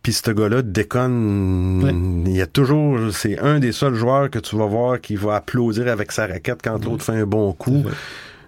Puis 0.03 0.13
ce 0.13 0.31
gars-là 0.31 0.63
déconne. 0.63 2.25
Il 2.27 2.37
y 2.37 2.41
a 2.41 2.47
toujours. 2.47 3.13
C'est 3.13 3.39
un 3.39 3.59
des 3.59 3.73
seuls 3.73 3.95
joueurs 3.95 4.31
que 4.31 4.39
tu 4.39 4.57
vas 4.57 4.67
voir 4.67 5.01
qui 5.01 5.17
va 5.17 5.37
applaudir 5.37 5.89
avec 5.89 6.13
sa 6.13 6.27
raquette 6.27 6.61
quand 6.63 6.83
l'autre 6.85 7.05
fait 7.05 7.13
un 7.21 7.27
bon 7.27 7.53
coup. 7.53 7.85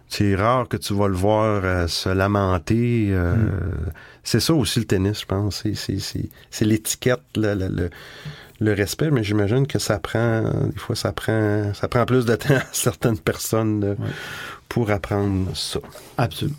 C'est 0.09 0.35
rare 0.35 0.67
que 0.69 0.77
tu 0.77 0.93
vas 0.95 1.07
le 1.09 1.15
voir 1.15 1.61
euh, 1.65 1.87
se 1.87 2.09
lamenter. 2.09 3.09
euh, 3.13 3.35
C'est 4.25 4.41
ça 4.41 4.55
aussi 4.55 4.81
le 4.81 4.85
tennis, 4.87 5.21
je 5.21 5.27
pense. 5.27 5.63
C'est- 5.75 6.65
l'étiquette, 6.65 7.21
le, 7.37 7.55
le, 7.55 7.69
le- 7.69 7.91
le 8.63 8.73
respect, 8.75 9.11
mais 9.11 9.23
j'imagine 9.25 9.67
que 9.67 9.79
ça 9.79 9.99
prend. 9.99 10.43
Des 10.43 10.79
fois, 10.79 10.95
ça 10.97 11.13
prend, 11.13 11.73
ça 11.75 11.89
prend 11.89 12.05
plus 12.07 12.27
de 12.27 12.35
temps 12.37 12.55
à 12.57 12.63
certaines 12.73 13.19
personnes 13.19 13.97
pour 14.69 14.91
apprendre 14.91 15.57
ça. 15.57 15.81
Absolument. 16.19 16.57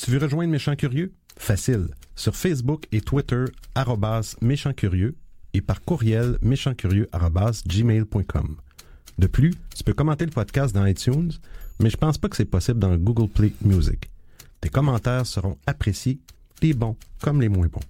Tu 0.00 0.10
veux 0.10 0.18
rejoindre 0.18 0.50
Méchant 0.50 0.74
Curieux? 0.74 1.12
Facile. 1.36 1.88
Sur 2.14 2.36
Facebook 2.36 2.86
et 2.92 3.00
Twitter, 3.00 3.44
arrobas 3.74 4.36
Méchant 4.40 4.72
Curieux 4.72 5.16
et 5.54 5.60
par 5.60 5.82
courriel 5.82 6.38
méchantcurieux 6.42 7.08
arobase 7.12 7.62
gmail.com. 7.66 8.56
De 9.18 9.26
plus, 9.26 9.54
tu 9.74 9.84
peux 9.84 9.92
commenter 9.92 10.24
le 10.24 10.30
podcast 10.30 10.74
dans 10.74 10.86
iTunes, 10.86 11.32
mais 11.80 11.90
je 11.90 11.96
pense 11.96 12.18
pas 12.18 12.28
que 12.28 12.36
c'est 12.36 12.44
possible 12.44 12.78
dans 12.78 12.96
Google 12.96 13.28
Play 13.28 13.52
Music. 13.62 14.10
Tes 14.60 14.68
commentaires 14.68 15.26
seront 15.26 15.58
appréciés, 15.66 16.18
les 16.62 16.72
bons 16.72 16.96
comme 17.20 17.40
les 17.40 17.48
moins 17.48 17.66
bons. 17.66 17.80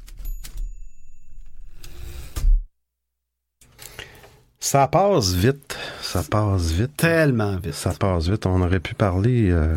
Ça 4.58 4.86
passe 4.86 5.34
vite. 5.34 5.76
Ça 6.00 6.22
passe 6.22 6.70
vite. 6.70 6.96
Tellement 6.96 7.56
vite. 7.56 7.74
Ça 7.74 7.92
passe 7.92 8.28
vite. 8.28 8.46
On 8.46 8.62
aurait 8.62 8.80
pu 8.80 8.94
parler 8.94 9.50
euh, 9.50 9.74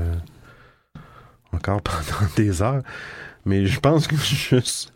encore 1.52 1.82
pendant 1.84 2.32
des 2.36 2.62
heures. 2.62 2.84
Mais 3.46 3.66
je 3.66 3.80
pense 3.80 4.08
que 4.08 4.16
juste. 4.16 4.92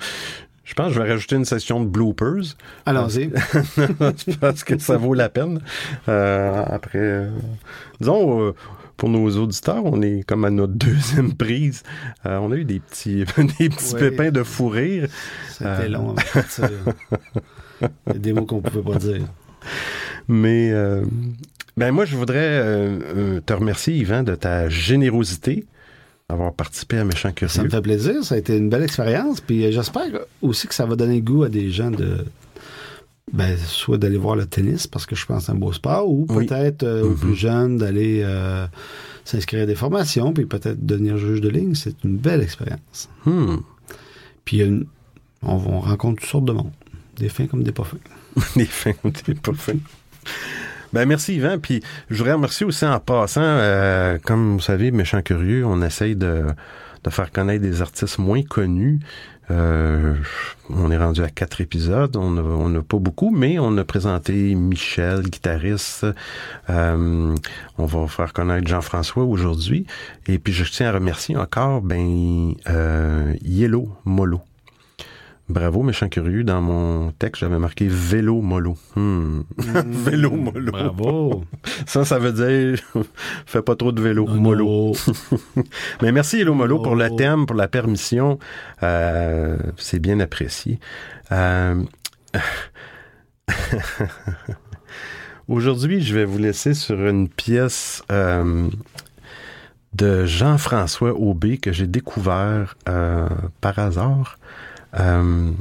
Je 0.70 0.76
pense 0.76 0.89
que 0.89 0.93
je 0.93 1.00
vais 1.02 1.10
rajouter 1.10 1.36
une 1.36 1.45
session 1.45 1.82
de 1.82 1.88
bloopers. 1.88 2.56
Allons-y. 2.86 3.32
parce 4.39 4.64
que 4.64 4.78
ça 4.78 4.97
vaut 4.97 5.16
la 5.16 5.28
peine. 5.28 5.62
Euh, 6.08 6.64
après. 6.68 7.00
euh, 7.00 7.30
disons. 8.00 8.41
euh, 8.41 8.56
pour 8.95 9.08
nos 9.08 9.30
auditeurs, 9.38 9.86
on 9.86 10.02
est 10.02 10.24
comme 10.28 10.43
à 10.43 10.50
notre 10.50 10.74
deuxième 10.74 11.34
prise. 11.34 11.84
On 12.26 12.52
a 12.52 12.56
eu 12.56 12.66
des 12.66 12.82
petits, 12.82 13.24
des 13.60 13.70
petits 13.70 13.95
pépins 13.95 14.30
de 14.30 14.43
fou 14.43 14.68
rire. 14.68 15.08
C'était 15.47 15.88
long 15.88 16.16
des 18.14 18.34
mots 18.34 18.45
qu'on 18.45 18.60
pouvait 18.60 18.91
pas 18.91 19.00
dire. 19.00 19.22
Mais 20.28 20.74
ben 21.78 21.91
moi, 21.93 22.04
je 22.04 22.18
voudrais 22.18 22.62
te 23.45 23.54
remercier, 23.54 23.95
Yvan, 23.95 24.24
de 24.24 24.36
ta 24.36 24.68
générosité 24.68 25.66
d'avoir 26.30 26.53
participé 26.53 26.97
à 26.99 27.03
Méchant 27.05 27.32
Curieux. 27.32 27.51
Ça 27.51 27.63
me 27.63 27.69
fait 27.69 27.82
plaisir. 27.82 28.23
Ça 28.23 28.36
a 28.36 28.38
été 28.38 28.55
une 28.57 28.69
belle 28.69 28.84
expérience. 28.84 29.41
Puis 29.41 29.65
euh, 29.65 29.71
j'espère 29.71 30.05
aussi 30.41 30.67
que 30.67 30.75
ça 30.75 30.86
va 30.86 30.95
donner 30.95 31.15
le 31.15 31.21
goût 31.21 31.43
à 31.43 31.49
des 31.49 31.71
gens 31.71 31.91
de. 31.91 32.25
Ben, 33.32 33.55
soit 33.57 33.99
d'aller 33.99 34.17
voir 34.17 34.36
le 34.36 34.47
tennis 34.47 34.88
parce 34.88 35.05
que 35.05 35.15
je 35.15 35.23
pense 35.25 35.41
que 35.41 35.45
c'est 35.45 35.51
un 35.51 35.55
beau 35.55 35.71
sport, 35.71 36.09
ou 36.09 36.25
Oui. 36.30 36.47
peut-être 36.47 36.82
euh, 36.84 37.03
aux 37.03 37.09
Mhm. 37.09 37.17
plus 37.17 37.36
jeunes 37.36 37.77
d'aller 37.77 38.21
euh, 38.23 38.65
s'inscrire 39.23 39.63
à 39.63 39.65
des 39.67 39.75
formations, 39.75 40.34
puis 40.34 40.45
peut-être 40.47 40.84
devenir 40.84 41.17
juge 41.17 41.39
de 41.41 41.49
ligne. 41.49 41.75
C'est 41.75 42.03
une 42.03 42.17
belle 42.17 42.41
expérience. 42.41 43.07
Hmm. 43.25 43.57
Puis 44.45 44.61
une- 44.61 44.86
on, 45.43 45.53
on 45.57 45.80
rencontre 45.80 46.21
toutes 46.21 46.30
sortes 46.30 46.45
de 46.45 46.53
monde, 46.53 46.71
des 47.17 47.30
fins 47.30 47.45
comme 47.45 47.61
des 47.63 47.71
pas 47.71 47.84
fins. 47.84 47.97
Les 48.55 48.65
fins, 48.65 48.93
t'es 49.25 49.36
pas 49.36 49.53
fin. 49.53 49.73
Ben 50.92 51.06
merci 51.08 51.36
Yvan, 51.36 51.60
puis 51.60 51.84
je 52.10 52.18
voudrais 52.18 52.34
remercier 52.34 52.66
aussi 52.66 52.84
en 52.84 53.00
passant, 53.00 53.42
euh, 53.44 54.18
comme 54.24 54.54
vous 54.54 54.60
savez, 54.60 54.90
Méchant 54.90 55.22
Curieux, 55.22 55.64
on 55.64 55.84
essaye 55.84 56.16
de, 56.16 56.46
faire 57.10 57.32
connaître 57.32 57.62
des 57.62 57.82
artistes 57.82 58.18
moins 58.18 58.42
connus. 58.42 59.00
Euh, 59.52 60.16
on 60.70 60.92
est 60.92 60.98
rendu 60.98 61.22
à 61.22 61.30
quatre 61.30 61.62
épisodes, 61.62 62.16
on 62.16 62.32
n'a 62.32 62.42
on 62.42 62.82
pas 62.84 62.98
beaucoup, 62.98 63.30
mais 63.32 63.58
on 63.60 63.78
a 63.78 63.84
présenté 63.84 64.56
Michel, 64.56 65.22
guitariste. 65.24 66.06
Euh, 66.70 67.36
on 67.78 67.86
va 67.86 68.08
faire 68.08 68.34
connaître 68.34 68.68
Jean-François 68.68 69.24
aujourd'hui. 69.24 69.86
Et 70.28 70.40
puis 70.40 70.54
je 70.54 70.64
tiens 70.72 70.90
à 70.90 70.94
remercier 70.94 71.36
encore 71.38 71.82
ben 71.82 72.54
euh, 72.68 73.34
Yellow 73.42 73.90
Molo. 74.06 74.42
Bravo, 75.50 75.82
méchant 75.82 76.10
curieux. 76.10 76.43
Dans 76.43 76.62
mon 76.62 77.12
texte, 77.12 77.39
j'avais 77.41 77.58
marqué 77.58 77.88
vélo 77.89 78.39
mollo. 78.41 78.78
Hmm. 78.95 79.41
vélo 79.58 80.32
mollo. 80.32 80.72
Bravo. 80.72 81.43
Ça, 81.88 82.06
ça 82.06 82.20
veut 82.20 82.34
dire 82.34 82.80
fais 83.47 83.62
pas 83.64 83.76
trop 83.76 83.91
de 83.91 84.02
vélo. 84.02 84.28
Non, 84.28 84.36
mollo. 84.36 84.66
non. 84.66 85.64
Mais 86.02 86.12
merci 86.12 86.41
Hello 86.41 86.54
Molo 86.54 86.80
pour 86.80 86.95
le 86.95 87.08
Oh. 87.12 87.16
thème, 87.16 87.45
pour 87.47 87.56
la 87.56 87.68
permission. 87.68 88.38
Euh, 88.84 89.58
c'est 89.78 90.00
bien 90.00 90.20
apprécié. 90.20 90.80
Euh, 91.32 91.82
Aujourd'hui, 95.47 96.02
je 96.02 96.14
vais 96.14 96.26
vous 96.26 96.38
laisser 96.38 96.76
sur 96.76 97.08
une 97.08 97.28
pièce 97.28 98.04
euh, 98.12 98.68
de 99.93 100.26
Jean-François 100.26 101.14
Aubé 101.14 101.58
que 101.58 101.72
j'ai 101.72 101.88
découvert 101.88 102.76
par 102.86 103.80
hasard. 103.80 104.38
Euh, 104.98 105.52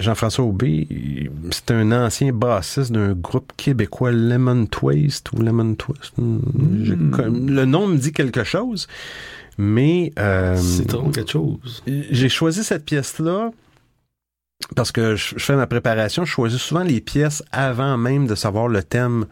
Jean-François 0.00 0.44
Aubé, 0.46 1.28
c'est 1.50 1.70
un 1.72 1.92
ancien 1.92 2.32
bassiste 2.32 2.90
d'un 2.90 3.12
groupe 3.12 3.52
québécois 3.56 4.12
Lemon 4.12 4.64
Twist 4.66 5.30
ou 5.32 5.42
Lemon 5.42 5.74
Twist. 5.74 6.12
hmm, 6.16 7.10
comme- 7.10 7.50
Le 7.50 7.64
nom 7.66 7.86
me 7.86 7.98
dit 7.98 8.12
quelque 8.12 8.42
chose, 8.44 8.88
mais 9.58 10.12
euh, 10.18 10.56
Citron, 10.56 11.10
quelque 11.10 11.30
chose. 11.32 11.82
j'ai 11.86 12.28
choisi 12.30 12.64
cette 12.64 12.86
pièce-là 12.86 13.50
parce 14.74 14.90
que 14.90 15.16
je, 15.16 15.34
je 15.36 15.44
fais 15.44 15.56
ma 15.56 15.66
préparation. 15.66 16.24
Je 16.24 16.30
choisis 16.30 16.60
souvent 16.60 16.82
les 16.82 17.02
pièces 17.02 17.42
avant 17.52 17.98
même 17.98 18.26
de 18.26 18.34
savoir 18.34 18.68
le 18.68 18.82
thème 18.82 19.26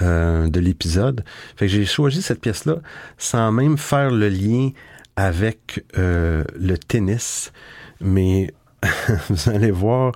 euh, 0.00 0.48
de 0.48 0.58
l'épisode. 0.58 1.22
Fait 1.56 1.66
que 1.66 1.72
j'ai 1.72 1.84
choisi 1.84 2.22
cette 2.22 2.40
pièce-là 2.40 2.76
sans 3.18 3.52
même 3.52 3.78
faire 3.78 4.10
le 4.10 4.28
lien 4.28 4.70
avec 5.16 5.84
euh, 5.96 6.44
le 6.54 6.78
tennis. 6.78 7.52
Mais 8.00 8.52
vous 9.28 9.50
allez 9.50 9.70
voir, 9.70 10.12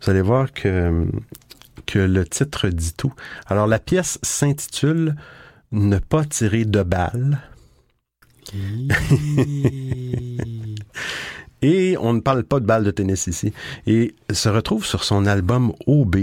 vous 0.00 0.10
allez 0.10 0.22
voir 0.22 0.52
que, 0.52 1.06
que 1.86 1.98
le 1.98 2.24
titre 2.24 2.68
dit 2.68 2.94
tout. 2.94 3.12
Alors 3.46 3.66
la 3.66 3.78
pièce 3.78 4.18
s'intitule 4.22 5.16
Ne 5.72 5.98
pas 5.98 6.24
tirer 6.24 6.64
de 6.64 6.82
balles. 6.82 7.38
Et 11.62 11.96
on 11.98 12.12
ne 12.12 12.20
parle 12.20 12.44
pas 12.44 12.60
de 12.60 12.66
balles 12.66 12.84
de 12.84 12.90
tennis 12.90 13.26
ici. 13.26 13.52
Et 13.86 14.14
se 14.30 14.48
retrouve 14.48 14.84
sur 14.84 15.04
son 15.04 15.26
album 15.26 15.72
OB 15.86 16.16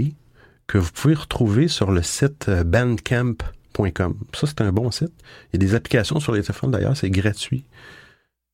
que 0.67 0.77
vous 0.77 0.91
pouvez 0.91 1.15
retrouver 1.15 1.67
sur 1.67 1.91
le 1.91 2.01
site 2.01 2.47
euh, 2.49 2.63
bandcamp.com. 2.63 4.15
Ça, 4.33 4.47
c'est 4.47 4.61
un 4.61 4.71
bon 4.71 4.91
site. 4.91 5.11
Il 5.51 5.61
y 5.61 5.63
a 5.63 5.67
des 5.67 5.75
applications 5.75 6.19
sur 6.19 6.33
les 6.33 6.41
téléphones 6.41 6.71
d'ailleurs, 6.71 6.95
c'est 6.95 7.09
gratuit. 7.09 7.65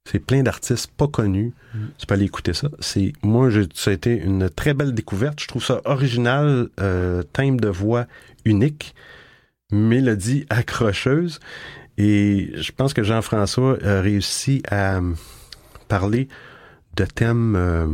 C'est 0.09 0.19
plein 0.19 0.41
d'artistes 0.41 0.91
pas 0.97 1.07
connus. 1.07 1.53
Tu 1.97 2.07
peux 2.07 2.15
aller 2.15 2.25
écouter 2.25 2.53
ça. 2.53 2.69
C'est 2.79 3.13
moi, 3.21 3.49
ça 3.75 3.91
a 3.91 3.93
été 3.93 4.17
une 4.17 4.49
très 4.49 4.73
belle 4.73 4.93
découverte. 4.93 5.39
Je 5.39 5.47
trouve 5.47 5.63
ça 5.63 5.81
original, 5.85 6.69
euh, 6.79 7.21
thème 7.21 7.59
de 7.59 7.67
voix 7.67 8.07
unique, 8.43 8.95
mélodie 9.71 10.45
accrocheuse. 10.49 11.39
Et 11.99 12.51
je 12.55 12.71
pense 12.71 12.93
que 12.93 13.03
Jean-François 13.03 13.77
a 13.85 14.01
réussi 14.01 14.63
à 14.69 14.97
euh, 14.97 15.13
parler 15.89 16.27
de 16.95 17.05
thèmes 17.05 17.55
euh, 17.55 17.87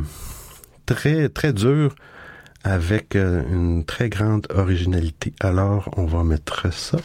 très, 0.86 1.28
très 1.28 1.53
durs 1.53 1.95
avec 2.63 3.16
euh, 3.16 3.43
une 3.51 3.84
très 3.84 4.09
grande 4.09 4.47
originalité. 4.53 5.34
Alors, 5.39 5.89
on 5.97 6.05
va 6.05 6.24
mettre 6.24 6.72
ça. 6.72 6.99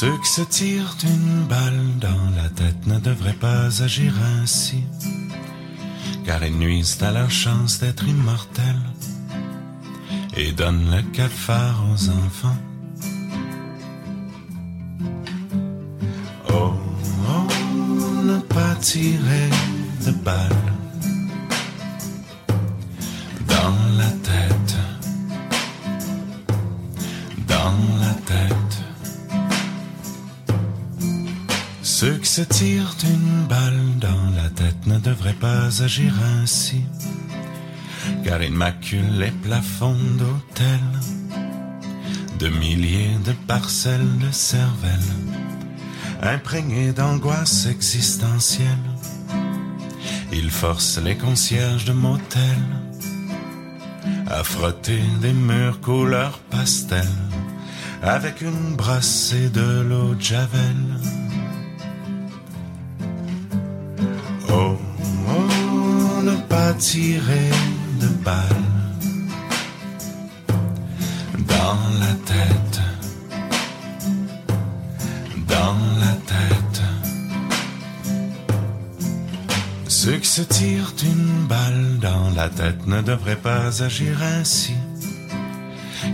Ceux 0.00 0.18
qui 0.18 0.28
se 0.28 0.42
tirent 0.42 0.96
une 1.04 1.44
balle 1.44 1.86
dans 2.00 2.30
la 2.34 2.48
tête 2.48 2.84
ne 2.88 2.98
devraient 2.98 3.40
pas 3.48 3.80
agir 3.80 4.12
ainsi, 4.40 4.82
car 6.26 6.44
ils 6.44 6.58
nuisent 6.58 7.00
à 7.00 7.12
leur 7.12 7.30
chance 7.30 7.78
d'être 7.78 8.04
immortels 8.08 8.90
et 10.36 10.50
donnent 10.50 10.90
le 10.90 11.00
cafard 11.12 11.84
aux 11.92 12.08
enfants. 12.08 12.58
Oh, 16.50 16.72
oh, 17.28 18.22
ne 18.24 18.38
pas 18.40 18.74
tirer 18.80 19.48
de 20.04 20.10
balle 20.10 20.73
se 32.34 32.42
tirent 32.42 32.96
une 33.04 33.46
balle 33.46 33.98
dans 34.00 34.30
la 34.34 34.50
tête 34.50 34.88
ne 34.88 34.98
devraient 34.98 35.40
pas 35.48 35.66
agir 35.84 36.12
ainsi, 36.36 36.82
car 38.24 38.42
ils 38.42 38.52
maculent 38.52 39.20
les 39.20 39.30
plafonds 39.30 40.04
d'hôtels 40.18 40.98
de 42.40 42.48
milliers 42.48 43.16
de 43.24 43.30
parcelles 43.46 44.18
de 44.18 44.32
cervelle, 44.32 45.12
imprégnées 46.22 46.92
d'angoisse 46.92 47.66
existentielle. 47.66 48.88
Ils 50.32 50.50
forcent 50.50 50.98
les 50.98 51.16
concierges 51.16 51.84
de 51.84 51.92
motels 51.92 52.72
à 54.26 54.42
frotter 54.42 55.04
des 55.20 55.32
murs 55.32 55.80
couleur 55.80 56.40
pastel 56.50 57.06
avec 58.02 58.40
une 58.40 58.74
brosse 58.74 59.32
et 59.34 59.50
de 59.50 59.82
l'eau 59.88 60.16
de 60.16 60.20
javel. 60.20 61.13
Tirer 66.90 67.50
de 67.98 68.08
balles 68.26 68.46
dans 71.54 71.80
la 72.02 72.14
tête, 72.30 72.80
dans 75.48 75.78
la 76.04 76.14
tête. 76.32 76.82
Ceux 79.88 80.18
qui 80.18 80.28
se 80.28 80.42
tirent 80.42 80.92
une 81.02 81.46
balle 81.46 81.98
dans 82.00 82.28
la 82.36 82.50
tête 82.50 82.86
ne 82.86 83.00
devraient 83.00 83.44
pas 83.50 83.82
agir 83.82 84.22
ainsi, 84.22 84.74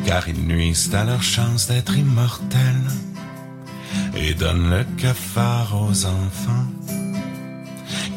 car 0.07 0.29
ils 0.29 0.47
nuisent 0.47 0.95
à 0.95 1.05
leur 1.05 1.23
chance 1.23 1.67
d'être 1.67 1.97
immortels. 1.97 2.91
Et 4.15 4.35
donnent 4.35 4.71
le 4.71 4.85
cafard 4.97 5.75
aux 5.75 6.05
enfants 6.07 6.67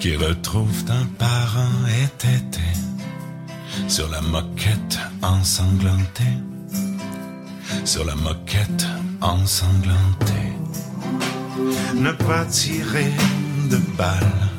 qui 0.03 0.17
retrouvent 0.17 0.83
un 0.89 1.05
parent 1.17 1.87
étêté 2.03 2.59
sur 3.87 4.09
la 4.09 4.19
moquette 4.19 4.99
ensanglantée, 5.21 6.37
sur 7.85 8.03
la 8.03 8.13
moquette 8.15 8.85
ensanglantée. 9.21 10.51
Ne 11.95 12.11
pas 12.11 12.43
tirer 12.47 13.13
de 13.69 13.77
balles 13.97 14.49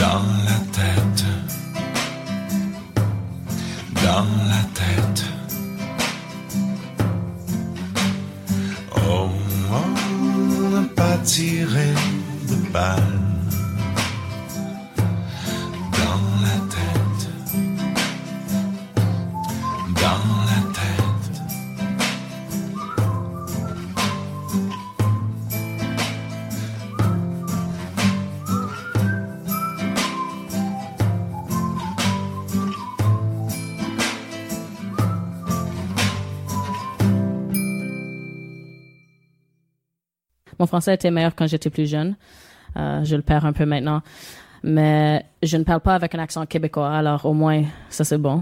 dans 0.00 0.24
la 0.48 0.58
tête, 0.78 1.24
dans 4.02 4.26
la 4.52 4.62
tête. 4.80 5.24
Oh, 9.08 9.28
oh, 9.70 10.78
ne 10.80 10.84
pas 10.86 11.18
tirer 11.18 11.94
Mon 40.62 40.68
français 40.68 40.94
était 40.94 41.10
meilleur 41.10 41.34
quand 41.34 41.48
j'étais 41.48 41.70
plus 41.70 41.90
jeune. 41.90 42.14
Euh, 42.76 43.04
je 43.04 43.16
le 43.16 43.22
perds 43.22 43.44
un 43.44 43.52
peu 43.52 43.66
maintenant. 43.66 44.02
Mais 44.62 45.24
je 45.42 45.56
ne 45.56 45.64
parle 45.64 45.80
pas 45.80 45.94
avec 45.94 46.14
un 46.14 46.20
accent 46.20 46.46
québécois, 46.46 46.90
alors 46.90 47.26
au 47.26 47.34
moins, 47.34 47.64
ça 47.90 48.04
c'est 48.04 48.18
bon. 48.18 48.40